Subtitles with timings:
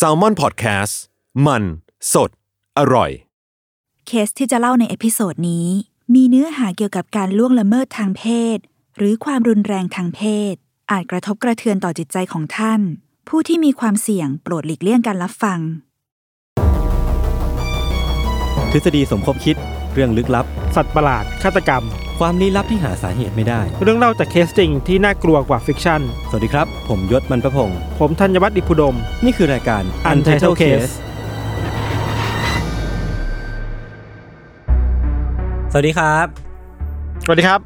[0.00, 0.94] salmon PODCAST
[1.46, 1.62] มัน
[2.12, 2.30] สด
[2.78, 3.10] อร่อย
[4.06, 5.66] เคสที่จะเล่าใน episode นี้
[6.14, 8.24] มีเนื้อหาเกี่ยวกับการล่วงละเมิดทางเพ
[8.56, 8.58] ศ
[8.96, 10.20] หรือความรุนแรงทางเพ
[10.52, 10.54] ศ
[10.90, 12.80] อาจกระทบกระเทือนต่อจิตใจของท่าน
[13.28, 15.60] ผู้ที่มีความเสี่ยงโปรดหลีกเลี่ยงการรับฟัง
[18.72, 20.46] ทฤษฎีสมคบคิดเรื่องลึกลับ
[20.76, 21.84] สัตว์ประหลาด ฆาตกรรม
[22.18, 26.00] ความลี้ลับที่หาสาเหตุไม่ได้ เรื่องเล่าจากเคสจริงที่น่ากลัวกว่า fiction
[26.30, 30.92] สวัสดีครับ ผมยศมันประพงศ์ผมธัญวัฒน์อิพุดม นี่คือรายการ Untitled Case
[35.72, 36.26] สวัสดีครับ
[37.24, 37.60] สวัสดีครับ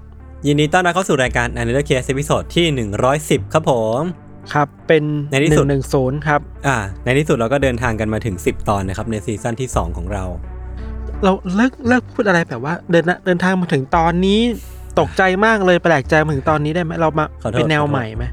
[0.47, 2.67] ยินดีต้อนรับเข้าสู่รายการ Untitled Case ตอนที่
[3.15, 4.03] 110 ครับผม
[4.53, 10.25] ครับ เป็นในที่สุดหนึ่งศูนย์ครับ อ่า ในที่สุดเราก็เดินทางกันมาถึง 10 ตอนนะครับในซีซั่นที่ 2 ของเรา
[11.25, 14.41] เราเลิกเลิกพูดอะไรแบบว่า เดินเดินทางมาถึงตอนนี้
[15.01, 18.25] ตกใจมากเลยแปลกใจมาถึงตอนนี้ได้ไหมเรามาขอโทษเป็นแนวขอโทษใหม่ไหม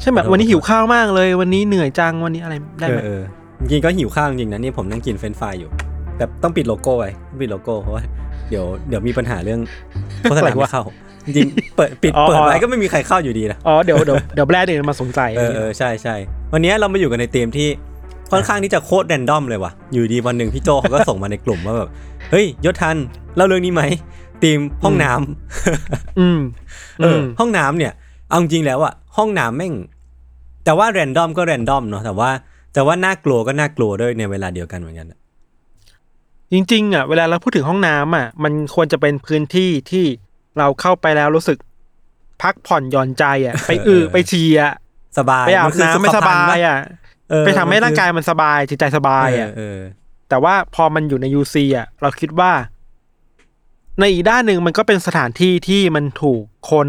[0.00, 3.22] ใช่แบบขอโทษวันนี้หิวข้าวมากเลยวันนี้เหนื่อยจังวันนี้อะไรได้เอไหมอเออ
[3.60, 5.70] จริงๆก็หิวข้าวจริงๆนะนี่ผมนั่งกินเฟรนช์ฟรายอยู่
[6.16, 8.02] แต่ต้องปิดโลโก้ไว้ต้องปิดโลโก้เพราะว่า
[8.50, 9.60] เดี๋ยวเดี๋ยวมีปัญหาเรื่อง
[10.22, 10.82] โฆษณาไม่เข้า
[11.26, 16.14] จริงๆเปิดปิดเปิดไว้ก็ไม่มีใครเข้าอยู่ดีนะอ๋อเดี๋ยวเดี๋ยวเดี๋ยวแบรนด์อื่นมาสนใจเออเออใช่ใช่
[16.52, 17.68] วันนี้เรามาอยู่กันในธีมที่
[18.32, 21.90] ค่อนข้างที่จะโคตร random เลยว่ะ อยู่ดีวันหนึ่งพี่โจเขาก็ส่งมาในกลุ่มว่าแบบ
[22.30, 22.96] เฮ้ยยศทัน
[23.36, 23.82] เล่าเรื่องนี้ไหม
[24.42, 26.40] ทีมห้องน้ำอืม
[26.98, 27.92] เออห้องน้ำเนี่ย
[28.28, 29.74] เอาจริงๆแล้วอะห้องน้ำแม่ง
[30.64, 32.30] แต่ว่าแรนดอมก็แรนดอมเนาะแต่ว่า
[32.74, 35.18] แต่ว่าน่ากลัวก็น่ากลัวด้วยในเวลาเดียวกันเหมือนกันอะ
[36.52, 40.04] จริงๆอะเวลาเราพูดถึงห้องน้ำอะ มันควรจะเป็นพื้นที่ที่
[40.58, 41.58] เราเข้าไปแล้วรู้สึก
[42.42, 44.72] พักผ่อนหย่อนใจอะ ไปอือไปฉี่อะ
[45.18, 47.05] สบายไปอาบคืน้ำไม่สบายอะเออ
[47.40, 49.80] ไปทำให้ร่างกายมันมันสบายจิตใจสบายคืออะเออ
[50.28, 52.52] แต่ว่าพอมันอยู่ในยูซีอะ เราคิดว่า
[54.00, 56.88] ในอีกด้านหนึ่งมันก็เป็นสถานที่ที่มันถูกคน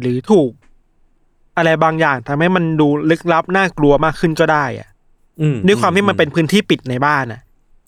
[0.00, 0.50] หรือถูก
[1.56, 4.88] อะไรบางอย่างทำให้มันดูลึกลับน่ากลัวมากขึ้นก็ได้อะ
[5.40, 7.40] อืมด้วยความที่มันเป็นพื้นที่ปิดในบ้านอะ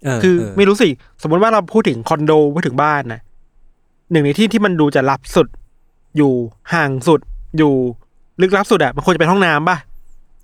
[0.04, 0.88] เคือเไม่รู้สิ
[1.22, 3.20] สมมติว่าเราพูดถึงคอนโดพูดถึงบ้านนะ
[4.10, 5.48] หนึ่งในที่ที่มันดูจะลับสุด
[6.16, 6.32] อยู่
[6.74, 7.20] ห่างสุด
[7.58, 7.74] อยู่
[8.40, 9.76] ลึกลับสุดอะมันควรจะเป็นห้องน้ำป่ะ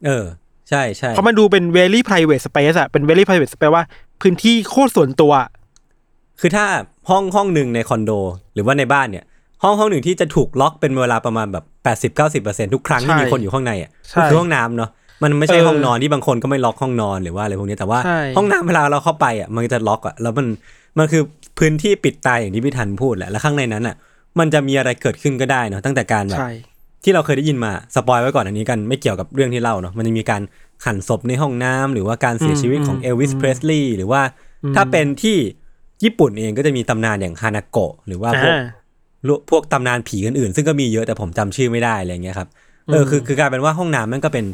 [0.07, 0.25] เออ
[0.71, 3.85] ใช่ใช่เพราะมันดูเป็น very private space อะเป็น very private space ว่า
[4.23, 5.33] พื้นที่โคตรส่วนตัว
[6.41, 6.65] คือถ้า
[7.11, 8.11] ห้องห้องหนึ่งในคอนโด
[8.55, 9.25] หรือว่าในบ้านเนี่ย
[9.63, 14.91] ห้องห้องหนึ่งที่จะถูกล็อกเป็นเวลาประมาณแบบแปดสิบเก้าสิบเปอร์เซ็นทุกครั้งที่ใช่มีคนอยู่ข้างในอะใช่ก็คือห้องน้ำเนาะ
[15.23, 20.47] มันไม่ใช่เออห้องนอนที่บางคนก็ไม่ล็อกห้องนอนหรือว่าอะไรพวกนี้แต่ว่าใช่ห้องน้ำเวลาเราเข้าไปอะมันจะล็อกอะแล้วมัน
[20.99, 21.23] มันคือ
[21.59, 23.97] พื้นที่ปิดตายอย่างที่พี่ทันพูดแหละแล้วข้างในนั้นอะ
[24.39, 26.51] มันจะมีอะไรเกิดขึ้นก็ได้เนาะตั้งแต่การแบบใช่
[27.05, 30.43] ที่เราเคยได้ยินมา spoil ไว้ก่อนอันนี้กันไม่เกี่ยวกับเรื่องที่เล่าเนาะมันจะมีการ
[30.85, 34.23] หั่นศพในห้องน้ำหรือว่าการเสียชีวิตของเอลวิสเพรสลีย์หรือว่า
[34.75, 35.37] ถ้าเป็นที่
[36.05, 38.63] ญี่ปุ่นเองก็จะมีตำนานอย่างฮานาโกะหรือว่าพวกอ่า
[39.51, 42.49] พวกตำนานผีอื่นๆ ซึ่งก็มีเยอะแต่ผมจำชื่อไม่ได้อะไรเงี้ยครับ
[42.93, 44.45] เออคือคือกลายเป็นว่าห้องน้ำมันก็เป็น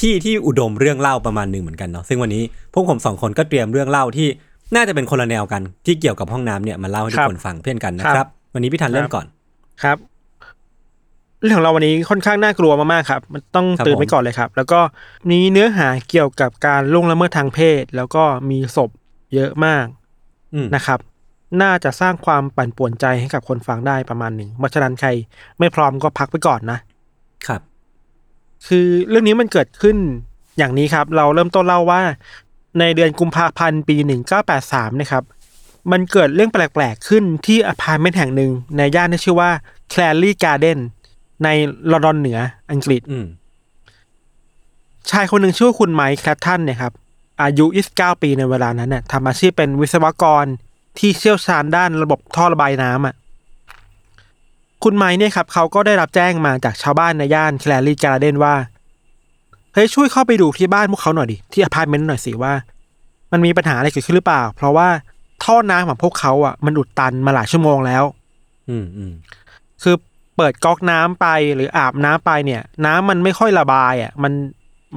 [0.00, 2.42] ที่ที่อุดมเรื่องเล่าประมาณหนึ่งเหมือนกันเนาะซึ่งวันนี้
[2.74, 4.28] พวกผมสองคนก็เตรียมเรื่องเล่าที่
[4.74, 9.26] น่าจะเป็นคนละแนวกันที่เกี่ยวกับห้องน้ำเนี่ยมาเล่าให้ทุครักบคนฟังเพื่อนกันนะคครัรับบวันนี้พี่ทันเริ่มก่อน
[9.82, 9.98] ครับ
[11.44, 14.80] เรื่องของเราวันนี้ค่อนข้างน่ากลัวมากๆครับ มันต้องครับเตือนไว้ผมก่อนเลยครับ แล้วก็
[15.30, 18.90] มีเนื้อหาเกี่ยวกับการล่วงละเมิดทางเพศ แล้วก็มีศพ
[19.34, 19.86] เยอะมาก
[20.54, 20.98] อืมนะครับ
[21.62, 25.08] น่าจะสร้างความปั่นป่วนใจให้กับคนฟังได้ประมาณหนึ่งเพราะฉะนั้นใคร
[25.58, 26.78] ไม่พร้อมก็พักไปก่อนนะ
[27.46, 27.60] ครับ
[28.68, 29.96] คือเรื่องนี้มันเกิดขึ้น
[30.58, 32.02] อย่างนี้ครับ เราเริ่มต้นเล่าว่า
[32.80, 35.24] ในเดือนกุมภาพันธ์ปีหนึ่งเก้าแปดสามนะครับ
[35.92, 39.50] มันเกิดเรื่องแปลกๆขึ้นที่อพาร์ตเมนต์แห่งหนึ่งในย่านที่ชื่อว่า
[39.90, 40.78] แครนลีย์การ์เดน
[41.42, 41.48] ใน
[41.92, 42.38] ลอนดอนเหนือ
[42.70, 43.26] อังกฤษอืม
[45.10, 46.92] ชายคนหนึ่งชื่อว่าคุณไมค์แคตแทรนเนี่ยครับ
[47.42, 50.44] อายุ 29 ปีในเวลานั้นน่ะทำอาชีพเป็นวิศวกร
[50.98, 53.14] ที่เชี่ยวชาญด้านระบบท่อระบายน้ำอะ
[54.84, 58.54] คุณไมค์เนี่ยครับ เขาก็ได้รับแจ้งมาจากชาวบ้านในย่านแครนลีย์การ์เดนว่า
[59.74, 62.52] เฮ้ยช่วยเข้าไปดูที่บ้านพวกเขาหน่อยดิ ที่อพาร์ตเมนต์หน่อยสิว่า
[63.32, 64.88] มันมีปัญหาอะไรเกิดขึ้นหรือเปล่า เพราะว่า
[65.44, 68.04] ท่อน้ำของพวกเขาอะ มันอุดตันมาหลายชั่วโมงแล้ว
[68.68, 69.12] อืมอืม
[69.82, 69.94] คือ
[70.36, 74.32] เปิดก๊อกน้ำไปหรืออาบน้ำไปเนี่ย น้ำมันไม่ค่อยระบายอะมัน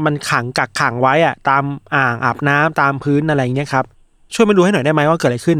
[0.05, 1.63] มันขังกักขังไว้อะ ตาม
[1.95, 3.85] อ่างอาบน้ำตามพื้นอะไรอย่างเงี้ยครับ
[4.33, 5.59] ช่วยมาดูให้หน่อยได้ไหมว่าเกิดอะไรขึ้น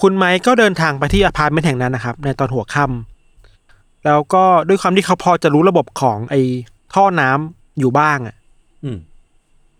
[0.00, 6.40] คุณไมค์ก็เดินทางไปที่อพาร์ตเมนต์แห่งนั้นนะครับ ในตอนหัวค่ำแล้วก็ด้วยความที่เขาพอจะรู้ระบบของไอ้
[6.94, 8.36] ท่อน้ำอยู่บ้างอะ
[8.84, 8.98] อืม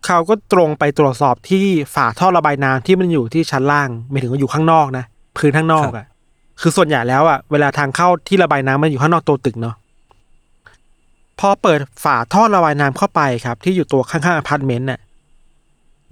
[0.05, 1.65] เขาก็ตรงไปตรวจสอบที่
[1.95, 5.05] ฝาท่อระบายน้ำที่มันอยู่ที่ชั้นล่างไม่ถึงว่าอยู่ข้างนอกนะ
[5.37, 6.05] พื้นข้างนอกอะ
[6.61, 9.75] คือส่วนใหญ่แล้วอะเวลาทางเข้าที่ระบายน้ำมันอยู่ข้างนอกตัวตึกเนาะ
[11.39, 14.99] พอเปิดฝาท่อระบายน้ำเข้าไปครับ ที่อยู่ตัวข้างๆอพาร์ตเมนต์น่ะ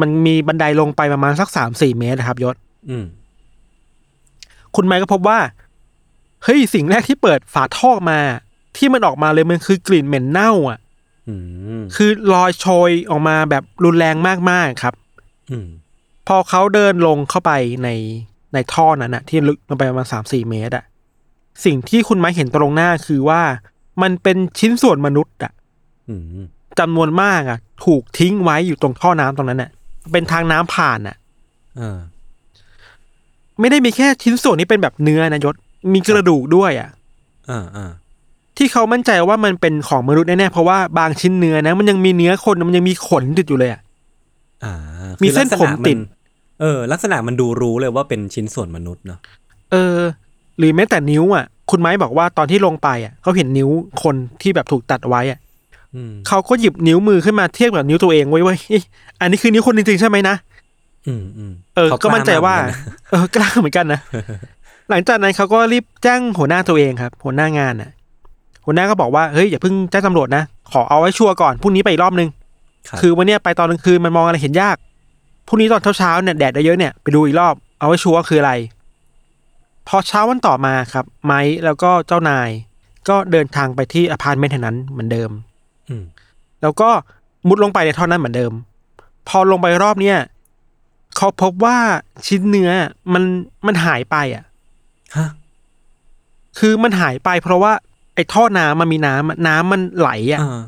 [0.01, 2.55] มันมีบันไดลงไปประมาณสักสามสี่เมตรนะครับยศ
[2.89, 3.05] อืม
[4.75, 5.39] คุณไมค์ก็พบว่า
[6.43, 8.19] เฮ้ยสิ่งแรกที่เปิดฝาท่อมา
[8.77, 10.79] ที่มันออกมาเลยมันคือกลิ่นเหม็นเน่า อะ
[11.27, 11.35] อื
[11.79, 14.15] มคือลอยโชยออกมาแบบรุนแรง
[14.51, 14.93] มากๆครับ
[15.49, 15.67] อืม
[16.27, 17.51] พอเขาเดินลงเข้าไป
[17.83, 17.89] ใน
[18.55, 20.85] ในท่อนั้นอะที่ลึกลงไปประมาณสามสี่เมตรอะ
[21.65, 23.41] สิ่งที่คุณไม้เห็นตรงหน้าคือว่า
[24.01, 25.51] มันเป็นชิ้นส่วนมนุษย์อะ
[26.09, 26.45] อืม
[26.79, 29.69] จำนวนมากอะถูกทิ้งไว้อยู่ตรงท่อน้ำตรงนั้นอะ
[30.11, 31.15] เป็นทางน้ำผ่านอะ
[31.77, 31.97] เออ
[33.59, 35.55] ไม่ได้มีแค่ชิ้นส่วนที่เป็นแบบเนื้อนะยศ
[35.93, 36.89] มีกระดูกด้วยอะ
[37.49, 37.91] อ่าอ่า
[38.57, 43.81] ที่เขามั่นใจว่ามันเป็นของมนุษย์แน่ๆเพราะว่าบางชิ้นเนื้อนะ มันยังมีเนื้อคนมันยังมีขนติดอยู่เลยอะ
[44.63, 44.73] อ่า
[45.21, 45.97] มีมีเส้นผมติด
[46.61, 49.19] เออ ลักษณะมันดูรู้เลยว่าเป็นชิ้นส่วนมนุษย์เนาะ
[49.71, 49.99] เออ
[50.57, 53.69] หรือแม้แต่นิ้วอะ คุณไม้บอกว่าตอนที่ลงไปอะเขาเห็นนิ้ว
[54.03, 55.39] คนที่แบบถูกตัดไว้อะ
[55.95, 58.83] อืมเขาก็หยิบนิ้วมือขึ้นมาเทียบกับนิ้วตัวเองไว้เว้ยเอ๊ะ
[59.21, 60.35] อันนี้คือนิ้วคนจริงๆใช่ไหมนะ
[61.07, 63.99] อืมอืมเออขก็มั่นใจว่ากล้มกเหมือนกันนะเออกล้าเหมือนกันนะ
[64.89, 67.89] หลังจากนั้นเขาก็รีบแจ้งหัวหน้าตัวเองครับ หัวหน้างานอะ
[68.65, 72.29] หัวหน้าก็บอกว่าเฮ้ยอย่าเพิ่งแจ้งตำรวจนะขอเอาไว้ชัวร์ก่อนพรุ่งนี้ไปอีกรอบนึง
[72.91, 74.77] รับคือวันเนี้ยไปตอนกลางคืนมันมองอะไรเห็นยาก
[75.47, 78.53] พรุ่งนี้ตอนเช้าๆเนี่ยแดดเยอะๆเนี่ยไปดูอีกรอบเอาไว้ชัวร์คืออะไร
[79.87, 82.49] พอเช้าวันต่อมาครับ ไม้แล้วก็เจ้านาย
[83.09, 85.31] ก็เดินทางไปที่อพาร์ตเมนต์แห่งนั้นเหมือนเดิม
[85.89, 86.03] อืม
[86.61, 86.89] แล้วก็
[87.47, 88.51] มุดลงไปในท่อนั้นเหมือนเดิม
[89.27, 90.17] พอลงไปรอบเนี้ย
[91.17, 91.77] เขาพบว่า
[92.27, 92.71] ชิ้นเนื้อ
[93.13, 93.23] มัน
[93.65, 94.43] มันหายไปอะ
[95.17, 95.29] ฮะ
[96.59, 97.73] คือมันหายไปเพราะว่า
[98.15, 100.61] ไอ้ท่อน้ำมันมีน้ำอะน้ำมันไหลอะอ่า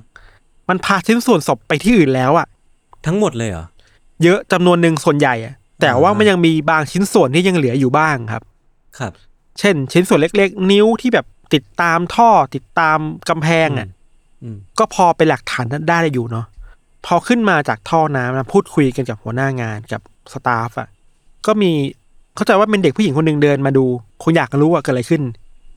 [0.69, 2.47] มันพาชิ้นส่วนศพไปที่อื่นแล้วอะ
[3.05, 3.65] ทั้งหมดเลยเหรอ
[4.23, 8.43] เยอะจำนวนหนึ่งส่วนใหญ่อะแต่ว่ามันยังมีบางชิ้นส่วนที่ยังเหลืออยู่บ้างครับ
[8.99, 9.11] ครับ
[9.59, 12.97] เช่น ชิ้นส่วนเล็ก ๆ นิ้วที่แบบติดตามท่อติดตาม
[13.29, 13.87] กำแพงอะ
[14.43, 16.45] อืมก็พอเป็นหลักฐานได้อยู่เนาะ
[17.05, 20.01] พอขึ้นมาจากท่อน้ำนะพูดคุยกันกับหัวหน้างานกับ
[20.33, 20.87] สตาฟอะ
[21.45, 21.71] ก็มี
[22.35, 23.85] เข้าใจว่าเป็นเด็กผู้หญิงคนหนึ่งเดินมาดู
[24.23, 25.21] คงอยากรู้ว่าเกิดอะไรขึ้น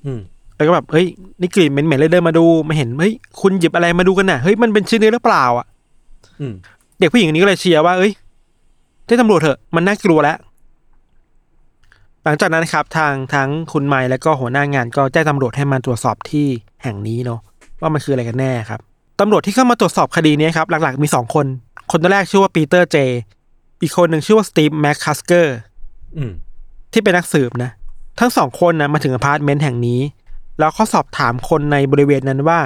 [0.04, 0.20] อืม
[0.56, 1.06] แล้วก็แบบเฮ้ย
[1.40, 5.66] นี่กลิ่นเหม็นๆเลยเดินมาดูมาเห็นเฮ้ยคุณหยิบอะไรมาดูกันน่ะเฮ้ยมันเป็นชิ้นเนื้อหรือเปล่าอะ
[6.40, 6.52] อืม
[7.00, 8.12] เด็กผู้หญิงคนนี้ก็เลยเชียร์ว่าเอ้ย
[9.10, 10.36] แจ้งตำรวจเถอะมันน่ากลัวแล้ว
[12.24, 16.46] หลังจากนั้นครับ ทางทั้งคุณไมค์และก็หัวหน้างานก็แจ้งตำรวจให้มาตรวจสอบที่
[16.82, 17.40] แห่งนี้เนาะ
[17.80, 18.80] ว่ามันคืออะไรกันแน่ครับ
[19.20, 21.46] ตำรวจที่เข้ามาตรวจสอบคดีนี้ครับ หลักๆมีสองคน
[21.90, 22.96] คนแรกชื่อว่าปีเตอร์เจ
[23.82, 25.56] อีกคนหนึ่งชื่อว่าสตีฟแม็กคัสเกอร์
[26.16, 26.32] อืม
[26.92, 27.70] ที่เป็นนักสืบนะ
[28.20, 30.00] ทั้งสองคนนะมาถึงอพาร์ตเมนต์แห่งนี้
[30.58, 32.60] แล้วเขาสอบถามคนในบริเวณนั้นว่า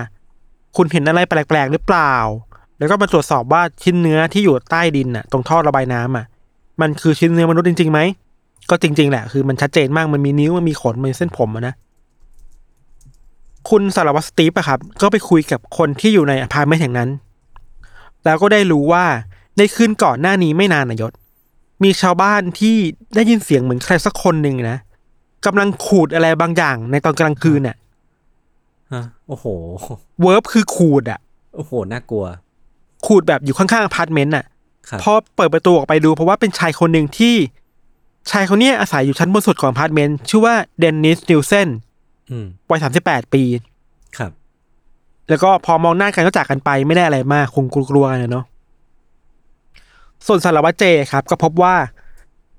[0.76, 2.14] คุณเห็นอะไรแปลกๆหรือเปล่า
[2.78, 6.26] แล้วก็มาตรวจสอบว่าชิ้นเนื้อที่อยู่ใต้ดินน่ะ ตรงท่อระบายน้ำอะ
[6.80, 8.00] มันคือชิ้นเนื้อมนุษย์จริงๆไหม
[8.70, 11.74] ก็จริง ๆ แหละ คือมันชัดเจนมากมันมีนิ้วมันมีขนมันมีเส้นผมอะนะ
[13.70, 17.10] คุณสารวัตรสตีฟอะครับ ก็ไปคุยกับคนที่อยู่ในอพาร์ตเมนต์แห่งนั้น
[18.24, 19.04] แล้วก็ได้รู้ว่า
[19.58, 21.12] ในคืนก่อนหน้านี้ไม่นานนะยศ
[21.84, 22.76] มีชาวบ้านที่
[23.14, 24.78] ได้ยินเสียงเหมือนใครสักคนหนึ่งนะ
[25.46, 27.76] กำลังขูดอะไรบางอย่างในตอนกลางคืนน่ะ
[28.92, 29.46] ฮะโอ้โห
[30.22, 31.20] เวิร์บคือขูดอะ
[31.54, 32.24] โอ้โห น่ากลัว
[33.06, 34.53] ขูดแบบอยู่ข้างๆอพาร์ตเมนต์น่ะครับ
[35.02, 37.34] พอเปิดประตูออกไปดูเพราะว่าเป็นชายคนหนึ่งที่
[38.30, 41.68] ชายคนเนี้ยอาศัยอยู่ชั้นบนสุดของอพาร์ตเมนต์ชื่อว่าเดนนิสนิวเซน
[42.30, 43.42] อืมวัยสามสิบแปดปี
[44.18, 44.30] ครับ
[45.28, 48.44] แล้วก็พอมองหน้ากันก็จากกันไปไม่ได้อะไรมากคงกลัวๆกันนะเนาะ
[50.26, 51.74] ส่วนสารวัตรเจครับ ก็พบว่า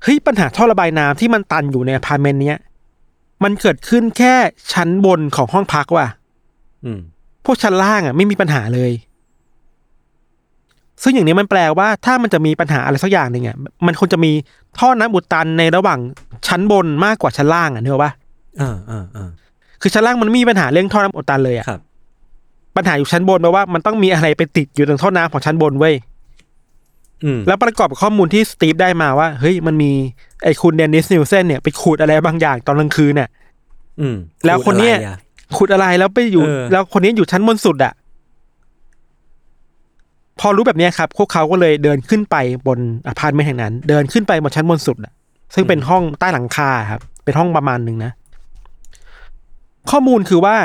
[0.04, 2.57] เฮ้ยปัญหาท่อระบายน้ำที่มันตันอยู่ในอพาร์ตเมนต์เนี้ย
[3.44, 4.36] มันเกิดขึ้นแค่
[4.74, 6.07] ชั้นบนของห้องพักว่ะ
[6.86, 7.00] อืม
[7.45, 8.92] พวกชั้นล่างอะ ไม่มีปัญหาเลย
[11.03, 14.31] ซึ่งอย่างนี้มันแปลว่าถ้ามันจะมีปัญหาอะไรสักอย่างหนึ่งอะมันควรจะมี
[14.80, 15.99] ท่อน้ำอุดตันในระหว่าง
[16.47, 18.11] ชั้นบนมากกว่าชั้นล่างอะเนกอะปะ
[18.61, 19.30] อ่าอ่าอ่า
[19.81, 21.81] คือชั้นล่างมันไม่มีปัญหาเรื่องท่อน้ำอุดตันเลยอะครับ
[22.75, 25.95] ปัญหาอยู่ชั้นบนแปลว่ามันต้องมีอะไรไปติดอยู่ตรงท่อน้ำของชั้นบนเว้ย
[27.23, 29.92] อืมแล้วประกอบกับข้อมูลที่สตีฟได้มาว่า เฮ้ยมันมี
[30.44, 33.30] ไอ้คุณเดนนิสนิวเซนเนี่ยไปขูดอะไรบางอย่างตอนกลางคืนเนี่ย
[33.99, 35.18] อืมแล้วคนเนี้ยพูดอะไรอะ
[35.57, 37.94] ขุดอะไรแล้วไปอยู่เออแล้วคนนี้อยู่ชั้นบนสุดอะ
[40.39, 42.35] พอรู้แบบเนี้ยครับพวกเขาก็เลยเดินขึ้นไป
[42.68, 45.13] บนอพาร์ตเมนต์แห่งนั้น เดินขึ้นไปบนชั้นบนสุดอะ
[45.54, 48.11] ซึ่งเป็นห้องใต้หลังคาครับ เป็นห้องประมาณหนึ่งนะ
[49.92, 50.56] ข้อมูลคือว่า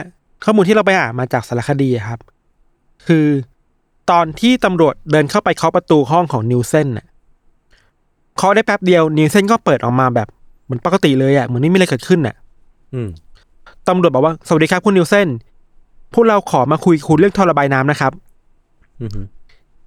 [0.44, 2.20] ข้อมูลที่เราไปอ่านมาจากสารคดีอะครับ
[3.06, 3.26] คือ
[4.10, 7.06] ตอนที่ตำรวจเดินเข้าไปเคาะประตูห้องของนิวเซนน่ะ
[8.36, 10.28] เคาะได้แป๊บเดียวนิวเซนก็เปิดออกมาแบบ
[10.64, 12.34] เหมือนปกติเลยอะเหมือนไม่มีอะไรเกิดขึ้นน่ะ
[12.94, 13.08] อืม
[13.88, 15.28] ตำรวจบอกว่าสวัสดีครับคุณนิวเซน
[16.14, 18.12] พวกเราขอมาคุยคุณเรื่องท่อระบายน้ำนะครับ
[19.00, 19.10] อืม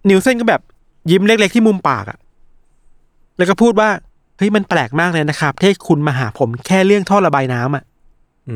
[0.10, 0.62] นิวเซนก็แบบ
[1.12, 2.18] ยิ้มเล็ก ๆ ที่มุมปากอะ
[3.38, 3.90] แล้วก็พูดว่า
[4.38, 7.84] เฮ้ยมันแปลกมากเลยนะครับที่คุณมาหาผมแค่เรื่องท่อระบายน้ำอะ
[8.50, 8.56] อื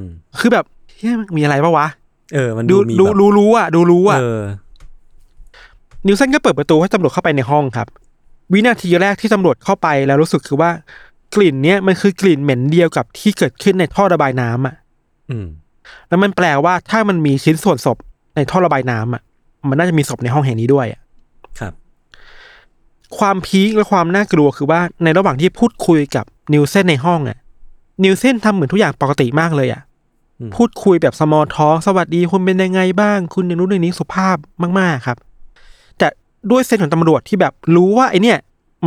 [0.00, 0.04] ม
[0.38, 0.64] คือแบบ
[0.96, 1.86] เฮ้ยมันมีอะไรปะวะ
[2.34, 4.42] เออ มันดูดูมีดูแบบรู้รู้อะดูรู้อะเออ
[6.06, 7.88] นิวเซนก็เปิดประตูให้ตำรวจเข้าไปในห้องครับ
[8.52, 10.70] วินาทีแรกที่ตำรวจเข้าไปแล้วรู้สึกคือว่า
[11.34, 14.74] กลิ่นเนี้ยมันคือกลิ่นเหม็นเดียวกับที่เกิดขึ้นในท่อระบายน้ำอะ
[15.30, 15.46] อืม
[16.08, 17.96] แล้วมันแปลว่าถ้ามันมีชิ้นส่วนศพ
[18.36, 19.22] ในท่อระบายน้ำอะ
[19.70, 21.00] มันน่าจะมีศพในห้องแห่งนี้ด้วยอะ
[21.60, 21.72] ครับ
[23.18, 27.38] ความพีคและความน่ากลัวคือว่าในระหว่างที่พูดคุยกับนิวเซนในห้องอะ
[28.04, 29.82] นิวเซนทำเหมือนทุกอย่างปกติมากเลยอะ
[30.40, 34.36] อืมพูดคุยแบบสมอลท้องสวัสดีคุณเป็นยังไงบ้าง คุณในรู้ในนี้สุภาพ
[34.78, 35.16] มากๆครับ
[35.98, 36.08] แต่
[36.50, 38.38] ด้วยเซนส์ของตำรวจที่แบบรู้ว่าไอเนี่ย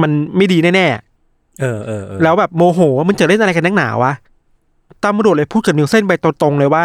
[0.01, 0.88] มันไม่ดีแน่
[1.62, 4.13] เออเออเออๆแล้วแบบโมโหว่ามันจะเล่นอะไรกันนักหนาวะ
[5.05, 6.83] ตำรวจเลยพูดกับนิวเซนไปตรงๆเลยว่า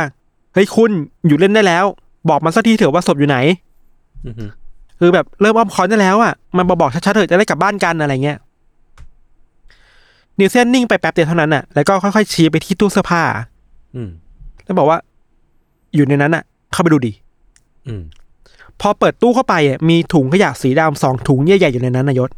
[0.54, 0.90] เฮ้ยคุณ
[1.26, 1.84] อยู่เล่นได้แล้ว
[2.28, 3.63] บอกมาสักทีเถอะว่าศพอยู่ไหนอือฮึ
[4.99, 8.38] คือแบบเริ่มอ้อมค้อนได้แล้วอะมันมาบอกชัดๆเถอะจะได้กลับบ้านกันอะไรเงี้ย
[10.38, 13.23] นิวเซนนิ่งไปแป๊บเดียวเท่านั้นอะแล้วก็ค่อยๆชี้ไปที่ตู้เสื้อผ้า
[13.95, 14.09] อืม
[14.64, 14.99] แล้วบอกว่า
[15.95, 17.12] อยู่ในนั้นอะ เข้าไปดูดิ
[17.87, 18.02] อืม
[18.81, 22.31] พอเปิดตู้เข้าไปอะมีถุงขยะสีดำสองถุงใหญ่ๆอยู่ในนั้นนายศ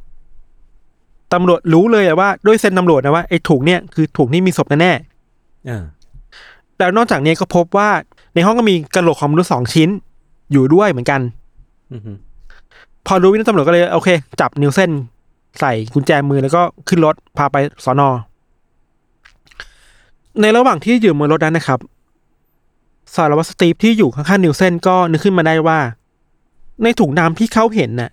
[1.32, 4.92] ตำรวจรู้เลยอะว่าด้วยเซนตำรวจนะว่าไอ้ถุงเนี่ยคือถุงที่มีศพแน่
[5.68, 7.88] อ่าๆแล้วนอกจากนี้ก็พบว่า
[8.34, 9.88] ในห้องก็มีกระโหลกของมนุษย์สองชิ้น
[10.52, 11.45] อยู่ด้วยเหมือนกันอือฮึ
[13.06, 14.08] พอรู้วินตำรวจก็เลยโอเค
[14.40, 14.90] จับนิวเซน
[15.60, 18.08] ใส่กุญแจมือแล้วก็ขึ้นรถพาไปสอนอ
[20.40, 21.78] ในระหว่างที่อยู่บนรถนั้นนะครับ
[23.14, 25.78] สารวัตรสตีฟที่อยู่ข้างๆนิวเซนก็นึกขึ้นมาได้ว่า
[26.82, 28.10] ในถุงน้ำที่เขาเห็นน่ะ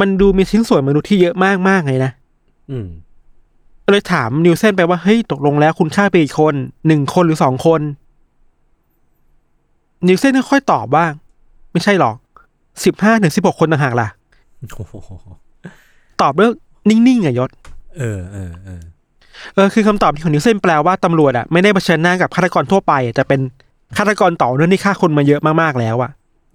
[0.00, 1.34] มันดูมีชิ้นส่วนมนุษย์ที่เยอะ
[1.68, 2.12] มากๆเลยนะ
[2.70, 2.88] อืม
[3.90, 6.54] เลยถามนิวเซนไปว่าเฮ้ยตกลงแล้วคุณฆ่าไปกี่คน
[6.86, 7.80] หนึ่งคนหรือสองคน
[10.08, 11.04] นิวเซนค่อยๆตอบว่า
[11.72, 12.14] ไม่ใช่หรอก
[12.84, 14.08] สิบห้าถึงสิบหกคนต่างหากล่ะ
[14.76, 14.92] โอ้โห
[16.20, 16.50] ตอบด้วย
[16.88, 17.50] นิ่งๆอะยศ
[17.98, 18.82] เออเออเออ
[19.54, 23.40] เออคือคำตอบของนิวเซนแปลว่าตำรวจอะไม่ได้เผชิญหน้ากับฆาตกรทั่วไปอะแต่เป็น
[23.96, 26.10] ฆาตกรต่อเนื่องที่ฆ่าคนมาเยอะมากๆแล้วอะ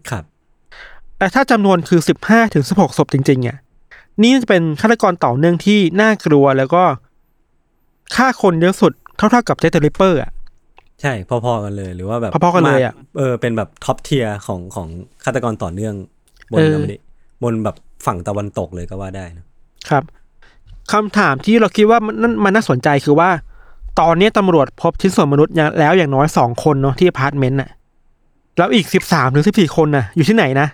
[0.10, 0.24] ครับ
[1.18, 3.58] แต่ถ้าจำนวนคือสิบห้าถึงสิบหกศพจริงๆอะ
[4.22, 6.84] นี่จะเป็นฆาตกรต่อเนื่องที่น่ากลัวแล้วก็
[8.16, 10.32] ฆ่าคนเยอะสุดเท่าๆกับแจ็คริปเปอร์อะ
[11.02, 14.88] ใช่ พอๆกันเลยหรือว่าแบบพอๆกันเลยอะมาเออเป็นแบบ top tier ของของ
[15.24, 15.94] ฆาตกรต่อเนื่อง
[16.54, 16.98] บนเอออเมริ
[17.44, 19.46] บนแบบฝั่งตะวันตกเลยก็ว่าได้นะ
[19.90, 20.04] ครับ
[20.92, 23.30] คำถามที่เราคิดว่ามันนั่นมันน่าสนใจคือว่า
[24.00, 27.70] ตอนนี้ตำรวจพบชิ้นส่วนมนุษย์อย่างแล้วอย่างน้อยสองคนเนาะที่อพาร์ตเมนต์น่ะ
[28.58, 30.68] แล้วอีกสิบสามถึงสิบสี่คนน่ะ อยู่ที่ไหนนะ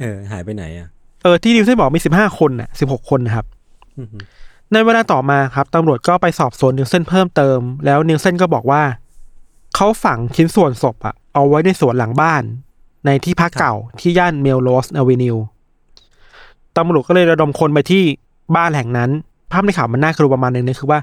[0.00, 0.88] เออ หายไปไหนอะ
[1.22, 3.46] เออที่นิวเซนบอกมีสิบห้าคนน่ะสิบหกคนนะครับ
[3.98, 4.18] อือฮึ
[4.72, 8.82] ในเวลาต่อมาครับตำรวจก็ไปสอบสวนนิวเซนเพิ่มเติม แล้วนิวเซนก็บอกว่า
[9.74, 12.42] เขาฝังชิ้นส่วนศพอะเอาไว้ในสวนหลังบ้าน
[13.06, 15.36] ในที่พักเก่าที่ย่านเมลโรสอเวนิว
[16.76, 18.02] ตำรวจก็เลยระดมคนไปที่
[18.56, 19.10] บ้านแห่งนั้น
[19.50, 21.00] ภาพในข่าวมันน่ากลัวประมาณนึงนะคือว่า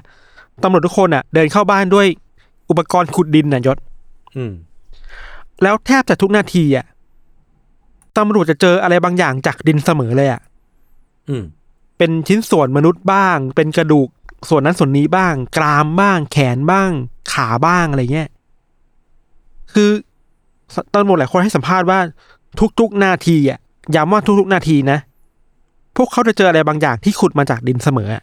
[0.62, 2.06] ตำรวจทุกคนอะเดินเข้าบ้านด้วย
[2.70, 3.78] อุปกรณ์ขุดดินน่ะยศ
[4.36, 4.52] อืม
[5.62, 6.86] แล้วแทบจะทุกนาทีอะ
[8.18, 10.40] ตำรวจจะเจออะไรบางอย่างจากดินเสมอเลยอะ
[11.28, 11.42] อืม
[11.98, 14.08] เป็นชิ้นส่วนมนุษย์บ้าง เป็นกระดูก
[14.48, 16.90] ส่วนนั้นส่วนนี้บ้าง กรามบ้าง แขนบ้าง
[17.32, 18.28] ขาบ้างอะไรเงี้ย
[19.72, 19.90] คือ
[20.94, 21.98] ตำรวจหลายคนให้สัมภาษณ์ว่า
[22.80, 23.58] ทุกๆนาทีอะ
[23.96, 24.98] ย้ำว่าทุกๆนาทีนะ
[25.96, 28.22] พวกเขาจะเจออะไรบางอย่างที่ขุดมาจากดินเสมออะ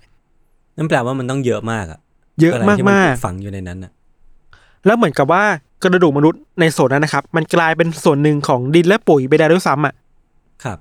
[0.77, 1.99] นั่นแปลว่ามันต้องเยอะมากอะ
[2.41, 5.43] เยอะไรมากที่มากถูฝังอยู่ในนั้นอะๆแล้วเหมือนกับว่า
[5.83, 9.93] กระดูกมนุษย์ในส่วนนั้นนะครับ มันกลายเป็นส่วนหนึ่งของดินและปุ๋ยไปได้ด้วยซ้ำอะ
[10.63, 10.77] ครับ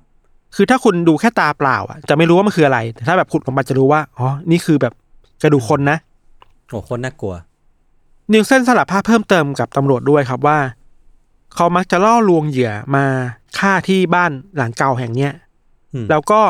[0.57, 4.93] คือถ้าคุณดูแค่ตาเปล่าอะจะไม่รู้ว่ามันคืออะไรแต่ถ้าแบบขุดออกมาจะรู้ว่าอ๋อนี่คือแบบ
[5.43, 5.99] กระดูกคนนะ
[6.71, 7.35] โอ้โคนน่ากลัว
[8.33, 10.59] นิวเซนสารภาพเพิ่มเติมกับตำรวจด้วยครับว่า
[11.55, 13.05] เขามักจะล่อลวงเหยื่อมา
[13.59, 15.33] ฆ่าที่บ้านหลังเก่าแห่งเนี้ย
[15.95, 16.41] อืมแล้วก็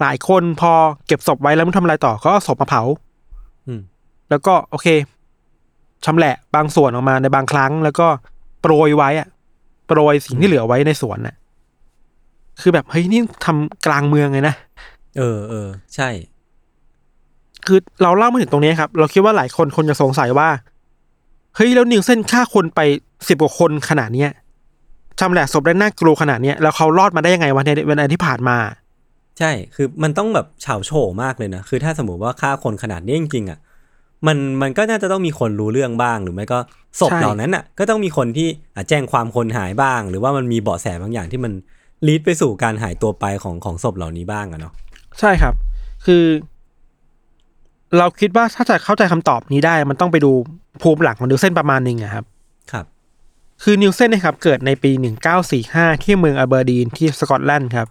[0.00, 0.72] หลายคนพอ
[1.06, 2.82] เก็บศพไว้แล้วไม่ทำอะไรต่อก็เอาศพมาเผา
[3.66, 3.80] อืม
[4.30, 4.86] แล้วก็โอเค
[6.04, 8.06] ชำแหละบางส่วนออกมาในบางครั้ง แล้วก็
[8.60, 9.28] โปรยไว้อะ
[9.86, 11.34] โปรยสิ่งที่เหลือไว้ในสวนน่ะ
[12.60, 14.54] คือแบบเฮ้ยนี่ทำกลางเมืองเลยนะ
[15.18, 16.08] เออเออใช่
[17.66, 20.48] คือเราเล่ามาถึงตรงนี้ครับ เราคิดว่าหลายคนคนจะสงสัยว่า
[21.56, 22.80] เฮ้ยแล้วนิวเซนฆ่าคนไป
[23.28, 24.30] สิบกว่าคนขนาดเนี้ย
[25.20, 28.56] ชำแหละศพได้น่ากลัวขนาดเนี้ยแล้วเขารอดมาได้ยังไงวันในวันที่ผ่านมา
[29.38, 30.90] ใช่คือมันต้องแบบเฉาโฉ
[31.22, 33.58] มากเลยนะ คือถ้าสมมติว่าฆ่าคนขนาดนี้จริงๆอะ
[34.26, 36.58] มันมันก็น่าจะต้องมีคนรู้เรื่องบ้างหรือไม่ก็
[37.00, 41.52] ศพใช่เหล่านั้นอะ ก็ต้องมีคนที่อะแจ้งความคนหายบ้าง หรือว่ามันมีเบาะแสบางอย่างที่มัน
[42.06, 44.72] ลีดไปสู่การหายตัวไปของของศพเหล่านี้บ้างอะเนาะ
[45.20, 45.54] ใช่ครับ
[46.06, 46.24] คือ
[47.98, 50.30] เราคิดว่าถ้าจะเข้าใจคำตอบนี้ได้ มันต้องไปดู
[50.82, 52.24] ภูมิหลังของนิวเซนประมาณหนึ่งอะครับ
[52.72, 52.84] ครับ
[53.62, 54.90] คือนิวเซนนะครับเกิดในปี
[55.46, 57.88] 1945 ที่เมืองอเบอร์ดีนที่สกอตแลนด์ครับ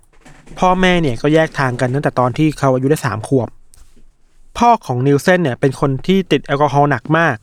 [0.59, 3.49] พ่อแม่เนี่ยก็แยกทางกันตั้งแต่ตอนที่เขาอายุได้สามขวบ
[4.57, 7.35] พ่อของนิวเซนเนี่ยเป็นคนที่ติดแอลกอฮอล์หนักมาก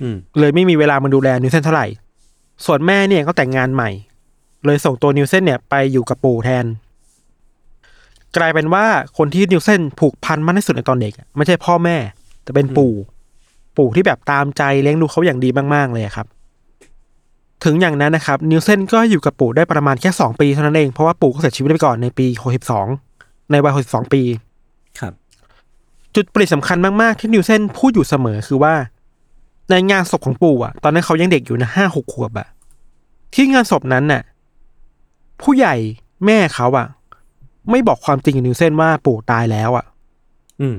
[0.00, 1.86] อืมเลยไม่มีเวลามาดูแลนิวเซนเท่าไหร่
[2.64, 3.90] ส่วนแม่เนี่ยก็แต่งงานใหม่
[4.64, 6.64] เลยส่งตัวนิวเซนเนี่ยไปอยู่กับปู่แทน
[8.36, 8.84] กลายเป็นว่า
[9.18, 11.96] คนที่นิวเซนผูกพันมากที่สุดในตอนเด็กอะไม่ใช่พ่อแม่
[12.42, 12.92] แต่เป็นปู่
[13.76, 16.26] ปู่ที่แบบตามใจเลี้ยงดูเขาอย่างดีมากๆเลยอะครับ
[17.64, 22.86] ถึงอย่างนั้นนะครับนิวเซนก็อยู่กับปู่ได้ประมาณแค่สองปีเท่านั้นเอง เพราะว่าปู่ก็เสียชีวิตไปก่อนในปีหกสิบสอง
[23.50, 24.22] ในวัยหกสิบสองปี
[25.00, 25.12] ครับ
[26.14, 28.74] จุดเปลี่ยนสำคัญมากๆที่นิวเซนพูดอยู่เสมอคือว่า
[29.70, 32.48] ในงานศพของปู่อะ ตอนนั้นเขายังเด็กอยู่นะห้าหกขวบอะ
[33.34, 34.22] ที่งานศพนั้นน่ะ
[35.42, 35.74] ผู้ใหญ่
[36.26, 36.86] แม่เขาอะ
[37.70, 39.84] ไม่บอกความจริงกับนิวเซนว่าปู่ตายแล้วอะ
[40.60, 40.76] อืม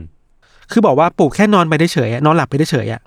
[0.71, 3.01] คือบอกว่าปู่แค่นอนไปได้เฉยๆอะนอนหลับไปได้เฉยๆอะ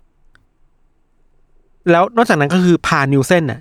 [1.91, 3.61] แล้วนอกจากนั้นก็คือพานิวเซนน่ะ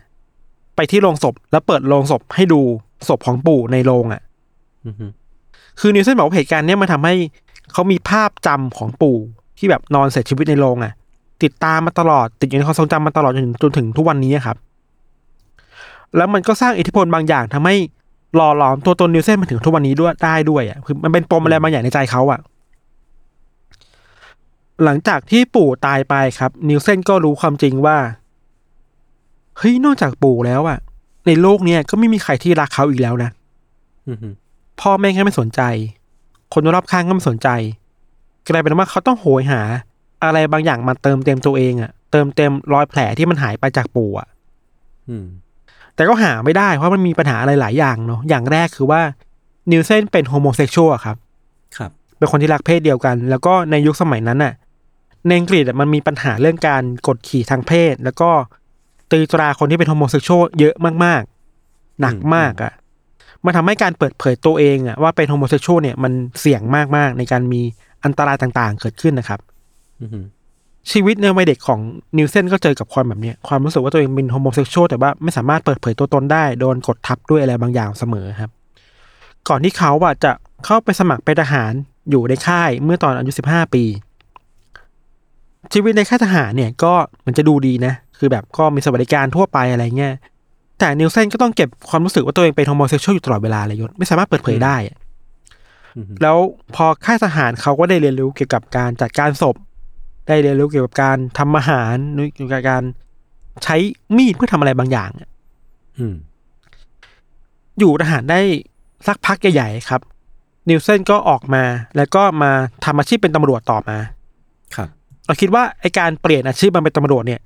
[0.75, 2.61] ไปที่โรงศพแล้วเปิดโรงศพให้ดู
[3.07, 4.21] ศพของปู่ในโรงอะ
[4.85, 4.95] อืม
[5.79, 7.15] คือนิวเซนบอกว่าเหตุการณ์เนี้ยมันทำให้
[7.73, 9.17] เขามีภาพจำของปู่
[9.57, 10.93] ที่แบบนอนเสียชีวิตในโรงอะ
[11.43, 14.57] ติดตามมาตลอดติดอยู่ในความทรงจำมาตลอดจนถึงจนถึงทุกวันนี้อะครับ
[16.15, 17.75] แล้วมันก็สร้างอิทธิพลบางอย่างทำให้
[18.35, 22.39] หล่อหลอมตัวตนนิวเซนมาถึงทุกวันนี้ด้วยได้ด้วยอะคือมันเป็นปมอะไรบางอย่างในใจเขาอะ
[24.83, 27.97] หลังจากที่ปู่ตายไปครับ นิวเซนก็รู้ความจริงว่า
[29.57, 30.79] เฮ้ยนอกจากปู่แล้วอะ
[31.27, 33.29] ในโลกเนี้ยก็ไม่มีใครที่รักเขาอีกแล้วนะ
[34.07, 34.17] อืม
[34.81, 35.61] พ่อแม่ก็ไม่สนใจ
[36.53, 37.49] คนรอบข้างก็ไม่สนใจ
[38.47, 39.61] กลายเป็นว่าเขาต้องโหยหา
[40.23, 44.27] อะไรบางอย่างมาเติมเต็มตัวเองอะเติมเต็มรอยแผลที่มันหายไปจากปู่อะ
[45.09, 45.25] อืม
[45.95, 49.01] แต่ก็หาไม่ได้เพราะมันมีปัญหาอะไรหลายอย่างเนาะอย่างแรกคือว่า
[49.71, 51.17] นิวเซนเป็น homosexual ครับ
[51.77, 54.53] ครับ เป็นคนที่รักเพศเดียวกัน แล้วก็ในยุคสมัยนั้นน่ะ
[55.27, 58.29] ในอังกฤษอะมันมีปัญหาเรื่องการกดขี่ทางเพศ แล้วก็
[59.11, 62.73] ตีตราคนที่เป็น homosexual เยอะมากๆ หนักมากอะ
[63.45, 66.61] มันทำให้การเปิดเผยตัวเองอะว่าเป็น homosexual เนี่ยมันเสี่ยง
[66.95, 67.61] มากๆ ในการมี
[68.03, 69.39] อันตรายต่างๆ เกิดขึ้นนะครับ
[70.01, 70.25] อืม
[70.91, 71.79] ชีวิตในวัยเด็กของ
[72.17, 78.51] นิวเซนก็เจอกับความแบบเนี้ยความรู้สึกว่าตัวเองเป็น homosexual แต่ว่าไม่สามารถเปิดเผยตัวตนได้ โดนกดทับด้วยอะไรบางอย่างเสมอครับ
[79.49, 80.31] ก่อนที่เขาอะจะ
[80.65, 81.71] เข้าไปสมัครเป็นทหาร
[82.09, 83.83] อยู่ในค่ายเมื่อตอนอายุสิบห้าปี
[85.73, 86.93] ชีวิตในค่ายทหารเนี่ยก็
[87.25, 90.13] มันจะดูดีนะ คือแบบก็มีสวัสดิการทั่วไปอะไรเงี้ย
[90.79, 94.97] แต่นิวเซนก็ต้องเก็บความรู้สึกว่าตัวเองเป็น homosexual อยู่ตลอดเวลาเลยยศไม่สามารถเปิดเผยได้อะ
[95.95, 96.37] อืมแล้ว
[96.75, 99.55] พอค่ายทหารเขาก็ได้เรียนรู้เกี่ยวกับการจัดการศพ
[100.27, 101.93] ได้เรียนรู้เกี่ยวกับการทำอาหาร
[102.35, 102.83] เกี่ยวกับการ
[103.63, 103.75] ใช้
[104.17, 105.29] มีดเพื่อทำอะไรบางอย่างอะ
[105.97, 106.15] อืม
[107.79, 108.39] อยู่ทหารได้
[109.07, 110.01] สักพักใหญ่ๆครับ
[110.69, 111.63] นิวเซนก็ออกมา
[111.97, 112.51] แล้วก็มา
[112.85, 113.97] ทำอาชีพเป็นตำรวจต่อมา
[114.75, 114.89] ครับ
[115.25, 117.41] เราคิดว่าไอการเปลี่ยนอาชีพมาเป็นตำรวจเนี่ย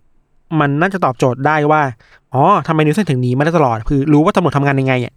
[0.59, 1.81] มันน่าจะตอบโจทย์ได้ว่า
[2.33, 5.13] อ๋อทำไมนิวเซนถึงหนีมาได้ตลอด คือรู้ว่าตำรวจทำงานยังไงอะ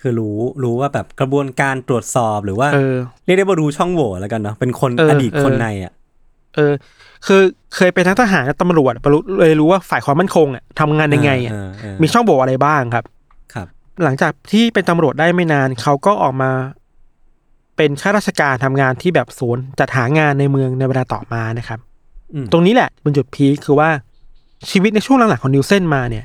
[0.00, 5.92] คือรู้รู้ว่าแบบกระบวนการตรวจสอบหรือว่าเออเรียกได้ว่ารู้ช่องโหว่แล้วกันเนาะเป็นคนเอออดีตเออคนในอะ
[6.54, 6.72] เออ
[7.26, 7.42] คือ
[7.76, 13.04] เคยเป็นทั้งทหารและตำรวจรู้เลยรู้ว่าฝ่ายความมั่นคงอะทำงานยังไงอะเเอมีช่องโหว่อะไรบ้างครับ
[13.54, 13.66] ครับ
[14.04, 16.50] หลังจากที่เป็นตำรวจได้ไม่นานเขาก็ออกมา
[17.76, 21.78] เป็นข้าราชการทำงานที่แบบศูนย์จัดหางานในเมืองในเวลาต่อมานะครับ
[22.34, 23.90] อืมตรงนี้แหละเป็นจุดพีคคือว่า
[24.70, 26.24] ชีวิตในช่วงหลังๆของนิวเซนมาเนี่ย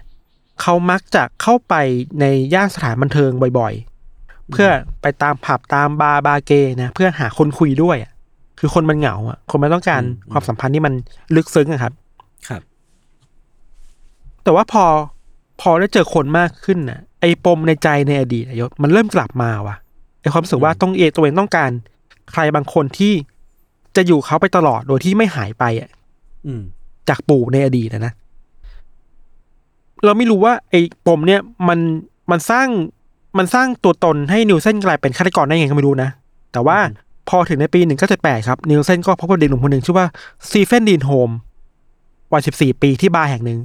[0.62, 1.74] เขามักจะเข้าไป
[2.20, 4.70] ในย่านสถานบันเทิงบ่อยๆ เพื่อ
[5.02, 8.12] ไปตามผับตามบาร์บาร์เกย์นะเพื่อหาคนคุยด้วยอะ
[8.60, 10.94] คือคนมันเหงาอะ คนมันต้องการความสัมพันธ์ที่มัน
[11.36, 11.94] ลึกซึ้งอะครับ
[12.48, 12.62] ครับ
[14.44, 14.86] แต่ว่าพอ
[15.62, 19.76] พอได้เจอคนมากขึ้นน่ะ ไอ้ปมในใจในอดีตอะยศมันเริ่มกลับมาว่ะ
[20.22, 21.72] ไอ้ความรู้สึกว่าต้องเอตัวเองต้องการ
[22.32, 23.14] ใครบางคนที่
[23.96, 25.90] จะอยู่เขาไปตลอดโดยที่ไม่หายไปอะ
[26.46, 26.62] อืม
[27.10, 28.14] จากปู่ในอดีตนะนะ
[30.06, 31.80] เราไม่รู้ว่าไอ้ปมเนี่ยมัน
[32.32, 32.68] มันสร้าง
[33.38, 36.10] มันสร้างตัวตนให้นิวเซนกลายเป็นฆาตกรได้ยังไงก็ไม่รู้นะ
[36.52, 36.78] แต่ว่า
[37.30, 40.08] พอถึงในปีหนึ่งเก้าเจ็ดแปดครับ นิวเซนก็พบกับเด็กหนุ่มคนหนึ่งชื่อว่า
[40.50, 41.30] สตีเฟนดีนโฮม
[42.32, 43.60] วัยสิบสี่ปีที่บาร์แห่งหนึ่ง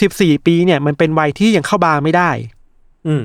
[0.00, 2.30] สิบสี่ปีเนี่ยมันเป็นวัยที่ยังเข้าบาร์ไม่ได้
[3.06, 3.22] อืม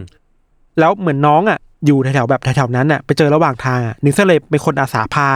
[0.79, 5.27] แล้วเหมือนน้องอะ อยู่แถวๆแบบแถวๆนั้นอะไปเจอระหว่างทางอะนิวเซนเลยเป็นคนอาสาพา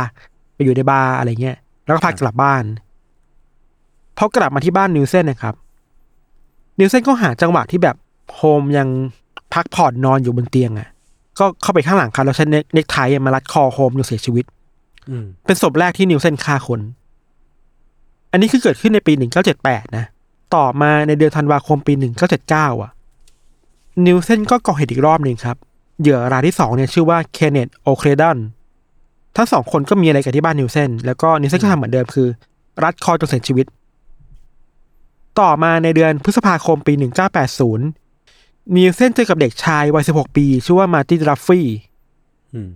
[0.55, 2.63] ไปอยู่ในบาร์อะไรเงี้ยแล้วก็พากลับบ้าน
[4.17, 5.55] พอกลับมาที่บ้านนิวเซนนะครับ
[6.79, 7.95] นิวเซนก็หาจังหวะที่แบบ
[8.35, 8.87] โฮมยัง
[9.53, 10.89] พักผ่อนนอนอยู่บนเตียงอะ
[11.39, 14.45] ก็เข้าไปข้างหลังครับแล้วใช้เน็กเน็กไทมารัดคอโฮมจนเสียชีวิต
[15.09, 16.79] อืมเป็นศพแรกที่นิวเซนฆ่าคน
[18.31, 19.13] อันนี้คือเกิดขึ้นในปี
[19.55, 20.05] 1978นะ
[20.55, 21.93] ต่อมาในเดือนธันวาคมปี
[22.37, 22.91] 1979อะ
[24.05, 25.57] นิวเซนก็ก่อเหตุอีกรอบหนึ่งครับ
[26.01, 28.37] เหยื่อรายที่สองเนี่ยชื่อว่าเคนเนตโอเคนเดน
[29.35, 32.27] ทั้งสองคนก็มีอะไรกันที่บ้านนิวเซนแล้วก็นิวเซนก็ทำเหมือนเดิมคือ
[32.83, 33.65] รัดคอจนเสียชีวิต
[35.39, 36.93] ต่อมาในเดือนพฤษภาคมปี
[37.65, 41.67] 1980 นิวเซนเจอกับเด็กชายวัย 16 ปี ชื่อว่ามาร์ตินดัฟฟี่
[42.53, 42.69] อืม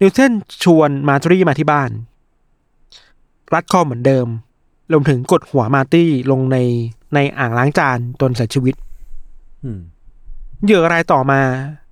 [0.00, 0.32] นิวเซน
[0.62, 1.90] ชวนมาร์จอรี่มาที่บ้าน
[3.54, 4.26] รัดคอเหมือนเดิม
[4.92, 6.56] รวมถึงกดหัวมาร์ตี้ลงใน
[7.14, 8.74] ในอ่างล้างจานจนเสียชีวิต
[9.64, 9.80] อืม
[10.64, 11.40] เหยื่อรายต่อมา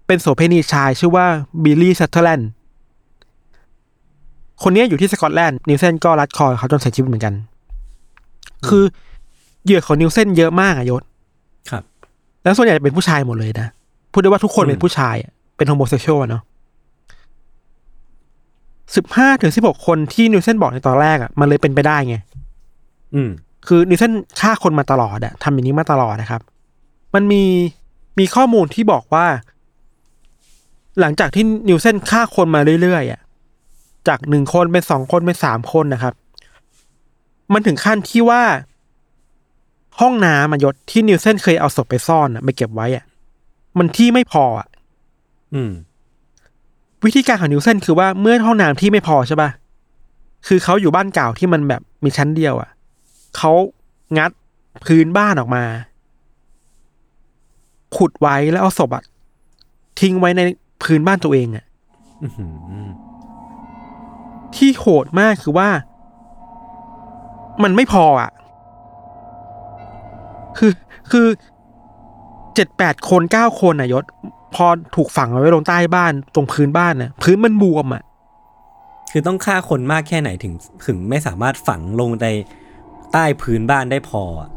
[0.07, 1.27] เป็นโสเภณีชายชื่อว่า
[1.65, 2.51] บิลลี่ซัตเทอร์แลนด์
[4.63, 7.35] คนนี้อยู่ที่สกอตแลนด์นิวเซนก็รัดคอเขาจนเสียชีวิตเหมือนกัน
[8.69, 8.85] คือ
[9.65, 11.03] เหยื่อของนิวเซนเยอะมากอะยศ
[11.71, 11.83] ครับ
[12.43, 13.67] แล้วส่วนใหญ่เป็นผู้ชายหมดเลยนะ
[14.13, 16.43] พูดได้ว่าทุกคนอืมเป็นผู้ชายอะเป็น homosexual เนาะ
[18.97, 22.17] สิบห้าถึงสิบหกคนที่นิวเซนบอกในตอนแรกอะมันเลยเป็นไปได้ไง
[23.15, 23.31] อืม
[23.67, 26.41] คือนิวเซนฆ่าคนมาตลอดอะทำอย่างนี้มาตลอดนะครับ
[27.15, 27.43] มันมี
[28.19, 29.27] มีข้อมูลที่บอกว่า
[31.01, 33.21] หลังจากที่นิวเซนฆ่าคนมาเรื่อยๆอะ
[34.09, 36.15] จากหนึ่งคนเป็นสองคนเป็นสามคนนะครับ
[37.53, 38.43] มันถึงขั้นที่ว่า
[40.01, 43.05] ห้องน้ำมายศที่นิวเซนเคยเอาศพไปซ่อนอะไปเก็บไว้อะ
[43.79, 44.69] มันที่ไม่พออะ
[45.55, 45.73] อืม
[47.05, 49.51] วิธีการของนิวเซนคือว่าเมื่อห้องน้ำที่ไม่พอใช่ปะ
[50.47, 52.71] คือเขาอยู่บ้านเก่าที่มันแบบมีชั้นเดียวอะ่ะ
[53.37, 53.53] เขา
[54.17, 54.31] งัด
[54.85, 55.65] พื้นบ้านออกมา
[57.97, 59.05] ขุดไว้แล้วเอาศพอะ
[60.01, 60.41] ทิ้งไว้ใน
[60.83, 61.65] พื้นบ้านตัวเองอะ่ะ
[62.23, 62.47] อื้อหื
[62.85, 62.87] อ
[64.57, 65.69] ที่โหดมากคือว่า
[67.63, 68.31] มันไม่พออะ
[70.59, 70.73] คือ
[71.11, 71.27] คือ
[72.55, 74.05] เจ็ดแปดคนเก้าคนอะยศ
[74.55, 78.03] พอถูกฝังเอาไว้ลงใต้บ้านตรงพื้นบ้านน่ะ พื้นมันบวมอะ
[79.13, 80.55] คือต้องฆ่าคนมากแค่ไหนถึง
[80.87, 82.29] ถึงไม่สามารถฝังลงใน
[83.13, 84.49] ใต้พื้นบ้านได้พออะ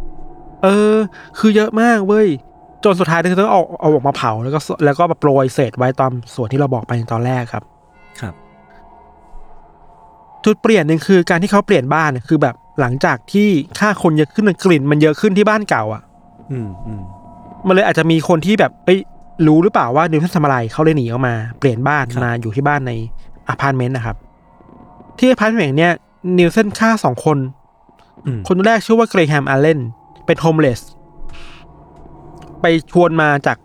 [0.64, 0.98] เออ
[1.40, 2.28] คือเยอะมากเว้ย
[2.84, 7.64] จนสุดท้ายคือต้องเอาเอาออกมาเผาแล้วก็แล้วก็มาโปรยเศษไว้ตามส่วนที่เราบอกไปในตอนแรกครับ
[8.22, 8.34] ครับ
[10.46, 13.48] จุดเปลี่ยนหนึ่งคือการที่เขาเปลี่ยนบ้านเนี่ยคือแบบ หลังจากที่
[13.80, 16.04] ฆ่าคนเยอะขึ้นกลิ่น มันเยอะขึ้นที่บ้านเก่าอะ
[16.52, 17.02] อืมอืม
[17.68, 19.00] มันเลยอาจจะมีคนที่แบบเอ้ย
[19.48, 22.92] รู้หรือเปล่าว่านิวเซนทำอะไรเขาเลยหนีออกมา เปลี่ยนบ้านมาอยู่ที่บ้านใน
[23.48, 24.18] อพาร์ตเมนต์นะครับ
[25.20, 25.94] ที่อพาร์ตเมนต์เนี้ย
[26.40, 27.38] นิวเซนฆ่าสองคน
[28.26, 29.80] อืมคนแรกชื่อว่าเกรแฮมอัลเลน
[30.26, 30.80] เป็น homeless
[32.62, 33.58] ไปชวนมาจาก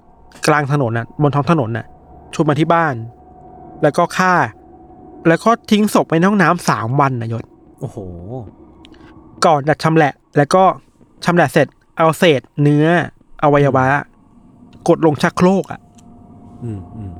[0.48, 1.86] กลางถนนน่ะ บนท้องถนนน่ะ
[2.34, 2.94] ชวนมาที่บ้าน
[3.82, 4.34] แล้วก็ฆ่า
[5.28, 7.44] แล้วก็ทิ้งศพไว้ในห้องน้ำสามวันนะยศ
[7.80, 7.96] โอ้โห
[9.46, 10.64] ก่อนจะชำแหละ แล้วก็
[11.24, 11.66] ชำแหละเสร็จ
[11.98, 12.86] เอาเศษเนื้อ
[13.42, 13.86] อวัยวะ
[14.88, 15.80] กดลงชักโครกอะ
[16.62, 17.12] อืมอืม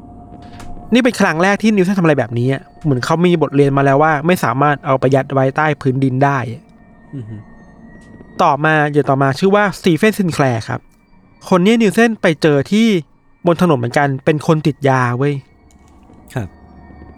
[0.94, 6.62] นี่เป็นครั้งแรกที่นิวเซนทำอะไรแบบนี้อะเหมือนเขามีบทเรียนมาแล้วว่า ไม่สามารถเอาไปยัดไว้ใต้พื้นดินได้อะ
[7.14, 7.24] อืม
[8.42, 10.80] ต่อมาเดี๋ยวต่อมาชื่อว่าสตีเฟนซินแคลร์ครับ
[11.48, 12.86] คนนี้นิวเซนไปเจอที่
[13.46, 15.34] บนถนนเหมือนกัน เป็นคนติดยาเว้ย
[16.34, 16.48] ครับ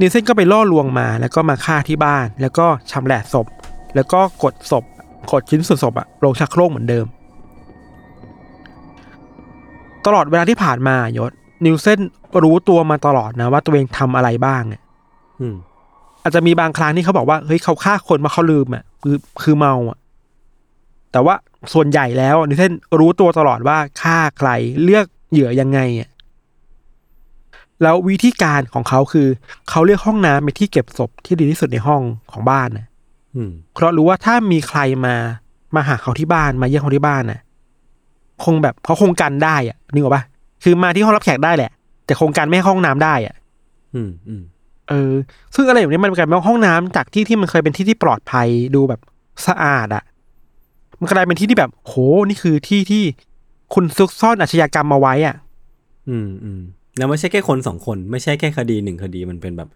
[0.00, 3.46] นิวเซนก็ไปล่อลวงมา แล้วก็มาฆ่าที่บ้าน แล้วก็ชำแหละศพ
[3.94, 4.84] แล้วก็กดศพ
[5.32, 7.06] กดชิ้นส่วนศพอะลงชักโครกเหมือนเดิม
[10.06, 11.32] ตลอดเวลาที่ผ่านมายศ
[11.66, 12.00] นิวเซน
[12.42, 14.82] รู้ตัวมาตลอดนะว่าตัวเองทำอะไรบ้างอะ
[15.40, 15.56] อืม
[16.22, 19.98] อาจจะมีบางครั้งที่เขาบอกว่าเฮ้ยเขาฆ่าคนมาเขาลืมอะคือคือเมาอะ
[21.12, 21.34] แต่ว่า
[21.72, 24.50] ส่วนใหญ่แล้วนิเทนรู้ตัวตลอดว่าฆ่าใคร
[24.82, 26.10] เลือกเหยื่อยังไงอะ
[27.82, 29.28] แล้ววิธีการของเขาคือ
[29.70, 32.93] เขาเลือกห้องน้ำเป็นที่เก็บศพที่ดีที่สุดในห้องของบ้านนะอืม
[33.74, 35.14] เพราะรู้ว่าถ้ามีใครมา
[35.74, 37.40] มาหาเขาที่บ้านมาเยี่ยมเขาที่บ้านน่ะ
[38.44, 40.22] คงแบบเขาคงกันได้อะนึกออกปะ
[40.62, 41.70] คือมาที่ห้องรับแขกได้แหละ
[42.06, 43.34] แต่คงกันไม่ให้เข้าห้องน้ำได้อะ
[43.94, 44.42] อืมอืม
[44.88, 45.12] เออ
[45.54, 49.00] ซึ่งอะไรอย่างนี้มันกลายเป็นว่าห้องน้ำจากที่ที่มันเคยเป็นที่ที่ปลอดภัยดูแบบ
[49.46, 50.04] สะอาดอะ
[51.00, 51.94] มันกลายเป็นที่ที่แบบโห
[52.28, 53.04] นี่คือที่ที่
[53.74, 55.36] คุณซุกซ่อนอาชญากรรมมาไว้อะ
[56.08, 56.60] อืมอืม
[56.96, 59.68] แล้วไม่ใช่แค่คนสองคน ไม่ใช่แค่คดีหนึ่งคดีมันเป็นแบบ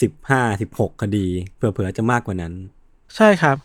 [0.00, 2.52] สิบห้าสิบหกคดีเผลอๆจะมากกว่านั้น
[3.16, 3.56] ใช่ครับ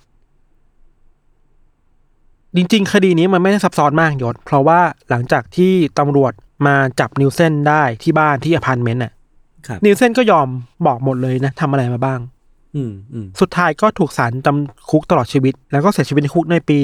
[2.56, 4.80] จริงๆ คดีนี้มันไม่ได้ซับซ้อนมากยศ เพราะว่า
[5.10, 6.34] หลังจากที่ตำรวจ
[6.68, 9.12] มาจับนิวเซนได้ที่บ้านที่อพาร์ตเมนต์น่ะ
[9.68, 10.48] ครับนิวเซนก็ยอม
[10.86, 12.20] บอกหมดเลยนะทำอะไรมาบ้าง
[12.76, 16.78] อืมอืมสุดท้ายก็ถูกศาลจำคุกตลอดชีวิต แล้วก็เสียชีวิตในคุกในปี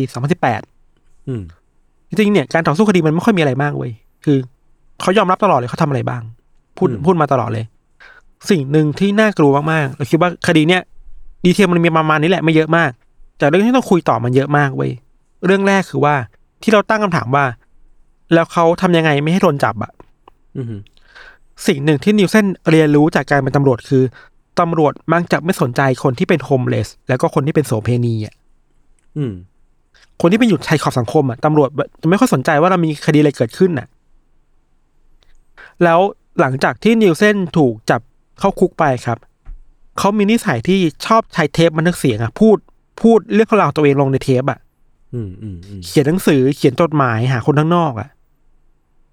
[0.59, 1.41] 2018 อืม
[2.07, 3.91] จริงๆเนี่ยการต่อสู้คดีมันไม่ค่อยมีอะไรมากเว้ย
[4.25, 4.37] คือ
[5.01, 6.21] เขายอมรับตลอดเลยเขาทำอะไรบ้าง
[6.77, 7.65] พูดอืมพูดมาตลอดเลย
[8.49, 10.81] สิ่งหนึ่งที่น่ากลัวมากๆเราคิดว่าคดีเนี้ย
[11.45, 12.91] ดีเทลมันมีประมาณนี้แหละไม่เยอะมาก
[13.37, 14.91] แต่เรื่องที่ต้องคุยต่อมันเยอะมากเว้ย
[15.45, 16.15] เรื่องแรกคือว่า
[16.61, 17.45] ที่เราตั้งคำถามว่า
[18.33, 19.91] แล้วเขาทำยังไงไม่ให้โดนจับอะ
[20.57, 20.73] อืม
[21.67, 24.03] สิ่งหนึ่งที่นิวเซนเรียนรู้จากการเป็นตำรวจคือ
[24.59, 28.33] ตำรวจมักจะไม่สนใจคนที่เป็นโฮมเลส แล้วก็คนที่เป็นโสเพณีอะ
[29.17, 29.33] อืม
[30.21, 31.69] คนที่เป็นอยู่ชายขอบสังคมอะตำรวจ
[32.01, 33.87] จะไม่ค่อยสนใจว่าเรามีคดีอะไรเกิดขึ้นน่ะ
[35.83, 35.99] แล้ว
[36.39, 38.01] หลังจากที่นิวเซนถูกจับ
[38.39, 39.17] เข้าคุกไปครับ
[39.97, 42.57] เขามีนิสัยที่ชอบใช้เทปบันทึกเสียงอะพูด
[43.01, 44.59] พูดเรื่องราวตัวเองลงในเทปอะ
[45.13, 48.07] อืมอืมอืมเขียนหนังสือเขียนจดหมายหาคนข้างนอกอะ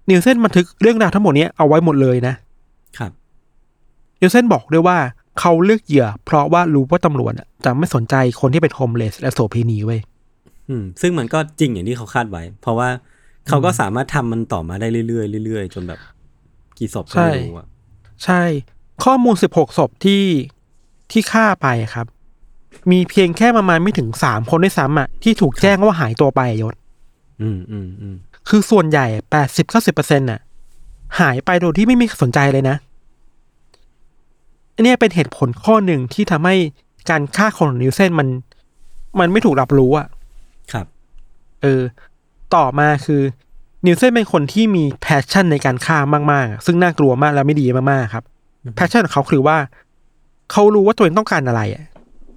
[0.09, 2.33] นิวเซนบันทึกเรื่องราวทั้งหมดเนี้ยเอาไว้หมดเลยนะ
[2.97, 3.11] ครับ
[4.21, 4.97] นิวเซนบอกด้วยว่า
[5.39, 9.99] เขาเลือกเหยื่อ เพราะว่ารู้ว่าตำรวจอะจะไม่สนใจคนที่เป็นโฮมเลสและโสเพณีเว้ย
[10.69, 12.89] อืมซึ่งมันก็จริงอย่างที่เขาคาดไว้ เพราะว่า
[13.47, 15.99] เขาก็สามารถทำมันต่อมาได้เรื่อยๆเรื่อยๆจนแบบ
[16.77, 17.67] กี่ศพก็ไม่รู้อะ
[18.25, 18.43] ใช่
[19.03, 20.23] ข้อมูล16ศพที่
[21.11, 22.07] ที่ฆ่าไปอะครับ
[22.91, 26.75] มีเพียงแค่ประมาณไม่ถึงสามคนด้วยซ้ำอะที่ถูกแจ้งว่าหายตัวไปอะยศ
[27.41, 28.15] อืมอืมอืม
[28.49, 30.39] คือส่วนใหญ่แปดสิบเก้าสิบเปอร์เซ็นต์น่ะ
[31.19, 32.75] หายไปโดยที่ไม่มีใครสนใจเลยนะ
[34.75, 36.55] อันเนี้ยเป็นเหตุผลข้อหนึ่งที่ทำให้
[37.09, 38.27] การฆ่าคนของนิวเซนมัน
[39.19, 40.07] มันไม่ถูกรับรู้อะ
[40.73, 40.85] ครับ
[41.61, 41.81] เออ
[42.55, 43.21] ต่อมาคือ
[43.85, 45.97] นิวเซนเป็นคนที่มี passion ในการฆ่า
[46.31, 48.23] มากๆอะซึ่งน่ากลัวมากและไม่ดีมากๆครับ
[48.75, 49.57] passion ของเขาคือว่า
[50.51, 51.85] เขารู้ว่าตัวเองต้องการอะไรอะ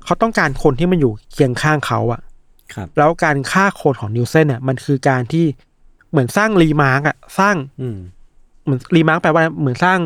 [0.05, 2.21] เขาต้องการคนที่มันอยู่เคียงข้างเขาอะ
[2.75, 5.47] ครับ แล้วการฆ่าคนของนิวเซนเนี่ยมันคือการที่
[6.11, 7.99] เหมือนสร้าง remark อะสร้าง อืม
[8.65, 9.99] เหมือน remark แปลว่าเหมือนสร้าง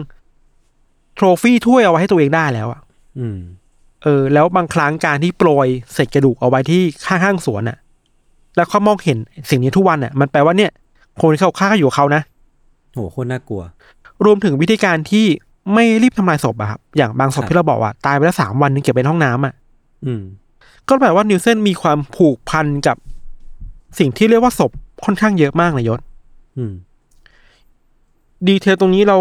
[1.14, 2.80] trophy ถ้วยเอาไว้ให้ตัวเองได้แล้วอะ
[3.18, 3.38] อืม
[4.02, 7.78] เออ แล้วบางครั้งการที่โปรยเศษกระดูกเอาไว้ที่ข้างข้างๆสวนอะ
[8.56, 9.18] แล้วเขามองเห็น
[9.50, 10.70] สิ่งนี้ทุกวันอะมันแปลว่าเนี่ย
[11.20, 12.22] คนที่เขาฆ่าอยู่กับเขานะ
[12.92, 13.62] โหโคตรน่ากลัว
[14.24, 15.26] รวมถึงวิธีการที่
[15.74, 19.54] ไม่รีบทำลายศพอะครับอย่างบางศพครับที่เราบอกว่าตายไปแล้วสามวันนึงเก็บไว้ในห้องน้ำอะ
[20.06, 20.22] อืม
[20.88, 22.96] ก็แปลว่านิวเซนมีความผูกพันกับ
[23.98, 24.70] สิ่งที่เรียกว่าศพ
[25.04, 26.00] ค่อนข้างเยอะมากเลยยศ
[26.56, 26.72] อืม
[28.48, 29.18] ดีเทลตรงนี้เรา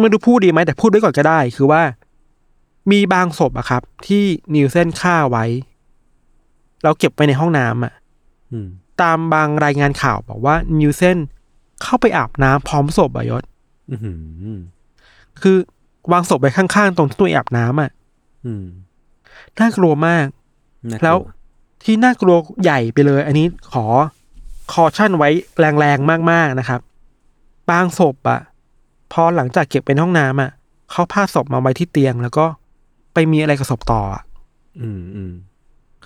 [0.00, 1.82] ไม่รู้พูดดีไหมแต่พูดไว้ก่อนก็ได้ คือว่า
[2.90, 5.44] มีบางศพอะครับ ที่นิวเซนฆ่าไว้
[6.82, 7.92] แล้วเก็บไว้ในห้องน้ำอะ
[8.52, 8.68] อืม
[9.02, 11.18] ตามบางรายงานข่าวบอกว่านิวเซน
[11.82, 13.42] เข้าไปอาบน้ำพร้อมศพอะยศ
[13.90, 14.60] อืมอืม
[15.42, 15.56] คือ
[16.12, 17.90] วางศพไว้ข้างๆตรงที่ตัวเองอาบน้ำอะ
[18.46, 18.66] อืม
[19.60, 20.26] น่ากลัวมาก
[20.90, 21.16] น่าก แล้ว
[21.84, 23.86] ที่น่ากลัวใหญ่ไปเลย อันนี้ขอ
[24.72, 26.80] คอชั่นไว้แรงๆมากๆนะครับ
[27.70, 28.40] บางศพอะ
[29.12, 30.50] พอหลังจากเก็บเป็นห้องน้ำอะ
[30.92, 32.46] เขาพาศพมาไว้ที่เตียง แล้วก็
[33.14, 34.22] ไปมีอะไรกับศพต่ออะ
[34.80, 35.32] อืมอืม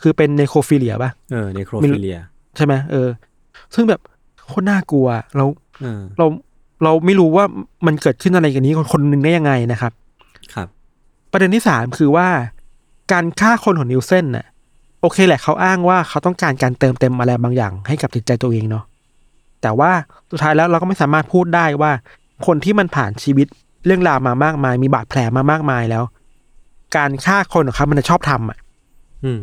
[0.00, 2.18] คือเป็นในโคฟิเลียป่ะเออในโครไม่รู้ฟิเลีย
[2.56, 3.08] ใช่ไหมเออ
[3.74, 4.00] ซึ่งแบบ
[4.46, 5.44] โคตรน่ากลัวเรา
[5.82, 6.26] เออเรา
[6.82, 7.44] เราไม่รู้ว่า
[7.86, 9.92] มันเกิดขึ้นอะไรกันนี้คนคนหนึ่งได้ยังไงนะครับ
[10.54, 10.68] ครับ
[11.32, 12.28] ประเด็นที่สามคือว่า
[13.12, 14.46] การฆ่าคนของนิวเซนน่ะ
[15.00, 18.84] โอเคแหละเขาอ้างว่าเขาต้องการการเติมเต็มอะไรบางอย่างให้กับจิตใจตัวเองเนาะ
[19.62, 19.90] แต่ว่า
[20.30, 21.92] สุดท้ายแล้วเราก็ไม่สามารถพูดได้ว่า
[22.46, 23.46] คนที่มันผ่านชีวิต
[23.86, 26.04] เรื่องราวมามากมาย มีบาดแผลมามากมายแล้ว
[26.96, 28.58] การฆ่าคนของเขามันจะชอบทำอะ
[29.24, 29.40] อืม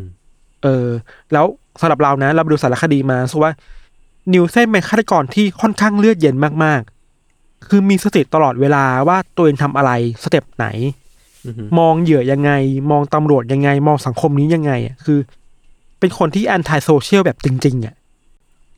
[0.62, 0.86] เออ
[1.32, 1.46] แล้ว
[1.80, 3.52] สำหรับเรานะ เราไปดูสารคดีมารู้สึกว่า
[4.32, 6.97] นิวเซนเป็นฆาตกรที่ค่อนข้างเลือดเย็นมากๆ
[7.68, 9.90] คือมีสติตลอดเวลาว่าตัวเองทำอะไร
[10.22, 10.66] step ไหน
[11.46, 12.50] อือฮึมองเหยื่อยังไง
[12.90, 15.18] มองตำรวจยังไง มองสังคมนี้ยังไงอะคือ
[16.00, 17.94] เป็นคนที่ antisocial แบบจริง ๆอะ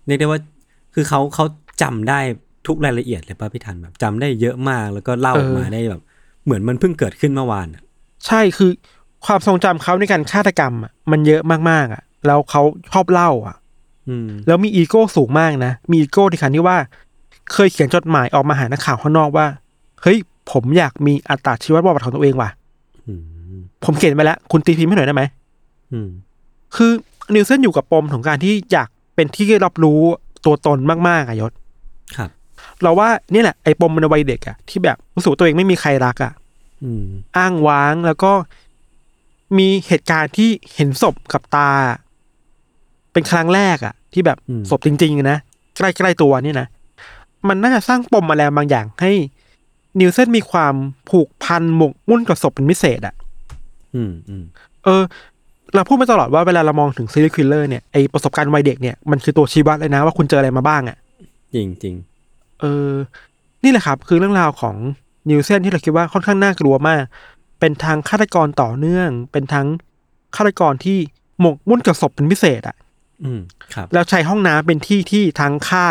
[0.06, 0.40] เรียกได้ว่า
[0.94, 1.44] คือเขาเขา
[1.82, 2.18] จำได้
[2.66, 6.00] ทุกรายละเอียดเลยป่ะพี่ทันแบบจำได้เยอะมากแล้วก็เล่าเออมาได้แบบ
[6.44, 7.82] เหมือนมันเพิ่งเกิดขึ้นเมื่อวานอะ
[8.26, 8.70] ใช่คือ
[9.26, 12.62] ความทรงจำเขาในการฆาตกรรมอะมันเยอะมากๆอะ แล้วเขา
[12.92, 13.56] ชอบเล่า อะ
[14.08, 16.78] อืม แล้วมีอีโก้สูงมากนะมีอีโก้ที่คันที่ว่า
[17.52, 19.46] เคยเขียนจดหมายออกมาหานักข่าวข้างนอกว่า
[20.02, 20.18] เฮ้ย
[20.50, 22.50] ผมอยากมีอัตราชีวประวัติของตัวเองว่ะ
[23.06, 23.12] อื
[23.56, 25.22] มผมเขียนไปแล้ว คุณตีพิมพ์ให้หน่อยได้ไหม
[25.92, 26.08] อืม
[26.76, 26.90] คือ
[27.34, 30.00] นิวเซนอยู่กับปมของการที่อยากเป็นที่รับรู้
[30.44, 31.52] ตัวตนมากๆอะยศ
[32.16, 32.30] ครับ
[32.82, 36.32] เราว่านี่แหละไอ้ปมในวัยเด็กอะที่แบบรู้สึกว่าตัวเองไม่มีใครรักอะ
[36.84, 38.32] อืมอ้างว้างแล้วก็
[39.58, 41.70] มีเหตุการณ์ที่เห็นศพกับตา
[43.12, 45.38] เป็นครั้งแรกอะที่แบบอืมศพจริงๆนะ
[45.76, 46.66] ใกล้ๆตัวนี่นะ
[47.48, 49.12] มันน่าจะสร้างปมอะไรบางอย่างให้
[50.00, 50.74] นิวเซนมีความ
[51.10, 53.14] ผูกพันหมกมุ่นกับศพเป็นพิเศษอะ
[53.94, 54.44] อืมอืม
[54.84, 55.02] เออ
[55.74, 60.96] เราพูดมาตลอดว่าเวลาเรามองถึง serial killer เนี่ยไอประสบการณ์วัยเด็กเนี่ยมันคือตัวชี้วัดเลยนะว่าคุณเจออะไรมาบ้างอะ
[61.54, 61.94] จริงจริง
[62.60, 62.90] เออ
[63.62, 64.76] นี่แหละครับ คือเรื่องราวของ
[65.30, 67.02] นิวเซนที่เราคิดว่าค่อนข้างน่ากลัวมาก
[67.60, 69.66] เป็นทางฆาตกรต่อเนื่อง เป็นทั้ง
[70.36, 70.98] ฆาตกรที่
[71.40, 72.76] หมกมุ่นกับศพเป็นพิเศษอะ
[73.24, 73.40] อืม
[73.74, 75.86] ครับ แล้วใช้ห้องน้ำเป็นที่ที่ทั้งฆ่า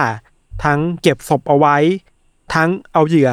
[0.63, 1.75] ทั้งเก็บศพเอาไว้
[2.53, 3.31] ทั้งเอาเหยื่อ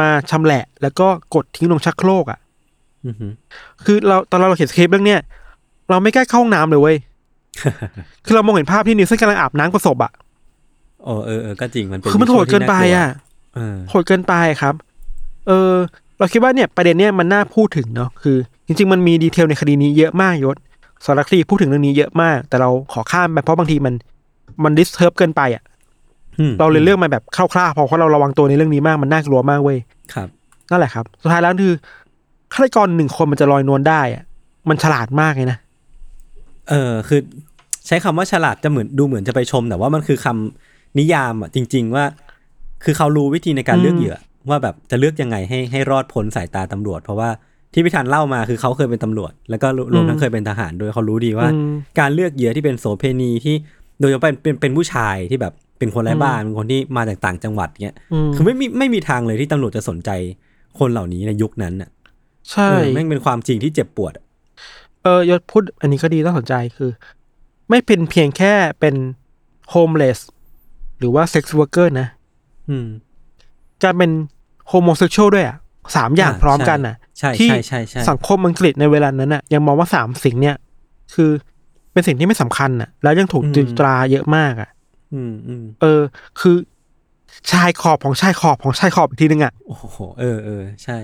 [0.00, 2.38] มาชำแหละ แล้วก็กดทิ้งลงชักโครกอะ
[3.06, 3.26] อือฮึ
[3.84, 5.20] คือเราตอนเราเขียนสคริปต์เรื่องเนี้ย
[5.90, 6.96] เราไม่กล้าเข้าห้องน้ำเลยเว้ย
[8.24, 10.12] คือเรามองเห็นภาพที่นิวเซนกำลังอาบน้ำกับศพอะ
[11.04, 13.08] โอ้เออเออก็จริงมันเป็นคือมันโหดเกินไปอะ
[13.54, 14.74] เออโหดเกินไปครับ
[15.46, 15.72] เออ
[16.18, 20.56] เราคิดว่าเนี่ยประเด็นเนี้ยมันน่าพูดถึงเนาะคือ จริง ๆ มันมี detail ในคดีนี้เยอะมากยศ
[21.04, 23.94] สารคดีพูดถึงเรื่องนี้เยอะมาก แต่เราขอข้ามไปเพราะบางทีมัน
[24.64, 25.73] มัน disturb เกินไปอะอืม
[26.60, 29.78] เราเลยเลือกมาแบบคร่าวๆเพราะเราระวังตัวในเรื่องนี้มากมันน่ากลัวมากเว้ย
[30.14, 30.28] ครับ
[30.70, 31.74] นั่นแหละครับ สุดท้ายแล้วคือ
[32.54, 34.22] ฆาตกรหนึ่งคนมันจะลอยนวลได้อะ
[34.68, 35.58] มันฉลาดมากเลยนะ
[36.68, 37.20] เออคือ
[37.86, 42.04] ใช้คำว่าฉลาดจะเหมือนดูเหมือนจะไปชม แต่ว่ามันคือคำนิยามอะจริง ๆ ว่า
[42.84, 44.16] คือเขารู้วิธีในการอืมเลือกเหยื่อ
[44.48, 47.28] ว่าแบบจะเลือกยังไงให้ให้รอดพ้นสายตาตำรวจ เพราะว่า
[47.72, 53.54] ที่พิธันเล่ามาคือเขาเคยเป็นตำรวจ แล้วก็รวมทั้งเคยเป็นทหารด้วยเขารู้ดีว่าอืมการเลือกเหยื่อที่เป็นโสเพณีที่
[54.00, 55.52] โดยเฉพาะเป็นเป็นเป็นผู้ชายที่แบบ
[55.84, 60.10] เป็นคนไร้บ้านเป็นคนที่มาจากต่างจังหวัดเงี้ยอืมคือไม่มีไม่มีทางเลยที่ตำรวจจะสนใจ
[60.78, 61.90] คนเหล่านี้ในยุคนั้นอะ
[62.50, 64.24] ใช่เออแม่งเป็นความจริงที่เจ็บปวดอะ
[65.02, 66.90] เออยศพูดอันนี้ก็ดีน่าสนใจคือ
[67.70, 68.94] ไม่เป็นเพียงแค่เป็น
[69.70, 70.18] homeless ห
[71.02, 72.08] รือว่า sex worker นะ
[72.68, 72.86] อืม
[73.82, 74.10] จะเป็น
[74.68, 75.56] homosexual ด้วยอะ
[75.96, 80.56] สามอย่างอ่าพร้อมกันอะใช่ที่ใช่ใช่ใช่สังคมอังกฤษในเวลานั้นอะ ยังมองว่าสามสิ่งเนี่ย
[81.14, 81.30] คือ
[81.92, 84.68] เป็นสิ่งที่ไม่สำคัญอะ แล้วยังถูกตรีตราเยอะมากอะ
[85.14, 86.02] อืมอืมเออ
[86.40, 86.56] คือ
[87.52, 90.98] ชายขอบของชายขอบของชายขอบอีกทีนึงอะโอ้โหเออเออใช่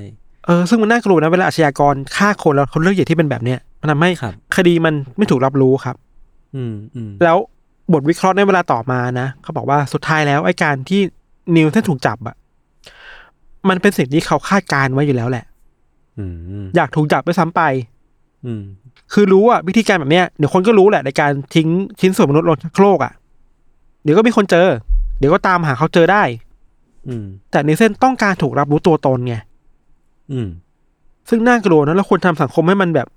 [0.46, 5.96] เออซึ่งมันน่ากลัวนะเวลาอาชญากรฆ่าคนแล้วเขาเลือกเหยื่อที่เป็นแบบเนี้ยมันทำให้ครับคดีมันไม่ถูกรับรู้ครับ
[6.56, 7.36] อืมอืมแล้ว
[7.92, 11.00] บทวิเคราะห์ในเวลาต่อมานะเขาบอกว่าสุดท้ายแล้วไอ้การที่
[11.56, 12.36] นิวท่านถูกจับอะ
[13.68, 15.44] มันเป็นสิ่งที่เขาคาดการณ์ไว้อยู่แล้วแหละ
[16.18, 16.24] อื
[16.62, 17.62] มอยากถูกจับด้วยซ้ำไป
[18.46, 18.62] อืม
[19.12, 21.68] คือรู้อะวิธีการแบบเนี้ยเดี๋ยวคนก็รู้แหละในการทิ้ง
[22.00, 23.12] ชิ้นส่วนมนุษย์ลงชักโครกอะ
[24.02, 24.68] เดี๋ยวก็มีคนเจอ
[25.18, 26.22] เดี๋ยวก็ตามหาเขาเจอได้
[27.08, 29.34] อืม แต่ในเส้นต้องการถูกรับรู้ตัวตนไง
[30.32, 30.48] อืม
[31.28, 33.08] ซึ่งน่ากลัวนะเราควรทำสังคมให้มันแบบ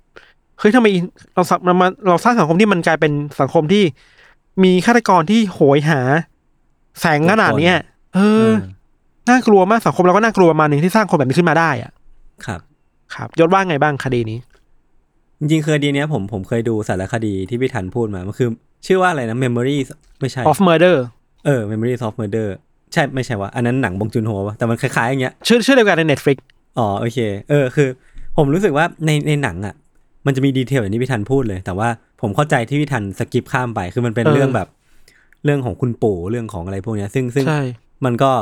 [0.58, 0.86] เฮ้ยทำไม
[1.34, 3.84] เราสัเรามาเราสร้างสังคมที่มันกลายเป็นสังคมที่
[4.64, 6.00] มีฆาตกรที่โหยหา
[7.00, 7.76] แสงขนาดเนี้ย
[8.14, 11.92] เอเอออ น่ากลัวมากสังคมเราก็น่ากลัวประมาณหนึ่งที่สร้างคนแบบนี้ขึ้นมาได้อะ
[12.46, 12.60] ครับ
[13.14, 14.38] ครับยศว่าไงบ้างคดีนี้
[15.38, 18.48] จริงๆคดีเนี้ยผมผมเคยดูสารคดีที่พี่ทันพูดมา มันคือ
[18.86, 19.88] ชื่อว่าอะไรนะ Memories
[20.20, 20.96] ไม่ใช่ of murder
[21.46, 22.48] เออ Memories of Murder
[22.92, 26.36] ใช่ไม่ใช่วะอันนั้นหนังบงจุนโฮวะแต่มันคล้ายๆอย่างเงี้ยชื่อชื่อเดียวกันใน Netflix
[26.78, 27.18] อ๋อโอเค
[27.50, 27.88] เออคือ
[28.36, 29.74] ผมรู้สึกว่าในในหนังอะ
[30.26, 31.88] มันจะมี detail อย่างที่พี่ทันพูดเลย แต่ว่า
[32.20, 34.68] ผมเข้าใจที่พี่ทัน skip ข้ามไป คือมันเป็นเออเรื่องแบบ
[35.44, 37.62] เรื่องของคุณปู่เรื่องของอะไรพวกเนี้ย ซึ่งซึ่งใช่
[38.04, 38.32] มันก็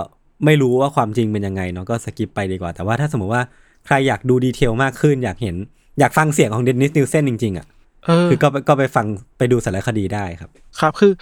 [0.44, 3.42] ไม่รู้ว่าความจริงเป็นยังไงเนาะก็ skip ไปดีกว่า แต่ว่าถ้าสมมติว่า
[3.86, 5.56] ใครอยากดูดีเทลมากขึ้นอยากเห็น
[5.98, 7.66] อยากฟังเสียงของเดนนิสนิวเซนจริง ๆ อะ
[8.06, 9.06] เออคือก็ไปก็ไปฟัง
[9.38, 10.50] ไปดูสารคดีได้ครับ
[10.80, 11.12] ครับ คือ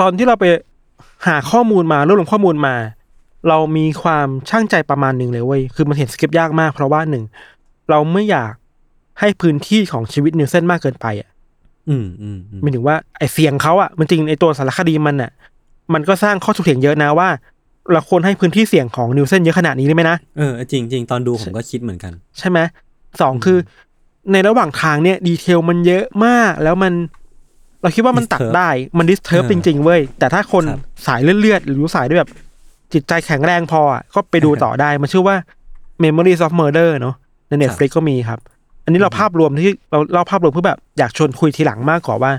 [0.00, 0.44] ตอนที่เราไป
[1.26, 2.74] หาข้อมูลมารวบรวมข้อมูลมา
[3.48, 7.24] เรามีความช่างใจประมาณหนึ่งเลยเว้ยคือมันเห็นสคริปต์ยากมาก เพราะว่าหนึ่ง
[7.90, 8.52] เราไม่อยาก
[9.20, 11.28] ให้พื้นที่ของชีวิตนิวเซนมากเกินไปอะ
[11.88, 15.30] อืมอืมอืมหมายถึงว่าไอเสียงเขาอะมันจริงไอตัวสารคดีมันอะ
[15.94, 17.28] มันก็สร้างข้อถกเถียงเยอะนะว่า
[17.92, 22.58] เราควรให้พื้นที่เสียงของนิวเซนเยอะขนาดนี้ได้ไหมนะเออจริงจริงตอนดูผมก็คิดเหมือนกัน ใช่ไหม
[23.20, 23.58] สองคือ
[24.32, 26.92] ในระหว่างทางเนี่ย detail มันเยอะมาก แล้วมัน
[27.82, 32.30] เราคิดว่ามันตัด Disturb ได้มันดิสเทิร์บเออจริง ๆ เว้ย แต่ถ้าคนครับสายเลือดๆหรือสายด้วยแบบ
[32.92, 35.36] จิตใจแข็งแรงพออะก็ไปดูต่อได้ มันชื่อว่า
[36.04, 37.14] Memories of Murder เนอะ
[37.48, 38.38] ใน Netflix ก็มีครับ
[38.84, 42.32] อันนี้เราภาพรวมที่เราเล่าภาพรวมเพื่อแบบอยากชวนคุยทีหลังมากกว่าว่า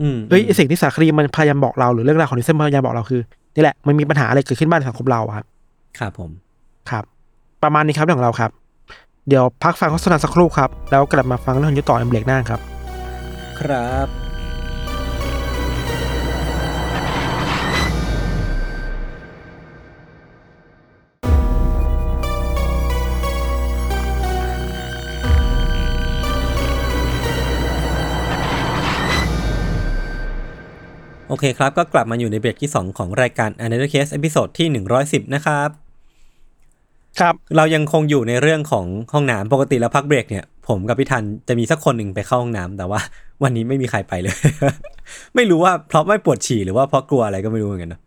[0.00, 3.20] อืมเฮ้ยไอ้สิ่งที่สารคดีมันพยายามบอกเราหรือเรื่องราวของนิเซนพยายามบอกเราคือ
[3.54, 5.46] นี่แหละมันมีปัญหาอะไรเกิดขึ้นบ้างในสังคมเราอะครับ
[5.98, 6.30] ครับผม
[6.90, 7.04] ครับ
[7.62, 8.50] ประมาณนี้ครับเรื่องของเราครับ
[9.28, 12.60] เดี๋ยวพักฟังโฆษณาสักครู่ครับ แล้วกลับมาฟังเรื่องยุต่อในเบรกหน้าครับ
[13.60, 14.08] ครับ
[31.28, 34.68] โอเคครับ ก็กลับมาอยู่ในเบรกที่ 2 ของรายการ a n a l y Case เอพิโซดที่
[35.00, 35.83] 110 นะครับ
[37.20, 43.00] ครับเรายังคงอยู่ในเรื่องของห้องน้ำปกติแล้วพักเบรกเนี่ยผมกับพี่ทันจะมีสักคนหนึ่งไปเข้าห้องน้ำแต่ว่า
[43.42, 44.34] วันนี้ไม่มีใครไปเลย
[45.34, 48.00] ไม่รู้ว่าเพราะไม่ปวดฉี่หรือว่าเพราะกลัวอะไรก็ไม่รู้เหมือนกันนะ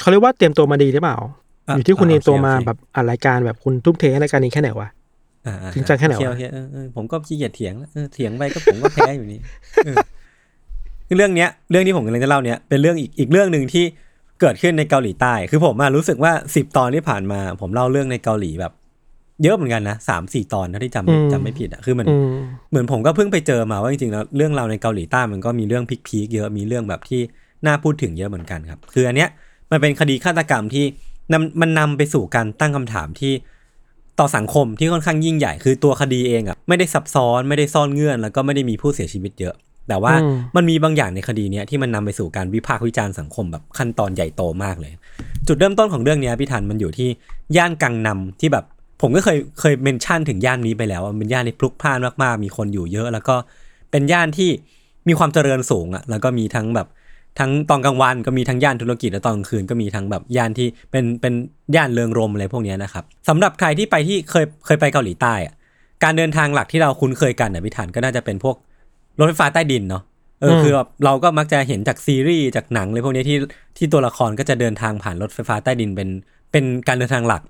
[0.00, 1.16] เขาเรียกว่าเตรียมตัวมาดีหรือเปล่า
[1.68, 4.88] อะอยู่ที่คุณอะเตรียมตัวโอเคมาโอเคแบบอ่านรายการแบบคุณทุ่มเทให้รายการนี้แค่ไหนวะ
[5.46, 9.38] อ่าๆจริงจังแค่ไหนวะโอเคโอเคเออเออผมก็ขี้เกียจเถียงแล้วเออเถียงไปก็ผมก็แพ้อยู่นี่
[9.84, 9.96] เออ
[11.06, 13.84] คือเรื่องเนี้ย เรื่องที่ผมกำลังจะเล่าเนี้ยเป็นเรื่องอีกอีกเรื่องหนึ่งที่
[14.40, 18.72] เกิดขึ้นในเกาหลีใต้ คือผมอะรู้สึกว่าสิบตอนที่ผ่านมา ผมเล่าเรื่องในเกาหลีแบบ
[19.42, 22.28] เยอะเหมือนกันนะสามสี่ตอนถ้าที่จำไม่อืมจำไม่ผิดอะคือมันอืม
[22.70, 27.20] เหมือนผมก็เพิ่งไปเจอมาว่าจริงๆแล้วเรื่องราวในเกาหลีใต้มันก็มีเรื่องพีคๆเยอะมีเรื่องแบบที่
[27.66, 29.28] น่าพูดถึงเยอะเหมือนกันครับ คืออันเนี้ย
[29.70, 30.84] มันเป็นคดีฆาตกรรมที่
[31.32, 33.32] นำมันนำไปสู่การตั้งคำถามที่
[34.18, 39.54] ต่อสังคมที่ค่อนข้างยิ่งใหญ่ คือตัวคดีเองอะไม่ได้ซับซ้อนไม่ได้ซ่อนเงื่อน แล้วก็ไม่ได้มีผู้เสียชีวิตเยอะ
[39.88, 44.92] แต่ว่าอืมมันมีบางอย่างในคดีเนี้ยที่มันนำไปสู่การวิพากษ์วิจารณ์สังคมแบบขั้นตอนใหญ่โตมากเลย
[45.46, 47.08] จุดเริ่มต้นของเรื่องเนี้ยพี่ทันมันอยู่ที่
[47.56, 48.64] ย่านกังนำที่แบบ
[49.02, 53.36] ผมก็เคยเคยเมนชั่นถึงย่านนี้ไปแล้วว่ามันเป็นย่านที่พลุกพล่านมากๆมีคนอยู่เยอะ แล้วก็
[53.90, 54.50] เป็นย่านที่
[55.08, 56.88] มีความเจริญสูงอะแล้วก็มีทั้งแบบ
[57.38, 61.34] ทั้งตอนกลางวันก็มีทั้งย่านธุรกิจและตอนกลางคืนก็มีทั้งแบบย่านที่เป็นเป็น
[61.74, 65.54] ย่านเริงรมย์อะไรพวกเนี้ยนะครับสำหรับใครที่ไปที่เคยเคยไปเกาหลีใต้อะ
[66.04, 68.56] การเดินทางหลักที่เราคุ้นเคยกันอะพี่ทันก็น่าจะเป็นพวก
[69.18, 70.02] รถไฟฟ้าใต้ดินเนาะ
[70.40, 73.38] เอออืมคือแบบเราก็มักจะเห็นจากซีรีส์จากหนังเลยพวกเนี้ยที่
[73.76, 76.08] ที่ตัวละครก็จะเดินทางผ่านรถไฟฟ้าใต้ดินเป็น
[76.52, 77.42] เป็นการเดินทางหลัก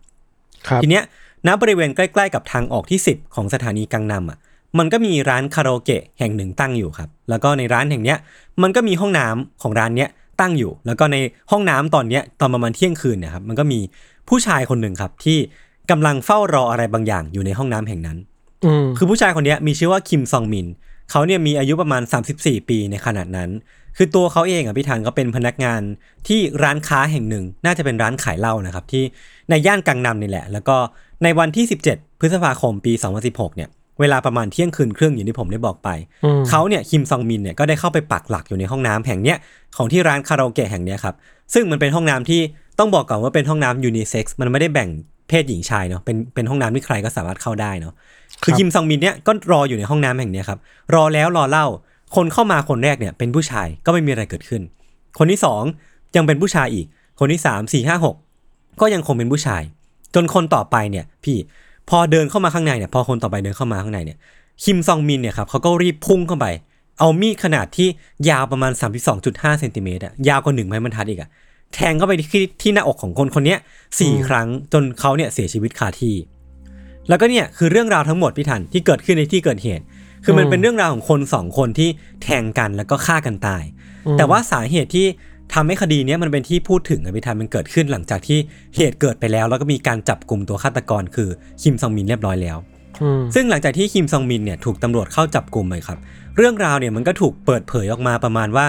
[0.68, 1.04] ครับทีเนี้ย
[1.46, 4.38] ณบริเวณใกล้ๆกับทางออกที่ 10 ของสถานีกังนำอะ
[4.78, 8.18] มันก็มีร้านคาราโอเกะแห่งหนึ่งตั้งอยู่ครับ แล้วก็ในร้านแห่งเนี้ย
[8.62, 10.08] มันก็มีห้องน้ำของร้านเนี้ย
[10.40, 11.16] ตั้งอยู่ แล้วก็ใน
[11.50, 13.80] ห้องน้ำตอนเนี้ยตอนประมาณเที่ยงคืนเนี่ยครับมันก็มี
[14.28, 15.38] ผู้ชายคนหนึ่งครับที่
[15.90, 18.18] กำลังเฝ้ารออะไรบางอย่างอยู่ในห้องน้ำแห่งนั้น
[18.64, 20.66] อืมคือผู้ชายคนเนี้ยมีชื่อว่าคิมซองมิน
[21.10, 22.02] เขาเนี่ยมีอายุประมาณ
[22.36, 23.50] 34 ปีในขณะนั้น
[23.96, 25.80] คือตัวเขาเองอะพี่ธันก็เป็นพนักงาน
[26.28, 29.04] ที่ร้านค้าแห่งหนึ่ง น่าจะเป็นร้านขายเหล้านะครับที่
[29.50, 30.76] ในย่านกังนำนี่แหละ แล้วก็
[31.22, 32.92] ในวันที่ 17 พฤษภาคมปี
[33.24, 33.68] 2016 เนี่ย
[34.00, 35.88] เวลาประมาณเที่ยงคืนครึ่งอย่างที่ผมได้บอกไป
[36.24, 39.36] อืมเขาเนี่ยคิมซองมินเนี่ยก็ได้เข้าไปปักหลักอยู่ในห้องน้ำแห่งเนี้ย
[39.76, 41.14] ของที่ร้านคาราโอเกะแห่งเนี้ยครับ
[41.54, 42.40] ซึ่งมันเป็นห้องน้ำที่
[42.78, 44.88] ต้องบอกก่อนว่าเป็นห้องน้ำยูนิเซ็กซ์มันไม่ได้แบ่ง
[45.28, 47.94] เพศหญิงชายเนาะเป็นเป็นห้องน้ำที่ใครก็สามารถเข้าได้เนาะ
[48.42, 50.58] คือคิมซองมินเนี่ยก็รออยู่ในห้องน้ำแห่งเนี้ยครับ
[50.94, 51.66] รอแล้วรอเล่า
[52.16, 54.62] คนเข้ามาคนแรกเนี่ยเป็นผู้ชายก็ไม่มีอะไรเกิดขึ้น
[55.18, 55.62] คนที่สอง
[56.16, 56.86] ยังเป็นผู้ชายอีก
[57.20, 58.16] คนที่สามสี่ห้าหก
[58.80, 59.62] ก็ยังคงเป็นผู้ชาย
[60.14, 61.36] จนคนต่อไปเนี่ยพี่
[61.88, 64.18] พอเดินเข้ามาข้างในเนี่ยพอคนต่อไปเดินเข้ามาข้างในเนี่ย
[64.64, 66.46] คิมซองมินเนี่ยครับเขาก็รีบพุ่งเข้าไป
[66.98, 67.88] เอามีดขนาดที่
[68.28, 68.72] ยาวประมาณ
[69.16, 71.30] 32.5เซนติเมตรอะยาวกว่าหนึ่งไม้บรรทัดอีกอะ
[71.74, 73.58] แทงเข้าไปที่ที่หน้าอกของคนคนเนี้ย
[74.00, 76.14] สี่ครั้งจนเขาเนี่ยเสียชีวิตคาที่
[77.08, 79.84] แล้วก็เนี่ยคือเรื่องราวทั้งหมดพี่ทันที่เกิดขึ้นในที่เกิดเหตุ
[80.24, 81.88] คือมันอืมเป็นเรื่องราวของคนสองคนที่
[82.22, 83.62] แทงกันแล้วก็ฆ่ากันตาย
[84.06, 85.06] อืมแต่ว่าสาเหตุที่
[85.54, 88.38] ทำให้คดีเนี้ยมันเป็นที่พูดถึงอะพี่ทันมันเกิดขึ้นหลังจากที่
[88.76, 91.28] เหตุเกิดไปแล้ว แล้วก็มีการจับกลุ่มตัวฆาตกรคือ
[91.62, 92.58] คิมซองมินเรียบร้อยแล้ว
[93.02, 95.98] อืมซึ่งหลังจากที่คิมซองมินเนี่ยถูกตำรวจเข้าจับกลุ่มเลยครับ
[96.36, 98.66] เรื่องราวเนี่ยมันก็ถูกเปิดเผยออกมาประมาณว่า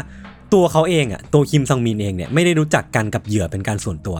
[0.53, 4.17] ตัวเขาเองอะตัวคิมซองมินเองเนี่ยไม่ได้รู้จักกันกับเหยื่อเป็นการส่วนตัว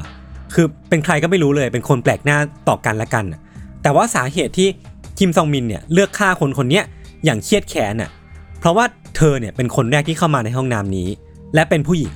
[0.53, 2.37] คือเป็นใครก็ไม่รู้เลยเป็นคนแปลกหน้า
[2.69, 3.41] ต่อกันละกันน่ะ
[3.83, 4.67] แต่ว่าสาเหตุที่
[5.17, 6.83] คิมซองมินเนี่ยเลือกฆ่าคนคนเนี้ย
[7.25, 8.09] อย่างเครียดแค้นอะ
[8.59, 11.07] เพราะว่าเธอเนี่ยเป็นคนแรกที่เข้ามาในห้องน้ำนี้
[11.55, 12.13] และเป็นผู้หญิง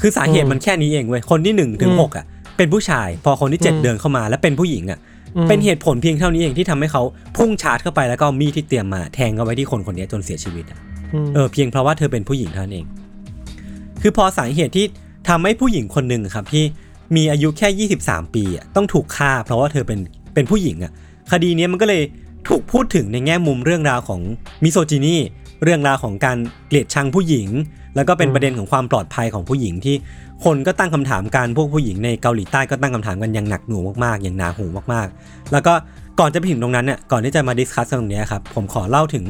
[0.00, 2.24] คือสาเหตุอืมมันแค่นี้เองเว้ยคนที่หนึ่งถึงอืมหกอะ
[2.56, 4.98] เป็นผู้ชาย พอคนที่เจ็ดอืมเดินเข้ามาแล้วเป็นผู้หญิงอะ
[5.36, 7.02] อืมเป็นเหตุผลเพียงเท่านี้เองที่ทำให้เขา
[7.36, 10.78] พุ่งชาร์จเข้าไปแล้วก็เอามีดที่เตรียมมาแทงเข้าไปที่คนคนนี้จนเสียชีวิตอะ
[11.24, 12.86] มเออเพียงเพราะว่าเธอเป็นผู้หญิงเท่านั้นเอง
[14.02, 14.86] คือพอสาเหตุที่
[15.28, 16.64] ทำให้ผู้หญิงคนหนึ่งครับที่
[17.16, 19.98] มีอายุแค่ 23 ปีอะต้องถูกฆ่า เพราะว่าเธอเป็น
[20.34, 20.92] เป็นผู้หญิงอะ
[21.32, 22.02] คดีเนี้ยมันก็เลย
[22.48, 24.20] ถูกพูดถึงในแง่มุมเรื่องราวของ
[24.64, 25.16] มิโซจินี
[25.64, 27.48] เรื่องราวของการเกลียดชังผู้หญิง
[27.96, 29.96] แล้วก็เป็นประเด็นของความปลอดภัยของผู้หญิงที่
[30.44, 35.74] คนก็ตั้งคำถามกันพวกผู้หญิงในเกาหลีใต้ก็ตั้งคำถามกันอย่างหนักหน่วงมากๆ อย่างหนาหูมากๆ แล้วก็
[36.20, 39.24] ก่อนจะไปถึงตรงนั้นเนี่ยก่อนที่จะมา discuss ตรงเนี้ยครับผมขอเล่าถึง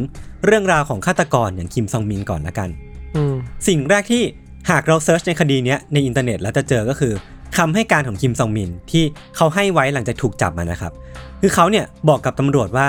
[0.46, 2.68] เรื่องราวของฆาตกรอย่างคิมซองมินก่อนละกัน
[3.16, 3.34] อืม
[3.68, 4.22] สิ่งแรกที่
[4.70, 7.12] หากเรา search ในคดีเนี้ยในอินเทอร์เน็ตแล้วจะเจอก็คือ
[7.58, 9.04] คำให้การของคิมซองมินที่
[9.36, 10.92] เขาให้ไว้หลังจากถูกจับมานะครับ
[11.40, 12.86] คือเขาเนี่ยบอกกับตำรวจว่า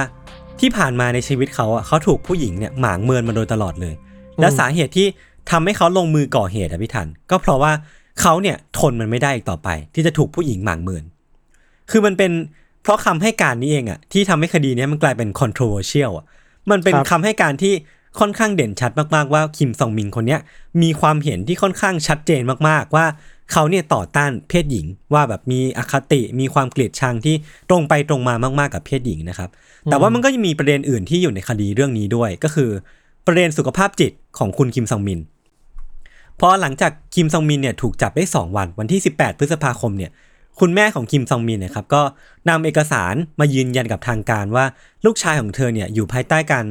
[0.59, 3.95] ที่ผ่านมาในชีวิตเขาอะเขาถูกผู้หญิงเนี่ยหมางเมินมาโดยตลอดเลย
[4.39, 5.07] และสาเหตุที่
[5.51, 7.71] ทำให้เขาลงมือก่อเหตุอะพี่ทัน ก็เพราะว่า
[8.21, 11.03] เขาเนี่ยทนมันไม่ได้อีกต่อไป ที่จะถูกผู้หญิงหมางเมิน
[11.91, 12.31] คือมันเป็น
[12.83, 16.25] เพราะคำให้การนี้เองอะที่ทำให้คดีเนี้ยมันกลายเป็น controversial อะ
[16.71, 17.73] มันเป็นครับคำให้การที่
[18.19, 20.39] ค่อนข้างเด่นชัดมากๆว่าคิมซองมินคนเนี้ย
[20.81, 23.05] มีความเห็นที่ค่อนข้างชัดเจนมากๆว่า
[23.51, 27.35] เขาเนี่ยต่อต้านเพศหญิงว่าแบบมีอคติมีความเกลียดชังที่
[27.69, 29.49] ตรงไปตรงมามากๆกับเพศหญิงนะครับ
[29.85, 32.69] แต่ว่ามันก็ยังมีประเด็นอื่นที่อยู่ในคดีเรื่องนี้ด้วย ก็คือ
[33.27, 35.19] ประเด็นสุขภาพจิตของคุณคิมซองมิน
[36.39, 40.11] พอหลังจากคิมซองมินเนี่ยถูกจับได้ 2 วันวันที่ 18 พฤษภาคมเนี่ย
[40.59, 42.01] คุณแม่ของคิมซองมินเนี่ยครับก็
[42.49, 44.65] นำเอกสารมายืนยันกับทางการว่า
[45.05, 46.65] ลูกชายของเธอเนี่ยอยู่ภายใต้การ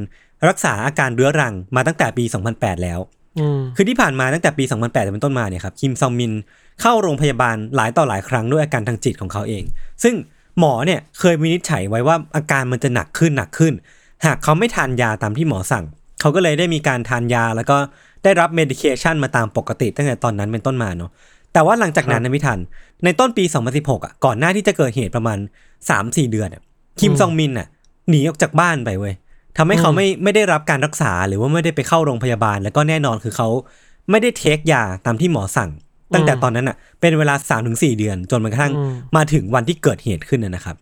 [0.47, 2.23] รักษาอาการเรื้อรังมาตั้งแต่ปี
[2.53, 2.99] 2008 แล้ว
[3.39, 6.33] อืมคือที่ผ่านมาตั้งแต่ปี 2008เป็นต้นมาเนี่ยครับคิมซองมิน
[6.81, 9.63] เข้าโรงพยาบาลหลายต่อหลายครั้งด้วยอาการทางจิตของเขาเอง
[10.03, 10.15] ซึ่ง
[10.59, 13.73] หมอเนี่ยเคยวินิจฉัยไว้ว่าอาการมันจะหนักขึ้นหนักขึ้น
[14.25, 15.85] หากเขาไม่ทานยาตามที่หมอสั่ง
[16.21, 17.77] เขาก็เลยได้มีการทานยาแล้วก็
[18.23, 21.11] ได้รับเมดิเคชันมาตามปกติตั้งแต่ตอนนั้นเป็นต้นมาเนาะ
[21.53, 22.59] แต่ว่าหลังจากนั้นนะพี่ทัน
[23.03, 25.37] ในต้นปี 2016 อะ ก่อนหน้าที่จะเกิดเหตุประมาณ
[25.85, 26.61] 3-4 เดือนอะ
[26.99, 27.67] คิมซองมินอะ
[28.09, 29.13] หนีออกจากบ้านไปเว้ย
[29.57, 33.49] ทำให้เขาไม่ไม่ได้รับการรักษาหรือว่าไม่ได้ไปเข้าโรงพยาบาล แล้วก็แน่นอนคือเขา
[34.09, 35.69] ไม่ได้เทคยาตามที่หมอสั่ง
[36.13, 37.35] ตั้งแต่ตอนนั้นอะ เป็นเวลา
[37.67, 40.77] 3-4เดือน จนมันกระทั่งอืมมาถึงวันที่เกิดเหตุขึ้นนะนะครับ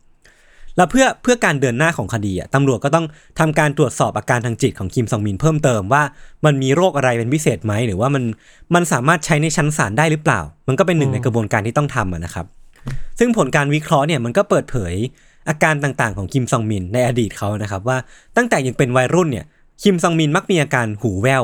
[0.78, 3.06] แล้วเพื่อเพื่อการเดินหน้าของคดีอะตำรวจก็ต้อง
[3.40, 6.04] ทำการตรวจสอบอาการทางจิตของคิมซองมินเพิ่มเติมว่า
[6.46, 8.24] มันมีโรคอะไรเป็นพิเศษไหมหรือว่ามัน
[8.76, 12.46] มันสามารถใช้ในชั้นศาลได้หรือเปล่า มันก็เป็นหนึ่งในกระบวนการที่ต้องทำอะนะครับ
[13.20, 14.94] ซึ่งผลการวิเคราะห์เนี่ยมันก็เปิดเผย
[15.50, 17.98] อาการต่างๆของคิมซองมินในอดีตเขานะครับว่า
[18.38, 19.46] ตั้งแต่ยังเป็นวัยรุ่นเนี่ย
[19.84, 21.44] คิมซองมินมักมีอาการหูแว่ว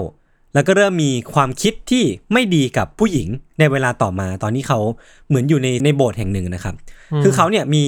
[0.56, 2.04] แล้วก็เริ่มมีความคิดที่
[2.34, 3.28] ไม่ดีกับผู้หญิง
[3.60, 4.80] ในเวลาต่อมาตอนนี้เขา
[5.28, 6.76] เหมือนอยู่ในในโบสถ์แห่งหนึ่งนะครับ
[7.24, 7.84] คือเขาเนี่ยมี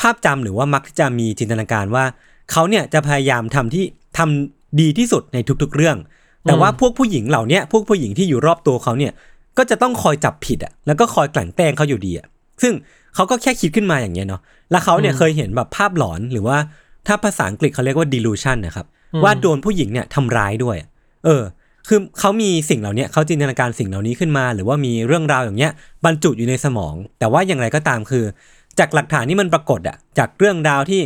[0.00, 2.04] ภาพจำหรือว่ามักที่จะมีจินตนาการว่า
[2.52, 3.84] เขาเนี่ยจะพยายามทำที่
[4.18, 5.96] ทำดีที่สุดในทุกๆเรื่อง
[6.44, 9.12] แต่ว่าพวกผู้หญิงเหล่าเนี้ยพวกผู้หญิงที่อยู่รอบตัวเขาเนี่ย
[9.58, 12.26] ก็จะต้องคอยจับผิดอะแล้วก็คอยกลั่นแกล้งเขาอยู่ดีอะ
[12.62, 12.72] ซึ่ง
[13.14, 14.40] เขาก็แค่คิดขึ้นมาอย่างเงี้ยเนาะ
[14.70, 16.58] แล้วเขาเนี่ยเคยเห็นแบบภาพหลอนหรือว่า
[17.06, 18.86] ถ้าภาษาอังกฤษเขาเรียกว่า delusion นะครับ
[19.24, 20.76] ว่าโดนผู้หญิงเนี่ยทำร้ายด้วย
[21.24, 21.42] เออ
[21.88, 25.72] คือเขามีสิ่งเหล่านี้เขาจินตนาการสิ่งเหล่านี้ขึ้นมา หรือว่ามีเรื่องราวอย่างเงี้ย
[26.04, 28.24] บรรจุอยู่ในสมอง แต่ว่าอย่างไรก็ตามคือ
[28.78, 31.00] จากหลักฐานที่มันปรากฏอะจากเรื่องราวที่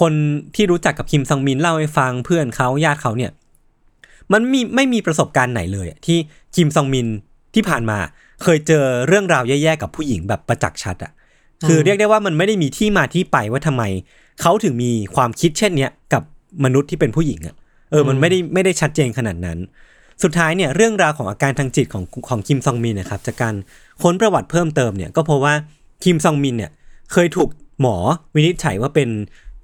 [0.00, 0.12] คน
[0.54, 3.30] ที่รู้จักกับคิมซองมินเล่าให้ฟังเพื่อนเขาญาติเขาเนี่ย
[4.32, 6.18] มันมีไม่มีประสบการณ์ไหนเลยอะที่
[6.56, 7.06] คิมซองมิน
[7.54, 7.98] ที่ผ่านมา
[8.42, 11.12] เคยเจอเรื่องราวแย่ๆกับผู้หญิงแบบประจักษ์ชัดอะ
[11.68, 13.82] คือเรียกได้ว่ามันไม่ได้มีที่มาที่ไปว่าทำไม
[14.40, 16.22] เขาถึงมีความคิดเช่นเนี้ยกับ
[16.64, 17.54] มนุษย์ที่เป็นผู้หญิงอะ
[17.90, 19.58] เออมันไม่ได้ไม่ได้ชัดเจนขนาดนั้น
[20.22, 23.54] สุดท้ายเนี่ยเรื่องราวของอาการทางจิตของของคิมซองมินนะครับจากการ
[24.02, 25.54] ค้นประวัติเพิ่มเติมเนี่ยก็เพราะว่า
[26.04, 26.70] คิมซองมินเนี่ย
[27.12, 27.48] เคยถูก
[27.80, 27.96] หมอ
[28.34, 29.08] วินิจฉัยว่าเป็น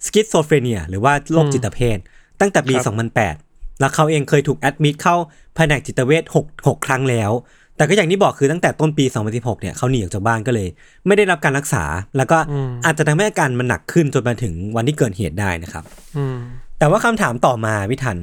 [0.04, 1.98] schizophrenia หรือว่าโรคจิตเภท
[2.40, 2.94] ตั้งแต่ปีครับ
[3.24, 5.16] 2008 แล้วเขาเองเคยถูก admit เข้า
[5.54, 7.30] แผนกจิตเวช6 6 ครั้งแล้ว
[7.76, 9.04] แต่ก็อย่างที่บอกคือตั้งแต่ต้นปี
[9.34, 10.68] 2016 เนี่ยเขาหนีออกจากบ้านก็เลย
[11.06, 11.84] ไม่ได้รับการรักษา
[12.16, 12.38] แล้วก็
[12.84, 15.84] อาจจะทำให้อาการมันหนักขึ้นจนมาถึงวันที่เกิดเหตุได้นะครับ
[16.16, 16.36] อืม
[16.78, 18.16] แต่ว่าคำถามต่อมาพี่ทัน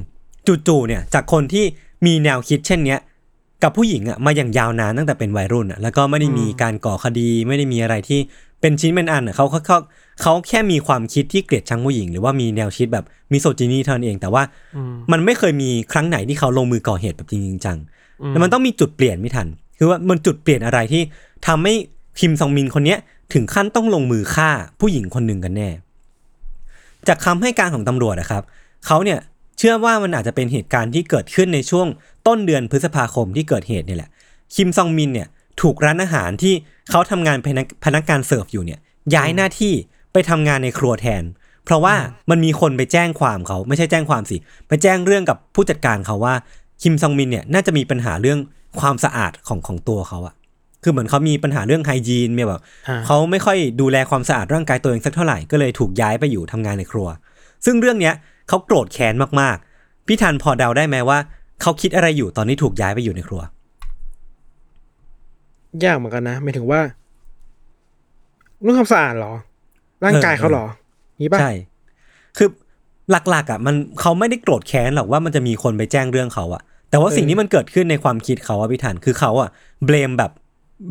[0.67, 1.65] จู่ๆเนี่ยจากคนที่
[2.05, 2.99] มีแนวคิดเช่นเนี้ย
[3.63, 8.19] กับผู้หญิงอะมาอย่างยาวนานตั้งแต่เป็นวัยรุ่นอะแล้วก็ไม่ได้มีการก่อคดีไม่ได้มีอะไรที่
[8.61, 9.77] เป็นชิ้นเป็นอันอะเขาเขาเขา
[10.21, 14.43] เขาแค่มีความคิดที่เกลียดชังผู้หญิง หรือว่ามีแนวคิดแบบมีโซจินีเท่านั้นเอง แต่ว่า
[14.75, 17.77] อืมมันไม่เคยมีครั้งไหนที่เขาลงมือก่อเหตุแบบจริงๆจัง
[18.21, 19.47] อืมแล้วมันต้องมีจุดเปลี่ยนไม่ทัน
[19.77, 21.01] คือว่ามันจุดเปลี่ยนอะไรที่
[21.47, 21.73] ทำให้
[22.19, 22.99] คิมซองมินคนเนี้ย
[23.33, 24.49] ถึงขั้นต้องลงมือฆ่า
[24.79, 25.69] ผู้หญิงคนหนึ่งกันแน่
[27.07, 28.43] จากคำให้การของตำรวจนะครับ
[28.85, 29.19] เขาเนี่ย
[29.57, 31.87] เชื่อว่ามันอาจจะเป็นเหตุการณ์ที่เกิดขึ้นในช่วง
[32.27, 34.09] ต้นเดือนพฤษภาคมที่เกิดเหตุเนี่ยแหละ
[34.55, 35.27] คิมซองมินเนี่ย
[35.61, 36.53] ถูกร้านอาหารที่
[36.89, 38.79] เขาทำงานพนักพนักงานเสิร์ฟอยู่เนี่ย
[39.15, 39.73] ย้ายหน้าที่
[40.13, 41.23] ไปทำงานในครัวแทน
[41.65, 41.95] เพราะว่า
[42.29, 44.37] มันมีคนไปแจ้งความเขาไม่ใช่แจ้งความสิ
[44.67, 46.33] ไปแจ้งเรื่องกับผู้จัดการเขาว่า
[46.81, 48.39] คิมซองมินเนี่ยน่าจะมีปัญหาเรื่อง
[48.79, 50.35] ความสะอาดของของตัวเขาอะ
[50.83, 57.07] คือเหมือนเขามีปัญหาเรื่องไฮจีนเนี่ยแบบอ่าเขาไม่ค่อยดูแลความสะอาดร่างกายตัวเองสักเท่าไหร่ก็เลยถูกย้ายไปอยู่ทำงานในครัว
[57.65, 58.13] ซึ่งเรื่องเนี้ย
[58.47, 61.17] เขาโกรธแค้นมากๆ พี่ทันพอเดาได้ไหมว่า
[61.61, 63.41] เขาคิดอะไรอยู่ตอนนี้ถูกย้ายไปอยู่ในครัว
[65.83, 66.79] ยากเหมือนกันนะหมายถึงว่า
[68.61, 69.33] เรื่องความสะอาดเหรอ
[70.05, 70.65] ร่างกายเขาเหรอ
[71.21, 71.51] นี่ป่ะใช่
[72.37, 72.49] คือ
[73.11, 79.49] หลักๆอะ มันเขาไม่ได้โกรธแค้นหรอกว่ามันจะมีคนไปแจ้งเรื่องเขาอะ แต่ว่าสิ่งที่มันเกิดขึ้นในความคิดเขาอะพี่ทันคือเขาอะ
[79.85, 80.31] เบลมแบบ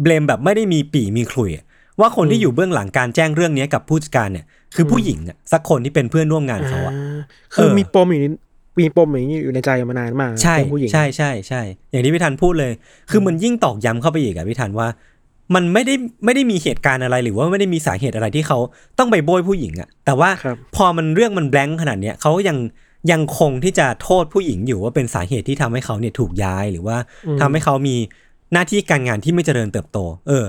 [0.02, 1.64] เบลมแบบไม่ได้มีปีมีขลุ่ยอะ
[2.00, 7.20] ว่าคนที่อยู่เบื้องหลังการแจ้งเรื่องเนี้ยกับผู้จัดการเนี่ย คือผู้หญิงอะสักคนที่เป็นเพื่อนร่วมงานเขาอะอ่า
[7.54, 8.26] คือเออมีปมอยู่ใน
[8.80, 12.72] มีปมอย่างนี้อยู่ในใจมานานมากใช่เรื่องผู้หญิงใช่ใช่ใช่อย่างที่พี่ธันพูดเลย
[13.10, 14.88] คือมันยิ่งตอกย้ำเข้าไปอีกอะพี่ธันว่า
[15.54, 18.58] มันไม่ได้ไม่ได้มีเหตุการณ์อะไรหรือว่าไม่ได้มีสาเหตุอะไรที่เขา
[18.98, 22.58] ต้องไปโบยผู้หญิงอะแต่ว่าครับพอมันเรื่องมันแบงค์ขนาดเนี้ยเขายัง
[23.12, 26.96] ยังคงที่จะโทษผู้หญิงอยู่ว่าเป็นสาเหตุที่ทำให้เขาเนี่ยถูกย้ายหรือว่า
[27.40, 27.96] ทำให้เขามี
[28.52, 30.44] หน้าที่การงานที่ไม่เจริญเติบโต เออ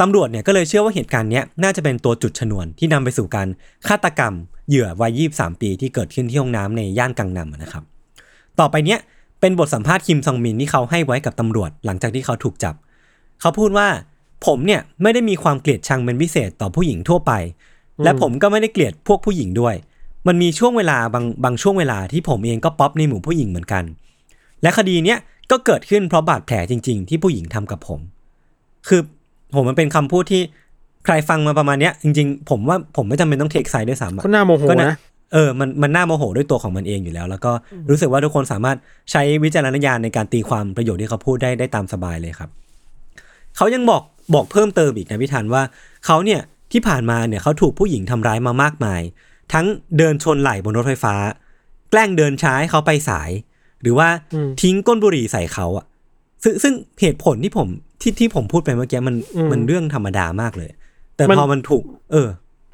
[0.00, 3.48] ตำรวจเนี่ยก็เลยเชื่อว่าเหตุการณ์นี้น่าจะเป็นตัวจุดชนวนที่นำไปสู่การ
[3.88, 4.34] ฆาตกรรม
[4.68, 7.84] เหยื่อวัยยี23 ปีที่เกิดขึ้นที่ห้องน้ำในย่านกังนำอะนะครับ
[8.60, 8.98] ต่อไปเนี้ย
[9.40, 12.74] เป็นบทสัมภาษณ์คิมซองมินที่เขาให้ไว้กับตำรวจหลังจากที่เขาถูกจับ
[13.40, 13.88] เขาพูดว่า
[14.46, 17.32] ผมเนี่ยไม่ได้มีความเกลียดชังเป็นพิเศษต่อผู้หญิงทั่วไป
[18.04, 19.74] และผมก็ไม่ได้เกลียดพวกผู้หญิงด้วย
[20.26, 23.84] มันมีช่วงเวลาบางบางช่วงเวลาที่ผมเองก็ป๊อปในหมู่ผู้หญิงเหมือนกัน
[24.62, 25.18] และคดีเนี้ย
[25.50, 28.00] ก็เกิดขึ้นเพราะบาดแผลจริง ๆ ที่ผู้หญิงทำกับผม
[28.88, 29.00] คือ
[29.54, 30.42] ผมมันเป็นคำพูดที่
[31.04, 34.92] ใครฟังมาประมาณเนี้ยจริงๆ ผมว่าผมไม่จำเป็นต้องเทคไซด์ด้วยซ้ำอะก็น่าโมโหก็นะ
[35.32, 37.52] เออมันมันน่าโมโหด้วยตัวของมันเองอยู่แล้ว แล้วก็
[37.90, 38.76] รู้สึกว่าทุกคนสามารถ
[39.10, 42.50] ใช้วิจารณญาณในการตีความประโยชน์ที่เขาพูดได้ได้ตามสบายเลยครับ
[43.56, 44.02] เขายังบอก
[44.34, 45.62] บอกเพิ่มเติมอีกนะพี่ธันว่า
[46.06, 46.40] เขาเนี่ย
[46.72, 49.00] ที่ผ่านมาเนี่ยเขาถูกผู้หญิงทำร้ายมามากมาย
[49.52, 49.66] ทั้ง
[49.98, 51.14] เดินชนไหล่บนรถไฟฟ้า
[51.90, 53.30] แกล้งเดินช้าให้เขาไปสาย
[53.82, 55.86] หรือว่าอืมทิ้งก้นบุหรี่ใส่เขาอะ
[56.42, 57.68] ซึ่งซึ่งเหตุผลที่ผม
[58.04, 60.70] ที่ที่ผมพูดไปเมื่อกี้มันอืมมันเรื่องธรรมดามากเลย
[61.16, 62.28] แต่มันพอมันถูก เออ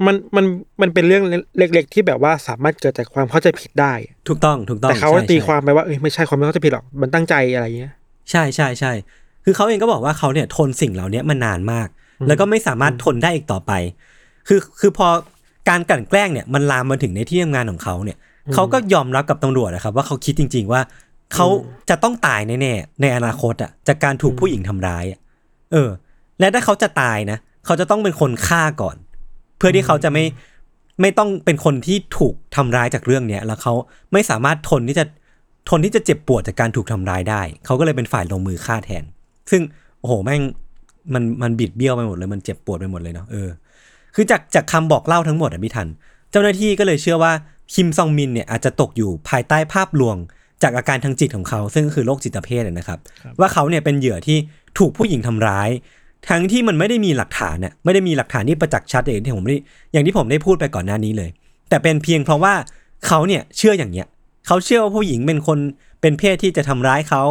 [0.07, 0.45] มันมัน
[0.81, 1.25] มันเป็นเรื่อง
[1.59, 3.93] เล็ก ๆ ที่แบบว่าสามารถเกิดจากความเข้าใจผิดได้
[4.29, 7.93] ถูกต้องถูกต้องแต่เขาใช่ตีใช่ความไปว่าเอ้ยไม่ใช่ความไม่เข้าใจผิดหรอกมันตั้งใจอะไรเงี้ย
[8.31, 8.93] ใช่ใช่ใช่
[9.45, 11.89] คือเขาเองก็บอกว่าเขาเนี่ยทนสิ่งเหล่านี้มานานมาก
[12.29, 13.73] แล้วก็ไม่สามารถทนได้อีกต่อไป
[14.49, 15.09] คือคือพอ
[15.69, 18.19] การกลั่นแกล้งเนี่ยมันลามมาถึงในที่ทำงานของเขาเนี่ย
[18.55, 20.81] เขาก็ยอมรับกับตำรวจนะครับ ว่าเขาคิดจริง ๆ ว่า
[21.35, 21.47] เขา
[21.91, 25.05] จะต้องตายแน่ๆในอนาคตอะจากการถูกผู้หญิงทำร้าย
[25.73, 25.91] เออ
[26.41, 28.97] และถ้าเขาจะตายนะเขาจะต้องเป็นคนฆ่าก่อน
[29.59, 30.25] เพื่อที่เขาจะไม่
[31.01, 33.75] ไม่ต้องเป็นคนที่ถูกทำร้ายจากเรื่องเนี้ยแล้วเขา
[34.13, 35.05] ไม่สามารถทนที่จะ
[35.71, 39.05] ทนที่จะเจ็บปวดจากการถูกทำร้ายได้ เขาก็เลยเป็นฝ่ายลงมือฆ่าแทน
[39.51, 39.63] ซึ่ง
[40.01, 40.43] โอ้โหแม่ง
[41.15, 43.49] มันมันบิดเบี้ยวไปหมดเลยมันเจ็บปวดไปหมดเลยเนาะเออ
[44.15, 45.89] คือจากจากคำบอกเล่าทั้งหมดอะพี่ทัน
[46.31, 47.33] เจ้าหน้าที่ก็เลยเชื่อว่า
[47.75, 50.17] คิมซองมินเนี่ยอาจจะตกอยู่ภายใต้ภาพลวง
[50.63, 52.99] จากอาการทางจิตของเขา ซึ่งคือโรคจิตเภทอะนะครับ
[53.41, 54.39] ว่าเขาเนี่ยเป็นเหยื่อที่
[54.79, 55.71] ถูกผู้หญิงทำร้าย
[56.29, 59.57] ทั้งที่มันไม่ได้มีหลักฐานน่ะไม่ได้มีหลักฐานที่ประจักษ์ชัดอย่างที่ผมได้
[59.93, 61.31] อย่างที่ผมได้พูดไปก่อนหน้านี้เลย
[61.69, 62.55] แต่เป็นเพียงเพราะว่า
[63.07, 64.07] เขาเนี่ยเชื่ออย่างเนี้ย
[64.47, 65.59] เขาเชื่อว่าผู้หญิงเป็นคน
[66.01, 67.23] เป็นเพศที่จะทำร้ายเขา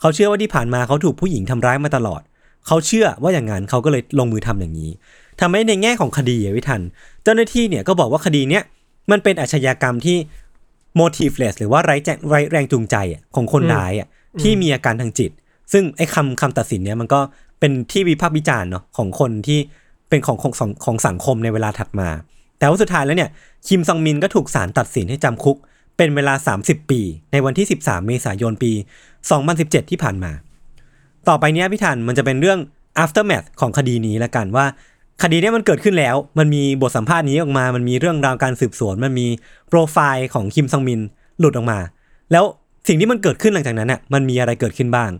[0.00, 2.22] เขาเชื่อว่าที่ผ่านมาเขาถูกผู้หญิงทำร้ายมาตลอด
[2.66, 4.90] เขาเชื่อว่าอย่างนั้นเขาก็เลยลงมือทำอย่างนี้
[5.40, 6.82] ทำให้ในแง่ของคดีอะวิทัน
[7.24, 8.62] เจ้าหน้าที่เนี่ยก็บอกว่าคดีเนี้ย
[9.10, 10.16] มันเป็นอาชญากรรมที่
[11.00, 14.08] motiveless หรือว่าไร้แจไร้แรงจูงใจอะของคนร้ายอะ
[14.42, 15.30] ที่มีอาการทางจิต
[15.72, 17.20] ซึ่งไอ้คำคำตัดสินเนี้ยมันก็
[17.60, 19.58] เป็นที่วิพากษ์วิจารณ์เนาะของคนที่
[20.08, 22.08] เป็นของของของของสังคมในเวลาถัดมา
[22.58, 23.30] แต่ว่าสุดท้ายแล้วเนี่ย
[23.68, 25.56] คิมซองมินก็ถูกศาลตัดสินให้จำคุก
[25.96, 27.00] เป็นเวลา 30 ปี
[27.32, 28.72] ในวันที่ 13 เมษายนปี
[29.30, 30.32] 2017 ที่ผ่านมา
[31.28, 32.58] ต่อไปเนี้ยพี่ทันมันจะเป็นเรื่อง
[33.02, 34.66] aftermath ของคดีนี้ละกันว่า
[35.22, 39.26] คดีนี้มันเกิดขึ้นแล้ว มันมีบทสัมภาษณ์นี้ออกมา มันมีเรื่องราวการสืบสวน มันมี
[39.68, 41.00] โปรไฟล์ของคิมซองมิน
[41.38, 41.78] หลุดออกมา
[42.32, 42.44] แล้ว
[42.88, 45.10] สิ่งที่มันเกิดขึ้นหลังจากนั้นน่ะ มันมีอะไรเกิดขึ้นบ้าง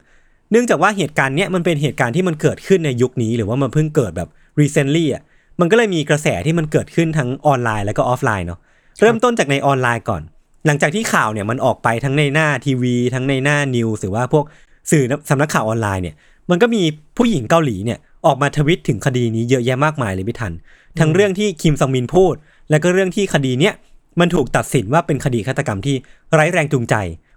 [0.50, 4.28] เนื่องจากว่าเหตุการณ์เนี้ยมันเป็นเหตุการณ์ที่มันเกิดขึ้นในยุคนี้ หรือว่ามันเพิ่งเกิดแบบ
[4.60, 5.22] recently อะ
[5.60, 8.58] มันก็เลยมีกระแสที่มันเกิดขึ้นทั้งออนไลน์แล้วก็ออฟไลน์เนาะ
[9.00, 10.22] เริ่มต้นจากในออนไลน์ก่อน
[10.66, 14.44] หลังจากที่ข่าวเนี่ยมันออกไปทั้งในหน้าทีวี ทั้งในหน้า news หรือว่าพวก
[14.90, 16.14] สื่อสำนักข่าวออนไลน์เนี่ย
[16.50, 16.82] มันก็มี
[17.16, 20.52] ผู้หญิงเกาหลีเนี่ยออกมาทวิตถึงคดีนี้เยอะแยะมากมายเลยพี่ทัน
[20.98, 22.34] ทั้งเรื่องที่คิมซองมินพูด
[22.70, 23.74] แล้วก็เรื่องที่คดีเนี้ย
[24.20, 25.96] มันถูกตัดสินว่าเป็นคดีฆาตกรรมที่
[26.32, 26.94] ไร้แรงจูงใจ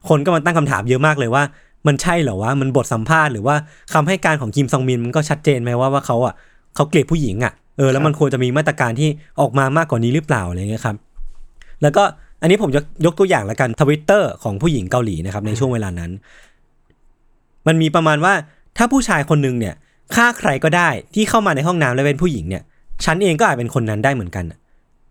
[0.10, 1.43] คนก็มาตั้งคำถามเยอะมากเลยว่า
[1.88, 3.55] มันใช่เหรอว่ามันบทสัมภาษณ์หรือว่า
[3.93, 6.34] คำให้การของคิมซองมินมันก็ชัดเจนไหมว่าว่าเขาอะ
[6.76, 10.95] เขาเกลียดผู้หญิงอะเออแล้วมันควรจะมีมาตรการที่ออกมามากกว่านี้หรือเปล่าอะไรเงี้ยครับ
[11.82, 12.03] แล้วก็
[12.41, 16.12] อันนี้ผมจะยกตัวอย่างละกันทวิตเตอร์ของผู้หญิงเกาหลีนะครับในช่วงเวลานั้น
[17.68, 18.34] มันมีประมาณว่า
[18.78, 19.76] ถ้าผู้ชายคนหนึงเนี่ย
[20.16, 22.64] ฆ่าใครก็ได้ที่เข้ามาในห้องน้ำแล้วเป็นผู้หญิงเนี่ย
[23.06, 24.60] ฉันเองก็อาจเป็นคนนั้นได้เหมือนกันอะ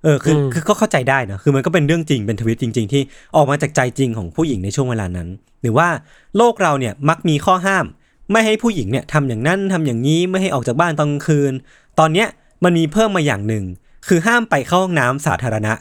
[0.04, 3.02] เออคืออืมคือก็เข้าใจได้นะคือมันก็เป็นเรื่องจริงเป็นทวิตจริง ๆ ที่
[3.36, 5.28] ออกมาจากใจจริงของผู้หญิงในช่วงเวลานั้น
[5.62, 5.88] หรือว่า
[6.36, 7.84] โลกเราเนี่ยมักมีข้อห้าม
[8.32, 11.52] ไม่ให้ผู้หญิงเนี่ยทำอย่างนั้นทำอย่างนี้ไม่ให้ออกจากบ้านตอนกลางคืน
[11.98, 12.28] ตอนเนี้ย
[12.64, 13.64] มันมีเพิ่มมาอย่างหนึ่ง
[14.08, 15.72] คือห้ามไปเข้าห้องน้ำสาธารณะ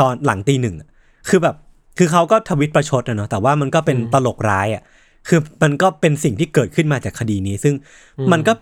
[0.00, 0.88] ตอนหลังตีหนึ่งอะ
[1.28, 1.56] คือแบบ
[1.98, 4.82] คือเขาก็ทวิตประชดนะเนาะแต่ว่ามันก็เป็นตลกร้ายอะ
[5.28, 7.74] คือมันก็เป็นสิ่งที่เกิดขึ้นมาจากคดีนี้ ซึ่ง
[8.32, 8.52] มันก็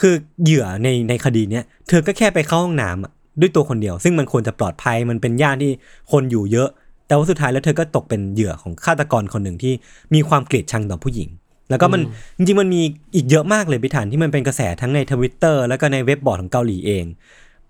[0.00, 5.72] คือเหยื่อในในคดีเนี้ยเธอก็แค่ไปเข้าห้องน้ำอะด้วยตัวคนเดียว ซึ่งมันควรจะปลอดภัยมันเป็นย่านที่
[6.12, 6.68] คนอยู่เยอะ
[7.06, 9.72] แต่ว่าสุดท้ายแล้วเธอก็ตกเป็นเหยื่อของฆาตกรคนหนึ่งที่
[10.14, 11.28] มีความเกลียดชังต่อผู้หญิง
[11.70, 12.00] แล้วก็มัน
[12.36, 12.82] จริงๆมันมี
[13.14, 17.04] อีกเยอะมากเลยพิธานที่มันเป็นกระแสทั้งในทวิตเตอร์แล้วก็ในเว็บบอร์ดของเกาหลีเอง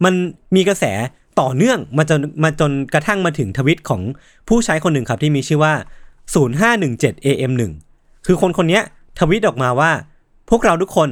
[0.05, 0.15] มัน
[0.57, 0.85] มีกระแส
[1.41, 4.03] ต่อเนื่องมาจนมาจนกระทั่งมาถึงทวิตของ
[4.49, 5.73] ผู้ใช้คนหนึ่งครับที่มีชื่อว่า
[6.45, 7.63] 0517 AM1
[8.27, 8.83] คือคนคนเนี้ย
[9.19, 9.91] ทวิตออกมาว่า
[10.51, 11.11] พวกเราทุกคน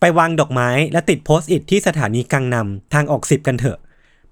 [0.00, 3.78] ไปวางดอกไม้และติดโพสต์อิทที่สถานีกังนำทางออกสิบกันเถอะ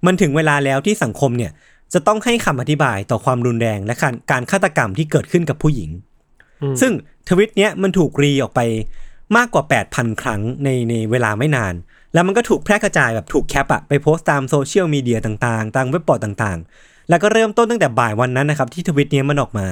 [0.06, 1.52] มันถึงเวลาแล้วที่สังคมเนี่ย
[1.92, 5.90] จะต้องให้คำอธิบายต่อความรุนแรงและการการฆาตกรรมที่เกิดขึ้นกับผู้หญิง
[6.80, 6.92] ซึ่ง
[7.28, 8.60] ทวิตเนี้ยมันถูกรีออกไป
[9.36, 11.74] มากกว่า 8,000 ครั้งในในเวลาไม่นาน
[12.14, 19.66] แล้วมันก็ถูกแพร่กระจายแบบถูกแคปอะไปโพสต์ตามโซเชียลมีเดียต่างๆ ตามเว็บบอร์ดต่างๆ แล้วก็เริ่มต้นตั้งแต่บ่ายวันนั้นนะครับที่ทวิตเนี้ยมันออกมา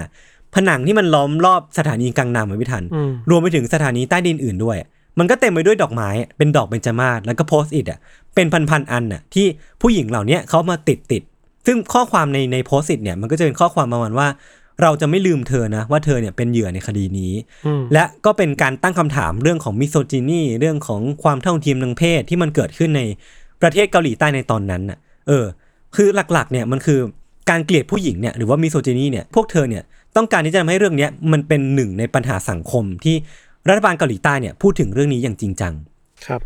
[0.55, 4.77] ผนังที่มันล้อมรอบสถานีกังนำอะพี่ทันอืมรวมไปถึงสถานีใต้ดินอื่นด้วย
[5.19, 7.99] มันก็เต็มไปด้วยดอกไม้อะเป็นดอกเบญจมาศแล้วก็ Post-it อะ
[8.35, 9.47] เป็นพันๆอันน่ะที่
[9.81, 11.23] ผู้หญิงเหล่าเนี้ยเขามาติดติด
[11.67, 14.29] ซึ่งข้อความในใน Post-it เนี่ยมันก็จะเป็นข้อความประมาณว่า
[14.83, 17.33] เราจะไม่ลืมเธอนะ ว่าเธอเนี่ยเป็นเหยื่อในคดีนี้
[17.67, 23.03] อืมและก็เป็นการตั้งคำถามเรื่องของ misogyny เรื่องของความเท่าเทียมทางเพศที่มันเกิดขึ้นใน
[23.63, 24.99] ประเทศเกาหลีใต้ในตอนนั้นน่ะ
[25.29, 25.45] เออ
[25.97, 26.99] คือหลักๆ เนี่ยมันคือ
[27.51, 29.83] การเกลียดผู้หญิงเนี่ยหรือว่ามิโซจินีเนี่ยพวกเธอเนี่ย
[30.17, 33.17] ต้องการที่จะทำให้เรื่องเนี้ยมันเป็นหนึ่งในปัญหาสังคมที่
[33.69, 35.73] รัฐบาลเกาหลีใต้เนี่ยพูดถึงเรื่องนี้อย่างจริงจัง
[36.27, 36.41] ครับ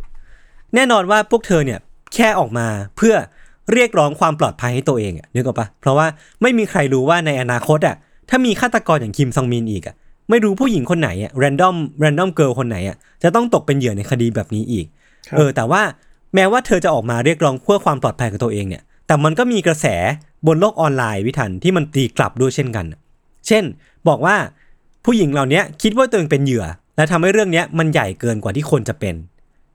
[0.75, 1.79] แน่นอนว่าพวกเธอเนี่ย
[2.15, 3.15] แค่ออกมาเพื่อ
[3.73, 6.07] เรียกร้องความปลอดภัยให้ตัวเองอะนึกออกปะเพราะว่า
[6.43, 7.97] ไม่มีใครรู้ว่าในอนาคตอะ
[8.31, 9.95] ถ้ามีฆาตกรอย่างคิมซองมินอีกอะ
[10.31, 14.87] ไม่รู้ผู้หญิงคนไหนอะ random random girl คนไหนอะจะต้องตกเป็นเหยื่อในคดีแบบนี้อีก
[15.27, 15.83] ครับเออ แต่ว่า
[16.35, 19.87] แม้ว่าเธอจะออกมาเรียกร้องเพื่อความปลอดภัยของตัวเองเนี่ย แต่มันก็มีกระแส
[20.47, 22.87] บนโลกออนไลน์วิทันที่มันตีกลับด้วยเช่นกัน
[23.49, 23.65] เช่น
[24.09, 24.37] บอกว่า
[25.05, 26.65] ผู้หญิงเหล่านี้คิดว่าตัวเองเป็นเหยื่อ
[26.97, 29.15] และทำให้เรื่องเนี้ยมันใหญ่เกินกว่าที่ควรจะเป็น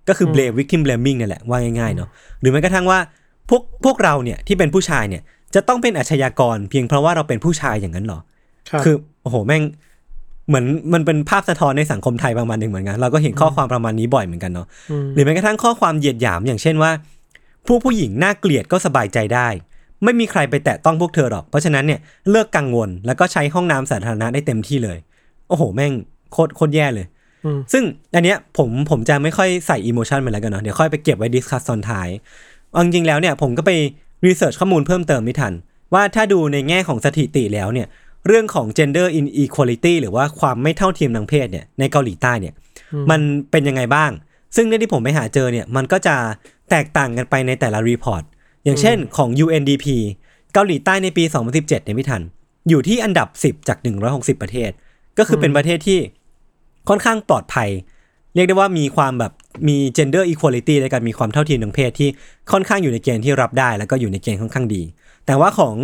[0.07, 2.09] ก็คือ blame victim blaming นั่นแหละว่าง่ายๆเนาะ
[2.39, 2.99] หรือแม้กระทั่งว่า
[3.49, 5.21] พวกพวกเราเนี่ยที่เป็นผู้ชายเนี่ย
[5.55, 8.19] จะต้องเป็นอาชญากร เพียงเพราะว่าเราเป็นผู้ชายอย่างนั้นเหรอ
[8.69, 9.63] ครับคือโอ้โหแม่ง
[10.47, 14.67] เหมือนมันเป็นภาพสะท้อนในสังคมไทยประมาณหนึ่งเหมือนกัน เราก็เห็นข้อความประมาณนี้บ่อยเหมือนกันเนาะ
[15.03, 16.91] มหรือแม้กระทั่งข้อความเหยียดหยามอย่างเช่นว่า
[17.65, 19.47] ผู้ผู้หญิงน่าเกลียดก็สบายใจได้
[20.03, 21.99] ไม่มีใครไปแตะต้องพวกเธอหรอก เพราะฉะนั้นเนี่ย
[22.31, 24.97] เลิกกังวลแล้วก็ใช้ห้องน้ำสาธารณะได้เต็มที่เลย
[25.49, 25.93] โอ้โห แม่ง
[26.31, 27.05] โคตรโคตรแย่เลย
[27.45, 27.83] อืมซึ่ง
[28.15, 32.07] อันเนี้ยผมผมจะไม่ค่อยใส่ emotion ไปแล้วกันเนาะเดี๋ยวค่อยไปเก็บไว้ discuss ตอนท้าย
[32.71, 33.71] เอาจริงๆแล้วเนี่ยผมก็ไป
[34.25, 35.53] research ข้อมูลเพิ่มเติมพี่ทัน
[35.93, 37.87] ว่าถ้าดูในแง่ของสถิติแล้วเนี่ย
[38.27, 42.53] เรื่องของ gender inequality หรือว่าความไม่เท่าเทียมทางเพศเนี่ยในเกาหลีใต้เนี่ย
[43.09, 43.21] มัน
[43.51, 44.11] เป็นยังไงบ้าง
[44.55, 46.15] ซึ่งในที่ผมไปหาเจอเนี่ยมันก็จะ
[46.69, 48.23] แตกต่างกันไปในแต่ละ report
[48.63, 49.85] อย่างเช่นของ UNDP
[50.53, 52.23] เกาหลีใต้ในปี 2017เนี่ยพี่ทัน
[52.69, 53.77] อยู่ที่อันดับ 10 จาก
[54.09, 54.71] 160 ประเทศ
[55.17, 55.99] ก็คือเป็นประเทศที่
[56.89, 57.69] ค่อนข้างปลอดภัย
[58.35, 59.33] เรียกได้ว่ามีความแบบ
[59.67, 62.09] มี gender equality และการมีความเท่าเทียมทางเพศที่
[62.51, 64.83] ค่อนข้างอยู่ในเกณฑ์ที่รับได้ แล้วก็อยู่ในเกณฑ์ค่อนข้างดี
[65.25, 65.75] แต่ว่าของ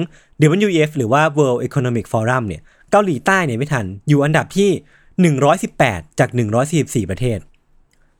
[0.68, 2.62] WEF หรือว่า World Economic Forum เนี่ย
[2.92, 4.70] เกาหลีใต้เนี่ยไม่ทันอยู่อันดับที่
[5.66, 6.30] 118 จาก
[6.70, 7.40] 144 ประเทศ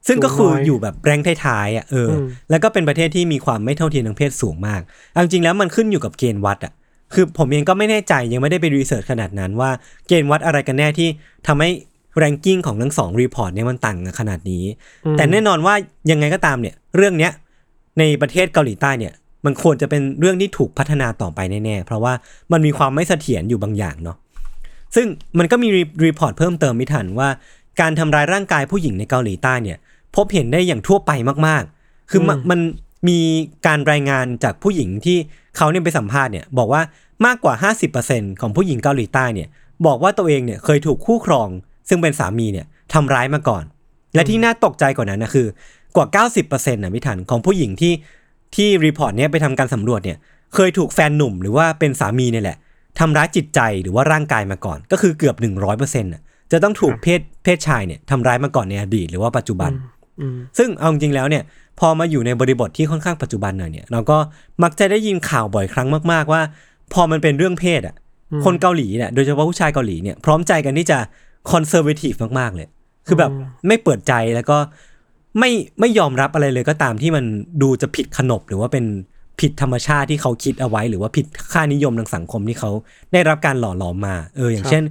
[0.08, 4.82] ซึ่งก็คืออยู่แบบแรงท้ายๆอะเอออมแล้วก็เป็นประเทศที่มีความไม่เท่าเทียมทางเพศสูงมาก
[5.12, 6.74] เอาจริงๆแล้วมันขึ้นอยู่กับเกณฑ์วัดอะ
[7.14, 9.70] คือผมเองก็ไม่แน่ใจยังไม่ได้ไปรีเสิร์ชขนาดนั้นว่า
[10.08, 11.10] เกณฑ์วัดอะไรกันแน่ที่
[11.48, 11.70] ทำให้
[12.18, 14.64] ranking ของทั้งสอง report เนี่ยมันต่างกันขนาดนี้
[15.18, 15.74] แต่แน่นอนว่า
[16.12, 17.32] ยังไงก็ตามเนี่ย เรื่องเนี้ย
[18.00, 19.14] ในประเทศเกาหลีใต้เนี่ย
[19.46, 22.14] มันควรจะเป็นเรื่องที่ถูกพัฒนาต่อไปแน่ๆ เพราะว่า
[22.52, 24.18] มันมีความไม่เสถียรอยู่บางอย่างเนาะ
[24.96, 25.06] ซึ่ง
[25.40, 25.70] มันก็มี
[26.06, 27.30] report เพิ่มเติมพี่ทันว่า
[27.82, 29.78] การทำร้ายร่างกายผู้หญิงในเกาหลีใต้เนี่ย
[30.16, 31.12] พบเห็นได้อย่างทั่วไป
[31.48, 32.60] มาก ๆ คือมันมัน
[33.10, 33.20] มี
[33.68, 35.18] การรายงานจากผู้หญิงที่
[35.58, 36.82] เขาเนี่ยไปสัมภาษณ์เนี่ยบอกว่า
[37.26, 39.48] มากกว่า 50%ของผู้หญิงเกาหลีใต้เนี่ย
[39.86, 41.50] บอกว่าตัวเองเนี่ยเคยถูกคู่ครอง
[41.90, 43.64] ซึ่งเป็นสามีเนี่ยทำร้ายมาก่อน
[44.14, 45.48] และที่น่าตกใจกว่านั้นนะคือ
[45.96, 47.94] กว่า 90%นะพี่ทันของผู้หญิงที่
[48.56, 50.18] ที่ report เนี้ยไปทำการสำรวจเนี่ย
[50.56, 52.58] เคยถูกแฟนหนุ่มหรือว่าเป็นสามีเนี่ยแหละ
[53.00, 55.36] ทำร้ายจิตใจหรือว่าร่างกายมาก่อน ก็คือเกือบ
[55.70, 59.72] 100%น่ะ จะต้องถูกเพศเพศชายเนี่ยทำร้ายมาก่อนในอดีตหรือว่าปัจจุบัน
[60.20, 61.44] อืมซึ่งเอาจริงๆแล้วเนี่ย
[61.80, 64.18] พอมาอยู่ในบริบทที่ค่อนข้างปัจจุบันหน่อยเนี่ยเราก็
[64.64, 66.42] มักจะได้ยินข่าวบ่อยครั้งมาก ๆ ว่า
[66.94, 67.96] พอมันเป็นเรื่องเพศอะ
[68.46, 70.98] คนเกาหลีเนี่ยโดยเฉพาะผู้ชายเกาหลีเนี่ยพร้อมใจกันที่จะ
[71.52, 72.68] คอนเซอร์เวทีฟมาก ๆ เลย
[73.08, 73.32] คือแบบ
[73.68, 74.58] ไม่เปิดใจแล้วก็
[75.40, 77.26] ไม่ไม่ยอมรับอะไรเลยก็ตามที่มัน
[77.62, 78.86] ดูจะผิดขนบหรือว่าเป็น
[79.40, 82.72] ผิดธรรมชาติที่เขาคิดเอาไว้ หรือว่าผิดค่านิยมทางสังคมที่เขา
[83.14, 84.84] ได้รับการหล่อหลอมมา เออ อย่างเช่น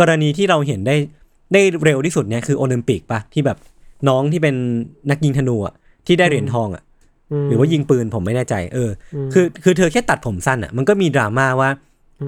[0.00, 0.96] กรณีที่เราเห็นได้
[1.52, 3.58] ได้เร็วที่สุดเนี่ยคือโอลิมปิกปะที่แบบ
[4.08, 4.54] น้องที่เป็น
[5.10, 5.74] นักยิงธนูอะ
[6.06, 6.82] ที่ได้เหรียญทองอะ
[7.48, 11.70] หรือว่ายิงปืนผมไม่แน่ใจ เอออคือคือเธอแค่ตัดผมสั้นอะมันก็มีดราม่าว่า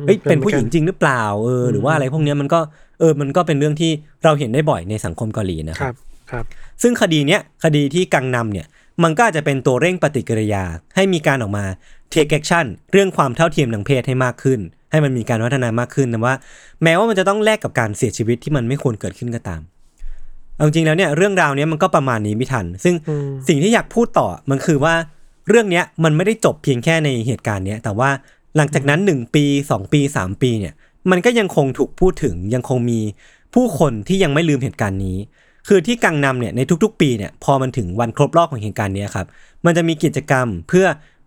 [0.06, 2.60] เอ้ยเป็นผู้หญิงจริงหรือเปล่าเออหรือว่าอะไรพวกเนี้ยมันก็
[3.00, 3.90] เออมันก็เป็นเรื่องที่
[4.24, 5.96] เราเห็นได้บ่อยในสังคมเกาหลีนะคครัรับบ
[6.30, 6.44] ครับ
[6.82, 8.66] ซึ่งคดีเนี้ยคดีที่กังนำเนี่ย
[9.02, 10.64] มันก็อาจจะเป็นตัวเร่งปฏิกิริยา
[10.96, 11.64] ให้มีการออกมา
[12.12, 14.60] take action เรื่องความเท่าเทียมทางเพศให้มากขึ้น
[14.96, 16.34] ให้มันมีการพัฒนามากขึ้นนะว่า
[16.82, 19.60] แม้ว่ามันจะต้องแลกกับการเสียชีวิตที่มันไม่ควรเกิดขึ้นก็ตาม
[20.56, 24.94] เอาจริงๆแล้วเนี่ยเรื่องราวเนี้ยมันก็ประมาณนี้ไม่ทัน ซึ่งอืมสิ่งที่อยากพูดต่อมันคือว่า
[25.48, 28.10] เรื่องเนี้ยมันไม่ได้จบเพียงแค่ในเหตุการณ์เนี้ยแต่ว่า
[28.56, 30.74] หลังจากนั้นหนึ่งปีสองปีสามปีเนี่ย
[31.10, 33.00] มันก็ยังคงถูกพูดถึงยังคงมี
[33.54, 35.16] ผู้คนที่ยังไม่ลืมเหตุการณ์นี้
[35.68, 39.26] คือที่กังนำเนี่ยในทุกๆ ปีเนี่ยพอมันถึงวันครบรอบของเหตุการณ์เนี้ยครับ
[39.64, 40.86] มันจะมีกิจกรรมเพื่อ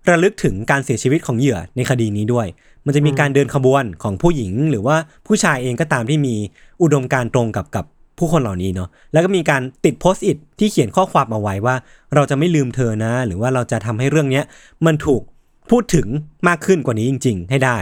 [0.09, 2.47] ระลึกถึงการเสียชีวิตของเหยื่อในคดีนี้ด้วย
[2.85, 6.35] มันจะมีการเดินขบวนของผู้หญิง หรือว่าผู้ชายเองก็ตามที่มี
[6.81, 7.85] อุดมการณ์ตรงกับกับ
[8.17, 11.75] ผู้คนเหล่านี้เนาะแล้วก็มีการติด Post-it ที่เขียนข้อความเอาไว้ว่า
[12.15, 14.43] เราจะไม่ลืมเธอนะ หรือว่าเราจะทำให้เรื่องเนี้ย
[14.85, 15.21] มันถูก
[15.69, 16.07] พูดถึง
[16.47, 17.77] มากขึ้นกว่านี้จริง ๆ ให้ได้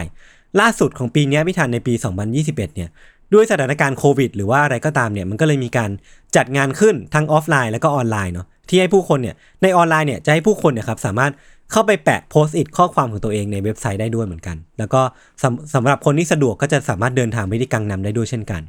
[0.60, 1.94] ล่าสุดของปีเนี้ยพี่ทันในปี
[2.34, 2.90] 2021 เนี่ย
[3.34, 5.90] ด้วยสถานการณ์โควิด หรือว่าอะไรก็ตามเนี่ยมันก็เลยมีการ
[6.36, 11.32] จัดงานขึ้นทั้งออฟไลน์ แล้วก็ออนไลน์เนาะที่ให้ผู้คนเนี่ยในออนไลน์เนี่ยจะให้ผู้คนเนี่ยครับสามารถ
[11.72, 15.00] เข้าไปแปะ Post-it ข้อความของตัวเองในเว็บไซต์ได้ด้วยเหมือนกัน แล้วก็
[15.42, 18.62] สำสำหรับคนที่สะดวกก็จะสามารถเดินทางไปที่กังนำได้ด้วยเช่นกัน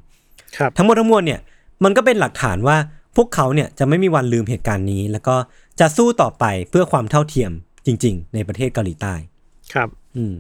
[0.58, 1.40] ครับทั้งหมดทั้งมวลเนี่ย
[1.84, 2.78] มันก็เป็นหลักฐานว่า
[3.16, 5.36] พวกเขาเนี่ยจะไม่มีวันลืมเหตุการณ์นี้ แล้วก็
[5.80, 7.52] จะสู้ต่อไปเพื่อความเท่าเทียม
[7.86, 9.14] จริง ๆ ในประเทศเกาหลีใต้
[9.74, 10.34] ครับ อืม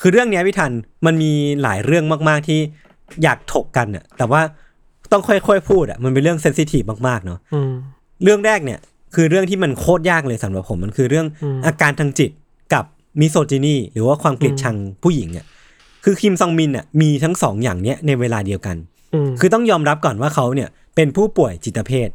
[0.00, 0.72] คือเรื่องเนี้ยพี่ทัน
[1.06, 1.32] มันมี
[1.62, 2.60] หลายเรื่องมากๆที่
[3.22, 4.40] อยากถกกันอะแต่ว่า
[5.12, 7.72] ต้องค่อยๆพูดอะมันเป็นเรื่องเซนซิทีฟมากๆเนาะอืม
[8.22, 8.80] เรื่องแรกเนี่ย
[9.14, 12.30] คือเรื่องที่มันโคตรยากเลยสำหรับผมมันคือเรื่องอืมอาการทางจิต
[12.74, 12.84] กับ
[13.20, 15.46] misogyny หรือว่าความเกลียดชังผู้หญิงอะ
[16.04, 18.76] คือคิมซองมินอะมีทั้งสองอย่างเนี้ยในเวลาเดียวกัน
[19.14, 22.08] อืมคือต้องยอมรับก่อนว่าเขาเนี่ยเป็นผู้ป่วยจิตเภท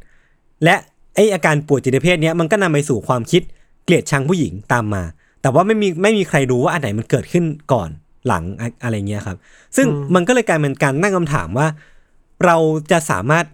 [0.64, 0.76] และ
[1.16, 3.42] ไออาการป่วยจิตเภทเนี้ยมันก็นำไปสู่ความคิด
[3.86, 5.04] เกลียดชังผู้หญิงตามมา
[5.42, 7.90] แต่ว่าไม่มีไม่มีใครรู้ว่าอันไหนมันเกิดขึ้นก่อน
[8.28, 9.38] หลังอะอะไรเงี้ยครับ
[9.76, 11.68] ซึ่งมันก็เลยกลายเป็นการตั้งคำถามว่า
[12.46, 12.58] เรา
[12.92, 13.46] จะสามารถ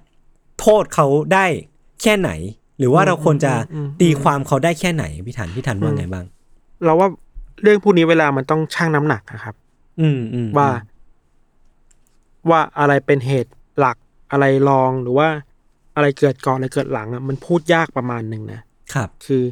[0.60, 1.46] โทษเขาได้
[2.02, 2.30] แค่ไหน
[2.80, 3.54] หรือว่าเราควรจะ
[4.02, 6.26] ตีความเขาได้แค่ไหนพี่ทันพี่ทันว่าไงบ้าง
[6.86, 7.08] เราว่า
[7.64, 9.56] เรื่องพวกนี้เวลามันต้องชั่งน้ำหนักนะครับ
[10.02, 10.70] อืมอืมว่า
[12.50, 13.98] ว่าอะไรเป็นเหตุหลัก
[14.32, 15.28] อะไรรองหรือว่า
[15.96, 18.62] อะไรเกิดก่อนอะไรเกิดหลังอะมันพูดยากประมาณหนึ่งนะ
[18.94, 19.44] ครับ คือ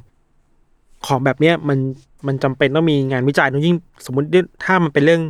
[1.06, 1.80] ของแบบเนี้ยมัน
[2.28, 3.76] มันจำเป็นต้องมีงานวิจัยนะยิ่ง
[4.06, 4.28] สมมติ
[4.64, 5.22] ถ้ามันเป็นเรื่อง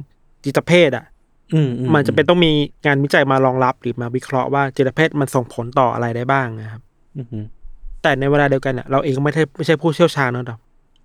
[0.45, 1.05] จิตเภทอะ
[1.53, 2.51] อืมอืมันจะเป็นต้องมี
[2.85, 6.81] งานวิจัยมารองรับหรือมาวิเคราะห์ว่าจิตเภทมันส่งผลต่ออะไรได้บ้างนะครับ
[7.15, 7.45] อืมอืม
[8.01, 10.55] แต่ในเวลาเดียวกันเนี่ยเราเองก็ไม่ใช่ไม่ใช่ผู้เชี่ยวชาญเนอะแต่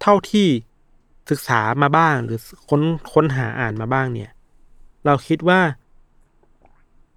[0.03, 0.49] เท่าที่
[1.31, 2.39] ศึกษามาบ้างหรือ
[2.69, 2.83] ค้น
[3.13, 4.31] ค้นหาอ่านมาบ้างเนี่ย
[5.07, 5.61] เราคิดว่า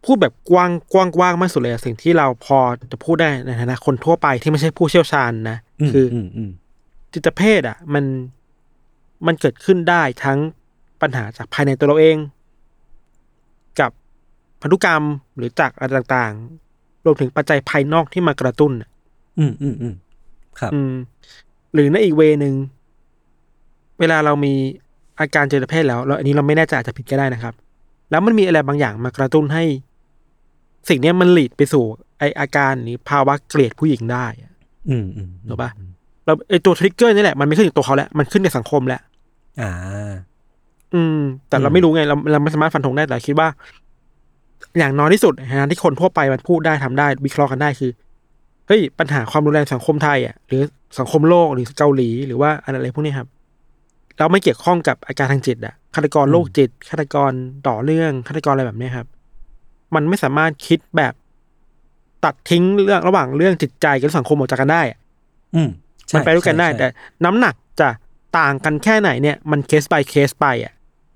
[0.05, 2.57] พูดแบบกว้างกว้างกว้างมากสุดเลยอะสิ่งที่เราพอ
[2.91, 6.49] จะพูดได้ในฐานะคนทั่วไปที่ไม่ใช่ผู้เชี่ยวชาญนะอืมคือออืมอืม
[7.13, 8.05] จิตเภทอะ มัน
[9.25, 10.39] มันเกิดขึ้นได้ทั้ง
[11.01, 12.17] ปัญหาจากภายในตัวเราเอง
[13.79, 13.91] กับ
[14.61, 15.03] พันธุกรรม
[15.37, 18.71] หรือจากอะไรต่างๆ รวมถึงปัจจัยภายนอกที่มากระตุ้น
[19.37, 19.93] อะอืมอืมอืม
[20.59, 20.93] ครับ อืม
[21.73, 22.53] หรือในอีกเวนึง
[23.99, 24.53] เวลาเรามี
[25.19, 27.53] อาการจิตเภทแล้วแล้วอันนี้เราไม่แน่ใจอาจจะผิดก็ได้นะครับ
[28.11, 29.63] แล้วมันมีอะไรบางอย่างมากระตุ้นให้
[30.89, 31.83] สิ่งเนี้ยมันหลีดไปสู่
[32.19, 34.51] ไออาการหรือภาวะเกลียดผู้หญิงได้อะ
[34.89, 35.69] อืมอืมถูกปะ
[36.25, 39.01] แล้วไอตัวทริกเกอร์นี่แหละมันไม่ขึ้นกับตัวเขาแล้วมันขึ้นในสังคมแล้ว
[39.61, 39.71] อ่า
[40.93, 41.19] อืม
[41.49, 43.47] แต่เราอืมไม่รู้ไงเราเราไม่สามารถฟันธงได้แต่คิดว่า
[44.77, 47.91] อย่างน้อยที่สุดนะฮะที่คนทั่วไปมันพูดได้ทำได้ วิเคราะห์กันได้คือ
[48.67, 50.61] เฮ้ยปัญหาความรุนแรงสังคมไทยอะหรือ
[50.99, 53.27] สังคมโลกหรือเกาหลีหรือว่าอะไรพวกนี้ครับ
[54.17, 57.31] เราไม่เกี่ยวข้องกับอาการทางจิตอะฆาตกรโรคจิตฆาตกร
[57.67, 59.07] ต่อเรื่องฆาตกรอะไรแบบเนี้ยครับ
[59.95, 61.13] มันไม่สามารถคิดแบบ
[62.25, 64.99] ตัดทิ้งเรื่องระหว่างเรื่องจิตใจกับสังคมออกจากกันได้อะ
[65.55, 65.69] อืม
[66.07, 66.87] ใช่มันไปด้วยกันได้ใช่แต่
[67.25, 67.89] น้ำหนักจะ
[68.39, 70.73] ต่างกันแค่ไหนเนี่ย มัน case by case ไปอะ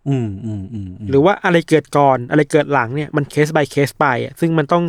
[0.10, 4.84] อืมอืมอืมมหรือว่าอะไรเกิดก่อนอะไรเกิดหลังเนี่ยมันเคส by เคสไปอะซึ่งมันต้อง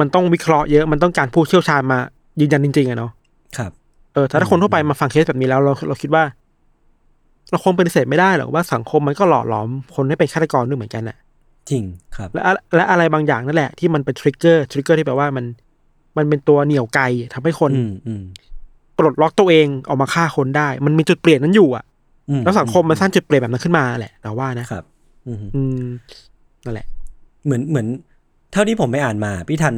[0.00, 1.98] มันต้องวิเคราะห์เยอะมันต้องการผู้เชี่ยวชาญมา
[2.40, 3.10] ยืนยันจริงๆอะเนาะ
[3.56, 3.72] ครับ
[4.14, 6.24] เออถ้าถ้าคนทั่วไปมาฟังเคสแบบนี้แล้วเราเราคิดว่า
[7.50, 11.16] เราคงปฏิเสธไม่ได้หรอกว่าสังคมมันก็หล่อหลอมคนให้เป็นฆาตกรด้วยเหมือนกันน่ะ
[11.70, 11.84] จริง
[12.16, 15.44] ครับ และอะและอะไรบางอย่างนั่นแหละที่มันเป็น trigger trigger ที่แปลว่ามัน
[16.16, 17.00] มันเป็นตัวเหนี่ยวไก
[17.34, 18.22] ทำให้คนอืมอืม
[18.98, 21.84] ปลดล็อกตัวเองออกมาฆ่าคนได้ มันมีจุดเปลี่ยนนั้นอยู่อะ
[22.30, 24.84] อืแล้วสังคมมันสร้างจุดเปลี่ยนแบบนั้นขึ้นมาแหละเราว่านะครับ
[25.26, 25.84] อืมอืม
[26.64, 26.86] นั่นแหละ
[27.44, 27.86] เหมือนเหมือน
[28.52, 29.74] เท่าที่ผมไปอ่านมา พี่ทัน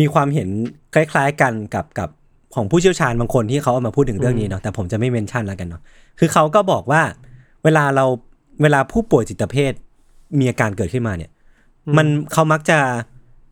[0.00, 0.48] มีความเห็น
[0.94, 2.08] คล้าย ๆ กันกับกับ
[2.54, 5.82] ของผู้เชี่ยวชาญบางคนที่เขาเอามาพูดถึงเรื่องนี้เนาะแต่ผมจะไม่เมนชั่นแล้วกันเนาะ
[6.18, 7.02] คือเขาก็บอกว่า
[7.64, 8.04] เวลาเรา
[8.62, 9.72] เวลาผู้ป่วยจิตเภท
[10.38, 11.30] มีอาการเกิดขึ้นมาเนี่ย
[11.96, 12.78] มันเขามักจะ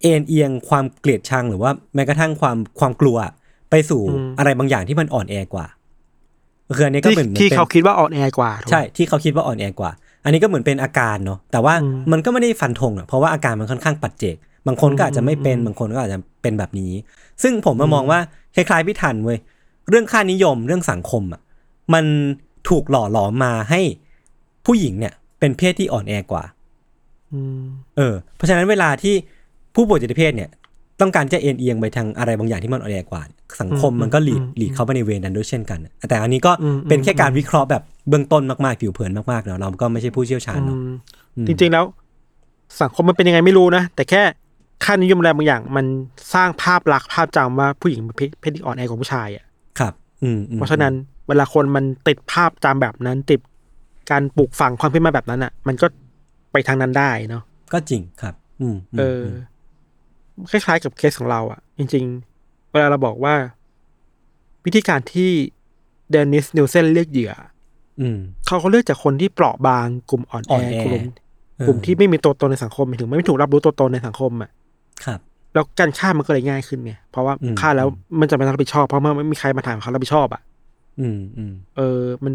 [0.03, 3.19] เอ็นเอียงความเกลียดชังหรือว่าแม้กระทั่งความความกลัว
[3.71, 5.67] ไปสู่อืมอะไรบางอย่างที่มันอ่อนแอกว่า
[6.77, 9.93] คืออันนี้ก็ที่เหมือนที่ป็นเขาคิดว่าอ่อนแอกว่าถูกไหมใช่ที่เขาคิดว่าอ่อนแอกว่า
[10.29, 16.93] อันนี้ก็เหมือนเป็นอาการเนาะแต่ว่าอืมมันก็ไม่ได้ฟันธงอะเพราะว่าอาการมันค่อนข้างปัจเจก บางคนก็อาจจะไม่เป็นอืมบางคนก็อาจจะเป็นแบบนี้
[17.43, 18.21] ซึ่งผมมามองว่า
[18.55, 19.39] คล้ายๆพี่ทันเว้ย
[19.89, 21.41] เรื่องค่านิยมเรื่องสังคมอะ
[21.95, 22.05] มัน
[22.69, 23.81] ถูกหล่อหลอมมาให้
[24.67, 26.45] ผู้หญิงเนี่ย เป็นเพศที่อ่อนแอกว่า
[27.33, 27.63] อืม
[27.97, 29.15] เออ เพราะฉะนั้นเวลาที่
[29.75, 30.51] ผู้ป่วยจิตเภทเนี่ย
[31.01, 33.23] ต้องการจะเอ็นเอียงไปทางอะไรบางอย่างที่มันอ่อนแอกว่า
[33.61, 35.79] สังคมมันก็หลีดหลีดเข้าไปในเวรนั้นด้วยเช่นกัน
[36.09, 36.53] แต่อันนี้ก็
[36.89, 40.95] เป็นแค่การวิเคราะห์แบบเบื้องต้นมากๆผิวเผินมากๆเนาะเราก็ไม่ใช่ผู้เชี่ยวชาญอืเนาะม
[41.37, 41.85] อืมจริงๆแล้ว
[42.81, 44.23] สังคมมันเป็นยังไงไม่รู้นะ แต่แค่
[44.85, 45.87] ค่านิยมอะไรบางอย่าง มัน
[46.35, 49.45] สร้างภาพลักษณ์ภาพจำว่าผู้หญิงเป็นเพศเพศที่อ่อนแอกว่าผู้ชายอะ
[49.79, 49.93] ครับ
[50.23, 50.93] อืมอืมเพราะฉะนั้น
[51.29, 53.41] เวลาคนมันติดภาพจำแบบนั้น ติด
[54.11, 55.87] การปลูกฝังความคิดมาแบบนั้นอะ มันก็
[56.53, 57.43] ไปทางนั้นได้เนาะ
[57.73, 59.25] ก็จริงครับ อืมมเอออ
[60.51, 62.05] คล้ายๆ กับเคสของเราอะ จริง
[62.39, 63.35] ๆ เวลาเราบอกว่า
[64.65, 65.31] วิธีการที่
[66.11, 67.33] เดนนิสนิลเซนเลือกเหยื่อ
[68.01, 71.03] อืมเขาเขาเลือกจากคนที่เปราะบางกลุ่มอ่อนแออ่อนแอกลุ่ม
[71.59, 74.51] เออกลุ่มที่ไม่มีตัวตนในสังคมหมายถึงไม่ถูกรับรู้ตัวตนในสังคมอะ
[75.05, 75.21] ครับ
[75.55, 77.89] แล้วการฆ่ามันก็เลยง่ายขึ้นไงเพราะว่าอืมฆ่าแล้ว
[78.21, 80.43] มันจะไม่ต้องรับผิดชอบเพราะมันไม่มีใครมาถามเขารับผิดชอบอะ
[81.01, 82.33] อืมอืมเออ มัน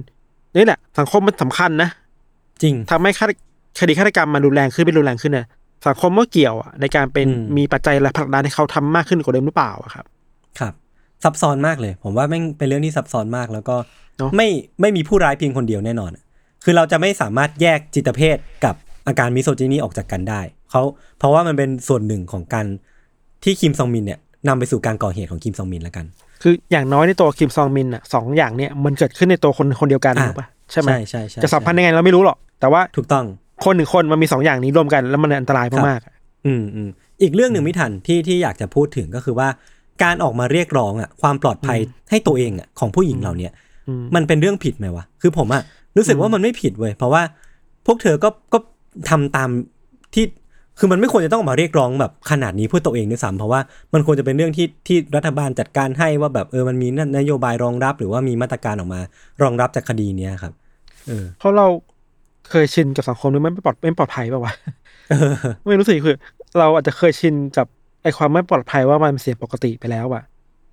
[0.56, 1.90] นี่แหละ สังคมมันสำคัญนะ
[2.64, 3.32] จริงทำให้ฆาต
[3.80, 5.48] คดีฆาตกรรมมันรุนแรงขึ้นเป็นรุนแรงขึ้นเนี่ย
[5.88, 10.06] สังคมก็เกี่ยวอะในการเป็นอืมมีปัจจัยและผลักดันให้เขาทำมากขึ้นกว่าเดิมหรือเปล่าอะครับ
[10.60, 10.74] ครับ
[11.24, 13.76] ซับซ้อนมากเลย ผมว่าแม่งเป็นเรื่องที่ซับซ้อนมากแล้วก็
[14.18, 14.48] เนอะไม่
[14.82, 16.12] ไม่มีผู้ร้ายเพียงคนเดียวแน่นอน
[16.64, 18.76] คือเราจะไม่สามารถแยกจิตเภทกับ
[19.08, 20.82] อาการมิโซจินีออกจากกันได้เขา
[21.20, 22.66] เพราะว่ามันเป็นส่วนหนึ่งของการ
[23.44, 26.06] ที่คิมซองมินเนี่ยนำไปสู่การก่อเหตุของคิมซองมินแล้วกัน
[26.42, 33.26] คืออย่างน้อยในตัวคิมซองมินอะสองอย่างเนี่ยมันเกิดขึ้นในตัวคนคนเดียวกันอะถูกปะใช่ไหมใช่ใช่ใช่จะสัมพันธ์ยังไงเราไม่รู้หรอกแต่ว่าถูกต้อง
[33.66, 36.14] คนหนึ่งคนมันมีสองอย่างนี้รวมกัน แล้วมันอันตรายมากๆอะ
[36.46, 36.90] อืมอืม
[37.22, 39.48] อีกเรื่องหนึ่งไม่ทันที่ที่อยากจะพูดถึงก็คือว่า
[40.04, 43.52] การออกมาเรียกร้องอะความปลอดภัยให้ตัวเองอะของผู้หญิงเหล่าเนี้ย
[43.88, 45.62] อืมมันเป็นเรื่องผิดไหมวะคือผมอะ
[45.98, 47.22] รู้สึกว่ามันไม่ผิดเว้ยเพราะว่า
[47.86, 48.58] พวกเธอก็ก็
[49.10, 49.50] ทำตาม
[50.14, 50.26] ที่
[50.80, 53.60] คือมันไม่ควรจะต้องออกมาเรียกร้องแบบขนาดนี้เพื่อตัวเองด้วยซ้ำเพราะว่า
[53.94, 56.88] มันควรจะเป็นเรื่องที่ที่รัฐบาลจัดการให้ว่าแบบเออมันมี
[57.18, 59.00] นโยบายรองรับ หรือว่ามีมาตรการออกมา
[59.42, 60.54] รองรับจากคดีเนี้ยครับ
[61.08, 61.68] เออเพราะเรา
[62.50, 64.54] เคยชินกับสังคมนี้มันไม่ปลอดไม่ปลอดภัยป่าวะ
[65.68, 66.18] ไม่รู้สึกคือ
[66.60, 67.68] เราอาจจะเคยชินกับ
[68.04, 70.24] ไอความไม่ปลอดภัยว่ามันเป็นเสียงปกติไปแล้วอะ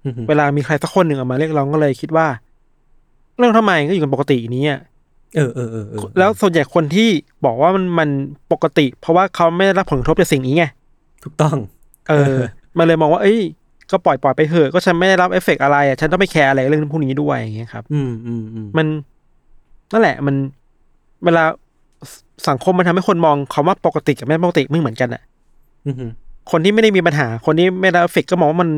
[0.04, 2.26] อือหือเวลามีใครสักคนหนึ่งออกมาเรียกร้องก็เลยคิดว่า
[3.38, 4.80] เรื่องทำไมก็อยู่กันปกตินี้อะ
[5.36, 7.08] เออเออเออเออแล้วส่วนใหญ่คนที่
[7.44, 8.08] บอกว่ามันมัน
[8.52, 10.64] ปกติ เพราะว่าเขาไม่ได้รับผลกระทบจากสิ่งนี้ไง
[11.24, 11.56] ถูกต้อง
[12.08, 12.38] เออ
[12.78, 13.40] มันเลยมองว่า เอ้ย
[13.90, 18.86] ก็ปล่อยปล่อยไปเถอะ ก็ฉันไม่ได้รับเอฟเฟกต์อะไรอะ ฉันต้องไม่ care อะไรเรื่องพวกนี้ด้วยอย่างเงี้ยครับ อืมอืมอืมมัน
[19.92, 20.36] นั่นแหละ มัน
[21.24, 21.44] เวลา
[22.10, 22.12] ส
[22.48, 25.22] สังคมมันทำให้คนมองคำว่าปกติกับไม่ปกติไม่เหมือนกันอะ
[25.86, 26.10] อือหือ
[26.50, 28.70] คนที่ไม่ได้มีปัญหา คนที่ไม่ได้รับเอฟเฟกต์ก็มองว่ามัน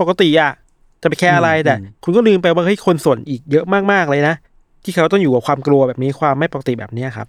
[0.00, 0.52] ปกติอะ
[1.02, 4.34] จะไป care อะไรแต่คุณก็ลืมไปว่าเฮ้ยคนส่วนอีกเยอะมากๆเลยนะ
[4.84, 7.26] ที่เขาต้องอยู่กับความกลัวแบบนี้ความไม่ปกติแบบเนี้ยครับ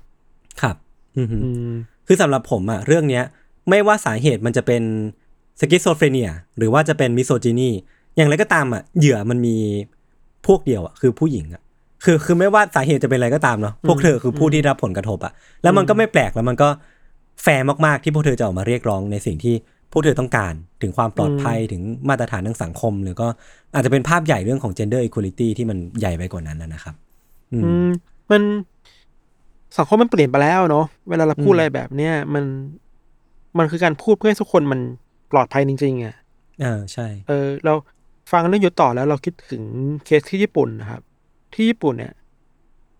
[0.61, 0.75] ครับ
[1.17, 1.73] อือหืออืม
[2.07, 3.23] คือสำหรับผมอะเรื่องเนี้ย
[3.69, 4.81] ไม่ว่าสาเหตุมันจะเป็น
[5.59, 7.69] schizophrenia หรือว่าจะเป็น misogyny
[8.15, 9.55] อย่างไรก็ตามอะเหยื่อมันมี
[10.47, 11.61] พวกเดียวอะคือผู้หญิงอะ
[12.03, 15.33] คือคือไม่ว่าสาเหตุจะเป็นอะไรก็ตามเนาะพวกเธอคือผู้ที่รับผลกระทบอะ
[15.63, 16.69] แล้วมันก็ไม่แปลกแล้วมันก็
[17.43, 19.55] แฟร์มากๆที่พวกเธอจะออกมาเรียกร้องในสิ่งที่
[19.91, 23.27] พวกเธอต้องการถึงความปลอดภัยถึงมาตรฐานทางสังคม หรือก็
[23.73, 26.95] อาจจะเป็นภาพใหญ่เรื่องของ gender equality ที่มันใหญ่ไปกว่านั้นนะนะครับ
[27.51, 27.89] อืมอืม
[28.31, 28.41] มัน
[29.77, 32.45] สังคมมันเปลี่ยนไปแล้วเนาะเวลาเราพูดอืมอะไรแบบเนี้ยมัน
[33.57, 34.79] มันคือการพูดเพื่อให้ทุกคนมัน
[35.31, 36.15] ปลอดภัยจริงๆอะ
[36.63, 37.73] อ่าใช่ เออ เรา
[38.31, 39.63] ฟังเรื่องยุทธต่อแล้วเราคิดถึง
[40.05, 41.01] เคสที่ญี่ปุ่นนะครับ
[41.53, 42.13] ที่ญี่ปุ่นเนี่ย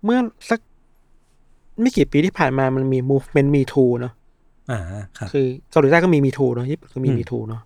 [0.04, 0.20] เมื่อ
[0.50, 0.60] สัก
[1.82, 4.14] ไม่กี่ปีที่ผ่านมามันมี movement me too เนาะ
[4.72, 4.80] อ่า
[5.18, 7.62] ครับคือเกาหลีใต้ก็มี me too เนาะญี่ปุ่นก็มีอืม me too เนาะ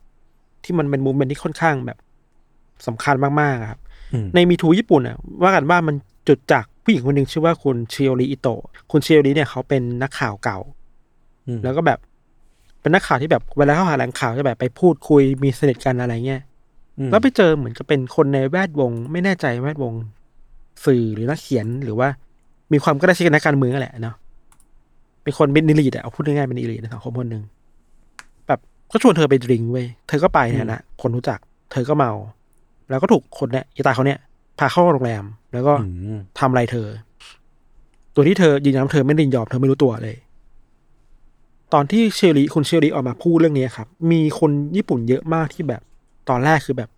[0.64, 1.98] ที่มันเป็น movement ที่ค่อนข้างแบบ
[2.88, 3.80] สำคัญมากๆอะครับ
[4.14, 5.96] อืมในมีทูญี่ปุ่นอะว่ากันว่ามัน
[6.28, 8.62] จุดจากผู้หญิงคนหนึ่งชื่อว่าคุณเชียวริอิโตะ
[8.92, 10.60] คุณเชียวริเนี่ยเขาเป็นนักข่าวเก่า
[11.48, 12.00] อืมแล้วก็แบบ
[12.82, 16.42] เป็นนักข่าวที่แบบเวลาเขาหาแหล่งข่าวจะแบบไปพูดคุยมีสนิทกันอะไรเงี้ย
[17.00, 19.94] อืมแล้วไปเจอเหมือนจะเป็นคนในแวดวง ไม่แน่ใจแวดวง
[20.86, 22.08] สื่อหรือนักเขียนหรือว่า
[22.74, 24.16] มีความใกล้ชิดกับนักการเมืองนั่นแหละเนาะ
[25.24, 27.44] เป็นคนเป็นนิลีดอะเอาพูดง่ายๆเป็นนิลีดในสังคมคนหนึ่ง
[28.48, 28.60] แบบ
[28.92, 31.40] ก็ชวนเธอไปดริงก์เว้ยเธอก็ไปเนี่ยนะคนรู้จัก
[31.72, 32.12] เธอก็เมา
[32.90, 34.20] แล้วก็ถูกคนเนี่ยอีตาเขาเนี่ย
[34.60, 36.88] พาเข้าโรงแรม แล้วก็อืมทำอะไรเธอ
[38.16, 40.18] ตัวที่เธอยืนยันว่าเธอไม่ได้ยินยอมเธอไม่รู้ตัวเลย
[41.74, 45.82] ตอนที่เชอริคุณเชอริออกมาพูดเรื่องนี้ครับ มีคนญี่ปุ่นเยอะมากที่แบบ
[46.30, 46.90] ตอนแรกคือแบบ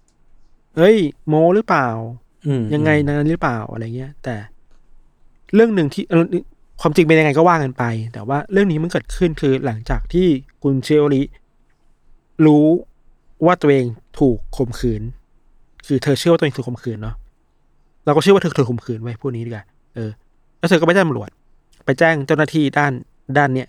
[0.75, 0.97] เฮ้ย
[1.27, 2.24] โมหรือเปล่าอืม
[2.73, 4.35] ยังไงนั้นหรือเปล่าอะไรเงี้ย แต่
[5.55, 6.23] เรื่องหนึ่งที่เอ่อ
[6.81, 7.83] ความจริงเป็นยังไงก็ว่ากันไป
[8.13, 10.27] แต่ว่าเรื่องนี้มันเกิดขึ้นคือหลังจากที่
[10.63, 11.21] คุณเชอริ
[12.45, 12.65] รู้
[13.45, 13.85] ว่าตัวเอง
[14.19, 15.01] ถูกข่มขืน
[15.87, 17.15] คือเธอเชื่อว่าตัวเองถูกข่มขืนเนาะ
[18.05, 19.65] เราก็เชื่อว่าเธอถูกข่มขืนไว้พูดนี้ดีกว่า
[19.95, 20.11] เออ
[20.59, 21.29] แล้วเธอก็ไปแจ้งตำรวจ
[21.85, 22.91] ไปแจ้งเจ้าหน้าที่ด้าน
[23.37, 23.67] ด้านเนี้ย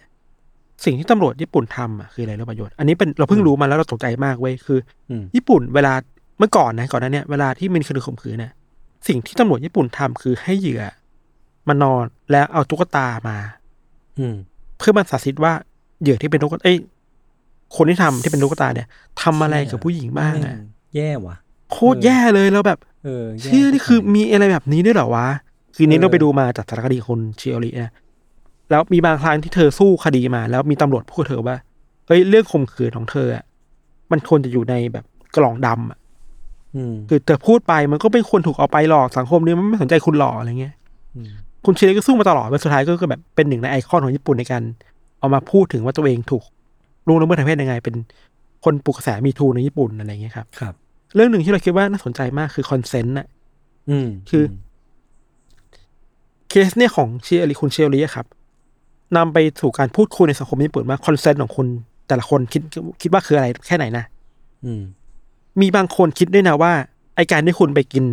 [0.84, 4.78] สิ่งที่ตำรวจญี่ปุ่นทำอะคืออะไรรู้ประโยชน์อันนี้เป็นเราเพิ่งรู้มาแล้วเราตกใจมากเว้ยคือ
[5.10, 5.92] อืมญี่ปุ่นเวลา
[6.38, 8.52] เมื่อก่อนนะก่อนหนั้นเนี่ยเวลาที่มีคดีข่มขืนเนี่ย
[9.08, 10.82] สิ่งที่ตำรวจญี่ปุ่นทำคือให้เหยื่อ
[11.68, 13.38] มานอนแล้วเอาตุ๊กตามา
[14.18, 14.36] อืม
[14.78, 15.52] เพื่อมาสาธิตว่า
[16.00, 16.78] เหยื่อที่เป็นตุ๊กตาเอ้ย
[17.76, 18.88] คนที่ทำที่เป็นตุ๊กตาเนี่ย
[19.22, 20.54] ทำอะไรกับผู้หญิงบ้างอะ
[20.96, 21.36] แย่ว่ะ
[21.72, 25.28] โคตรแย่เลยแล้วแบบเออแย่เชี่ยนี่คือมีอะไรแบบนี้ด้วยเหรอวะ
[25.74, 27.92] คือนี้เออเราไปดูมาจากสารคดีคนเชียรินะ
[28.70, 31.56] แล้วมีบางครั้งที่เธอสู้คดีมา แล้วมีตำรวจพูดกับเธอว่า
[32.06, 33.44] เฮ้ยเรื่องข่มขืนของเธออะ
[34.10, 35.04] มันควรจะอยู่ในแบบ
[35.36, 36.05] กล่องดำอะอืม
[37.08, 40.74] คือเธอพูดไปมันก็เป็นคนถูกเอาไปหลอกสังคมนี้มันไม่สนใจคุณหรอกอะไรเงี้ย
[41.14, 41.30] อืม
[41.64, 44.62] คุณเชียริก็สู้มาตลอดแล้วสุดท้ายก็คือแบบเป็นหนึ่งในไอคอนของญี่ปุ่นในการ
[45.20, 46.42] เอามาพูดถึงว่าตัวเองถูก
[47.06, 47.96] ล่วงละเมิดทางเพศยังไง เป็น
[48.64, 50.74] คนปลุกกระแส MeToo ในญี่ปุ่นอะไรเงี้ยครับครับ
[51.14, 53.26] เรื่องหนึ่งที่เราคิดว่าน่าสนใจมากคือ consent น่ะ
[53.90, 54.44] อืมคือ
[56.48, 58.26] เคสเนี่ยของเชียริคุณเชียริอะครับ
[59.16, 61.66] นำไปสู่การพูดคุยในสังคมญี่ปุ่นว่า consent ของคุณ
[62.08, 62.62] แต่ละคนคิด
[63.02, 64.04] คิดว่าคืออะไรแค่ไหนนะ
[64.64, 64.82] อืม
[65.60, 66.72] มีบางคนคิดด้วยนะว่า
[67.16, 68.04] ไอการที่คุณไปกิน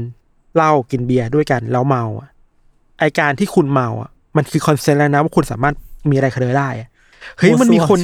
[0.56, 2.30] เหล้ากินเบียร์ด้วยกันแล้วเมาอะ
[3.00, 5.76] ไอการที่คุณเมาอะมันคือ consent แล้วนะว่าคุณสามารถ
[6.10, 6.89] มีอะไรกับเธอได้อะ
[7.38, 8.00] เฮ้ยโอ้มันมีสวดคน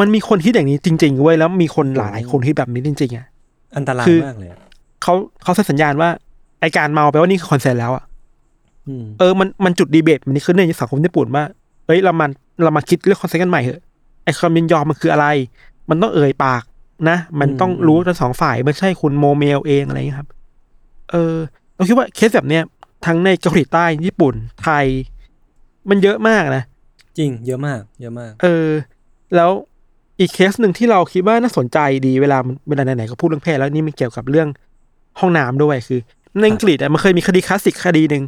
[0.00, 3.26] มันมีคนคิดอย่างนี้จริงๆเว้ยแล้วมีคนหลายคนคิดแบบนี้จริงๆอะ
[3.76, 4.58] อันตรายคือมากเลยอะ
[5.02, 6.08] เขาเขาเซ็นสัญญาณว่า
[6.60, 8.04] ไอการเมาแปลว่านี่คือ consent แล้วอะ
[8.88, 11.44] อืมเออมันมันจุดดีเบตมันนี่ขึ้นในสังคมญี่ปุ่นว่า
[11.86, 12.26] เอ้ยเรามา
[12.62, 13.80] เรามาคิดเรื่อง consent กันใหม่เถอะ
[14.24, 15.26] ไอ้ความยินยอมมันคืออะไร
[15.88, 16.62] มันต้องเอ่ยปาก
[17.08, 20.28] นะ มันต้องรู้ทั้งสองฝ่ายไม่ใช่คุณโมเมเองอะไรอย่างเงี้ยครับ
[21.10, 21.36] เออ
[21.74, 22.62] เราคิดว่าเคสแบบเนี้ย
[23.06, 24.86] ทั้งในเกาหลีใต้ญี่ปุ่นไทย
[25.90, 26.62] มันเยอะมากนะ
[27.18, 28.68] จริง เยอะมาก เยอะมาก เออ
[29.36, 29.50] แล้ว
[30.20, 32.38] อีกเคสหนึ่งที่เราคิดว่าน่าสนใจดีเวลา
[32.68, 34.48] เวลาไหนๆก็พูดเรื่องเพศแล้วนี่มันเกี่ยวกับเรื่อง
[35.20, 36.00] ห้องน้ำด้วยคือ
[36.38, 38.24] ในอังกฤษอะมันเคยมีคดีคลาสสิกคดีหนึ่ง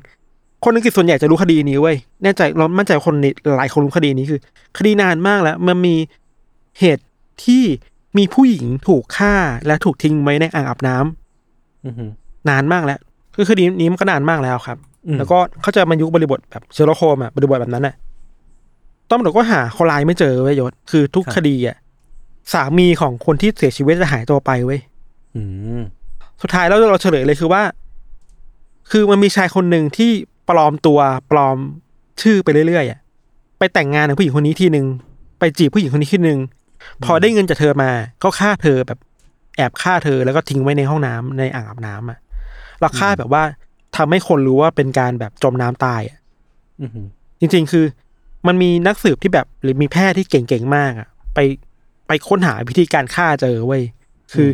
[0.65, 3.17] คนอังกฤษส่วนใหญ่จะรู้คดีนี้เว้ยแน่ใจเรามั่นใจว่าคน
[3.59, 4.41] หลายคนรู้คดีนี้คือ
[4.79, 5.97] คดีนานมากแล้ว มันมี
[6.79, 7.05] เหตุ
[7.45, 7.65] ที่
[8.19, 9.35] มีผู้หญิงถูกฆ่า
[9.67, 12.11] และถูกทิ้งไว้ในอ่างอาบน้ำอือหือ
[12.49, 12.99] นานมากแล้ว
[13.35, 17.95] คือคดีนี้มันก็นานมากแล้วครับอืมแล้วก็เขาจะมายุคบริบทแบบเชอร์ล็อกโฮมอะบริบทแบบนั้นน่ะ
[19.11, 21.77] ตำรวจก็หาคนร้ายไม่เจอเว้ยยศคือทุกคดีอะ
[22.53, 24.81] สามีของคนที่เสียชีวิตจะหายตัวไปเว้ย
[25.37, 25.43] อื
[25.79, 25.81] ม
[26.43, 27.63] สุดท้ายแล้วเราเฉลยเลยคือว่า
[28.91, 30.11] คือมันมีชายคนหนึ่งที่
[30.49, 31.01] ปลอมตัว
[31.31, 31.57] ปลอม
[32.23, 32.99] ชื่อไปเรื่อยๆอะ
[33.59, 34.87] ไปแต่งงานกับผู้หญิงคนนี้ทีหนึ่ง
[35.39, 36.41] ไปจีบผู้หญิงคนนี้ทีหนึ่ง
[37.05, 37.91] พอได้เงินจากเธอมา
[38.23, 38.99] ก็ฆ่าเธอแบบ
[39.57, 42.19] แอบฆ่าเธอแล้วก็ทิ้งไว้ในห้องน้ำในอ่างอาบน้ำอะ
[42.81, 43.43] แล้วฆ่าแบบว่า
[43.97, 46.19] ทำให้คนรู้ว่าเป็นการแบบจมน้ำตายอะ
[46.83, 47.07] อือหือ
[47.41, 47.85] จริง ๆ คือ
[48.47, 51.39] มันมีนักสืบที่แบบหรือมีแพทย์ที่เก่งๆมากอะไป
[52.07, 53.83] ไปค้นหาวิธีการฆ่าเจอเว้ย
[54.33, 54.53] คืออ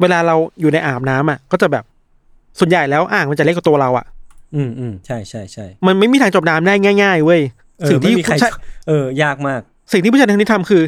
[0.00, 1.84] เวลาเราอยู่ในอ่างอาบน้ำอะก็จะแบบ
[2.58, 4.06] ส่วนใหญ่แล้วอ่างมันจะเล็กกว่าตัวเราอะ
[4.54, 7.40] อืมอืมใช่ใช่ใช่มันไม่มีทางจมน้ำได้ง่ายๆเว้ย
[7.80, 8.52] เออสิ่งที่ไม่มีใครผู้ชาย
[8.88, 9.60] เออ ยากมาก
[9.92, 10.82] สิ่งที่ผู้ชายคนนี้ทำคือ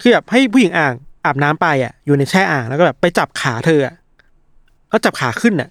[0.00, 0.94] คือแบบให้ผู้หญิงอ่าง
[1.24, 3.94] อาบน้ำไปอะอยู่ในแช่อ่างแล้วก็แบบไปจับขาเธออะ
[4.90, 5.68] แล้วจับขาขึ้นอะ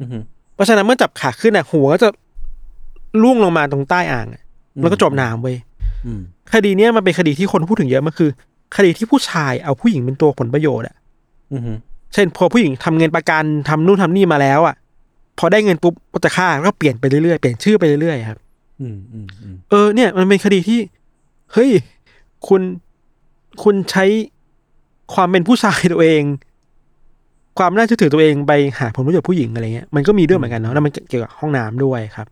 [0.00, 0.22] อือหือ
[0.54, 2.08] เพราะฉะนั้นเมื่อจับขาขึ้นอะ หัวก็จะ
[3.22, 4.42] ล่วงลงมาตรงใต้อ่างอะ
[4.82, 5.56] แล้วก็จมน้ำเว้ย
[6.06, 6.20] อืม
[6.54, 8.30] คดีเนี้ยมันเป็นคดีที่คนพูดถึงเยอะมันคือ
[8.76, 10.96] คดีที่ผู้ชายเอาผู้หญิงเป็นตัวผลประโยชน์อะ
[11.52, 11.62] อืม
[12.14, 14.74] เช่น พอผู้หญิงทำเงินประกันทำนู่นทำนี่มาแล้วอะ
[15.38, 18.38] พอได้เงินปุ๊บก็จะฆ่าก็เปลี่ยนไปเรื่อยๆเปลี่ยนชื่อไปเรื่อยๆครับ
[18.80, 20.78] อืมอืมอืมเออเนี่ย มันเป็นคดีที่
[21.52, 21.70] เฮ้ย
[22.48, 22.62] คุณ
[23.62, 24.04] คุณใช้
[25.14, 26.22] ความเป็นผู้ชายตัวเอง
[27.58, 32.26] ความน่าเชื่อถือตัวเองไปหาผลประโยชน์ผู้หญิงอะไรเงี้ยมันก็มีด้วยเหมือนกันเนาะแล้วมันเกี่ยวกับห้องน้ำด้วยครับ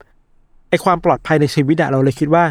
[0.68, 2.44] ไอความปลอดภัยในชีวิตอะเราเลยคิดว่า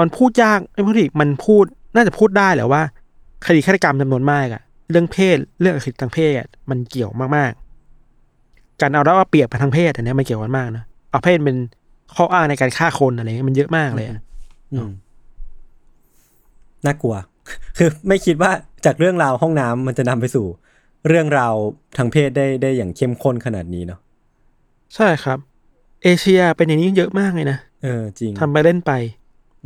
[0.00, 1.64] มันพูดยากไอ้พูดดิมันพูด
[1.94, 2.82] น่าจะพูดได้แหละว่า
[3.46, 11.58] คดีฆาตกรรมจำนวนมากอะเรื่องเพศเรื่องอคติทางเพศอะมันเกี่ยวมากๆ การเอาแล้วว่าเปรียบทางเพศอันเนี้ยมันเกี่ยวกันมากนะเอาเพศเป็น
[12.16, 14.22] ข้ออ้างในการฆ่าคนอะไรเงี้ยมันเยอะมากเลยอะ
[14.72, 14.88] อืม
[16.86, 17.14] น่ากลัว
[17.78, 18.50] คือไม่คิดว่า
[18.86, 20.46] จากเรื่องราวห้องน้ำมันจะนำไปสู่
[21.08, 21.54] เรื่องราว
[21.96, 24.00] ทางเพศได้ได้อย่างเข้มข้นขนาดนี้เนาะ
[24.94, 25.38] ใช่ครับ
[26.04, 28.92] เอเชียเป็นอย่างนี้เยอะมากเลยนะเออจริงทำไปเล่นไป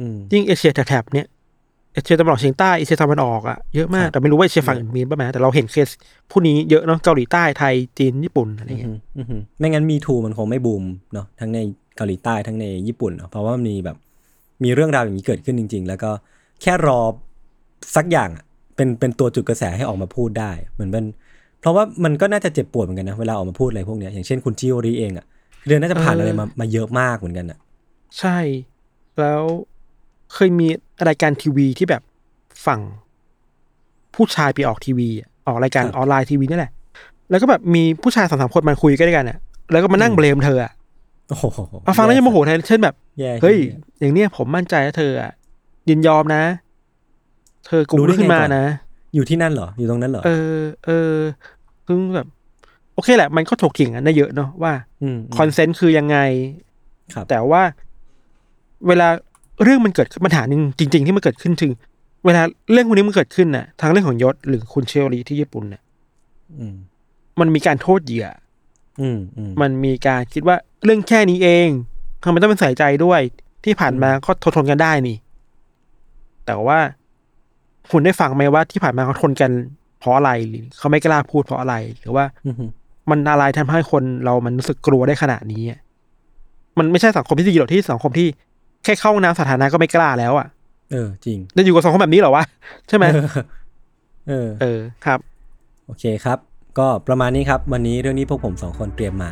[0.00, 1.26] อืมยิ่งเอเชียแถบๆเนี้ย
[1.92, 5.88] เอเชียตะวันออกเฉียงใต้เอเชียตะวันออกอะเยอะมากครับแต่ไม่รู้ว่าเอเชียฝั่งอื่นมีบ้างไหมแต่เราเห็นเคส
[6.30, 11.58] ผู้นี้เยอะเนาะเกาหลีใต้ไทยจีนญี่ปุ่นอะไรอืเงี้ยมอืมอืมไม่งั้นมีทูมันคงไม่บูมเนาะทั้งใน
[11.96, 13.96] เกาหลีใต้ทั้งในญี่ปุ่นเนาะเพราะว่ามันมีแบบ
[14.64, 16.10] มีเรื่องราวอย่างนี้เกิดขึ้นจริง ๆ แล้วก็
[16.62, 17.00] แค่รอ
[17.96, 18.44] สักอย่างอะ
[18.76, 21.04] เป็นเป็นตัวจุดกระแสให้ออกมาพูดได้ เหมือนมัน
[21.61, 25.26] เพราะว่ามันก็น่าจะเจ็บปวดเหมือนกันนะเวลาออกมาพูดอะไรพวกเนี้ยอย่างเช่นคุณชิโอริเองอะ
[25.66, 27.58] เดือนน่าจะผ่านอะไรมามาเยอะมากเหมือนกันอะ
[28.18, 28.38] ใช่
[29.20, 29.42] แล้ว
[30.34, 30.68] เคยมี
[31.08, 32.02] รายการทีวีที่แบบ
[32.66, 32.80] ฝั่ง
[34.14, 36.72] ผู้ชายไปออกทีวีอะออกรายการออนไลน์ทีวีนี่แหละ
[37.30, 39.38] แล้วก็แบบมีผู้ชายสองสามคนมาคุยกันด้วยกันอะ
[39.72, 40.72] แล้วก็มานั่ง blame เธออะ
[41.28, 41.44] โอ้โห
[41.84, 43.56] เราฟังแล้วยังโมโหแทนเช่นแบบแย่เฮ้ย
[44.00, 45.32] อย่างเนี้ยผมมั่นใจว่าเธออะ
[45.89, 46.43] ยินยอมนะ
[47.66, 48.64] เธอกูขึ้นมานะ
[49.14, 51.16] อยู่ที่นั่นเหรอ อยู่ตรงนั้นเหรอ เออ เออ
[51.87, 52.26] ซึ่งแบบ
[52.95, 54.72] โอเคแหละ มันก็ถกเถียงกันได้เยอะเนาะว่า
[55.03, 56.18] อืม consent คือยังไง
[57.14, 57.62] ครับแต่ว่า
[58.89, 59.09] เวลา
[59.62, 61.72] เรื่องมันเกิดขึ้นปัญหาหนึ่งจริง ๆ ที่มันเกิดขึ้นถึง
[62.24, 65.83] เวลาเรื่องพวกนี้มันเกิดขึ้นน่ะทางเรื่องของยศหรือคุณเชลลีที่ญี่ปุ่นเนี่ย
[66.59, 66.76] อืม
[67.41, 68.28] มันมีการโทษเหยื่อ
[69.01, 71.68] อืมอืมมันมีการคิดว่าเรื่องแค่นี้เอง
[72.22, 73.20] ทำไมต้องเป็นใส่ใจด้วย
[73.64, 75.16] ที่ผ่านมาก็ทนทนกันได้นี่
[76.51, 76.80] แต่ว่า
[77.90, 79.51] คุณได้ฟังไหมว่าที่ผ่านมาเขาทนกัน
[80.01, 82.55] เพราะอะไรหรือเขาไม่กล้าพูดเพราะอะไร หรือว่าอืม
[83.11, 85.78] มันอะไรทำให้คนเรามันรู้สึกกลัวได้ขนาดนี้อะ
[86.78, 88.28] มันไม่ใช่สังคมที่ดีหรอกที่สังคมที่
[88.84, 90.46] แค่เข้าห้องน้ำสาธารณะก็ไม่กล้าแล้วอะ
[90.92, 92.44] เออ จริงจะอยู่กับสังคมแบบนี้เหรอวะ
[92.88, 93.05] ใช่ไหม
[94.28, 95.18] เออ เออครับ
[95.86, 96.38] โอเคครับ
[96.78, 99.30] ก็ประมาณนี้ครับ วันนี้เรื่องนี้พวกผมสองคนเตรียมมา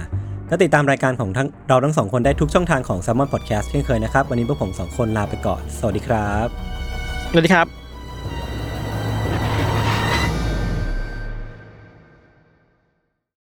[0.50, 6.77] ก็ติดตามรายการของทั้งเราทั้งสองคนได้ทุกช่องทางของ s ซ m o n Podcast เช่นเคยนะครับ วันนี้พวกผมสองคนลาไปก่อน สวัสดีครับ
[7.30, 7.87] สวัสดีครับ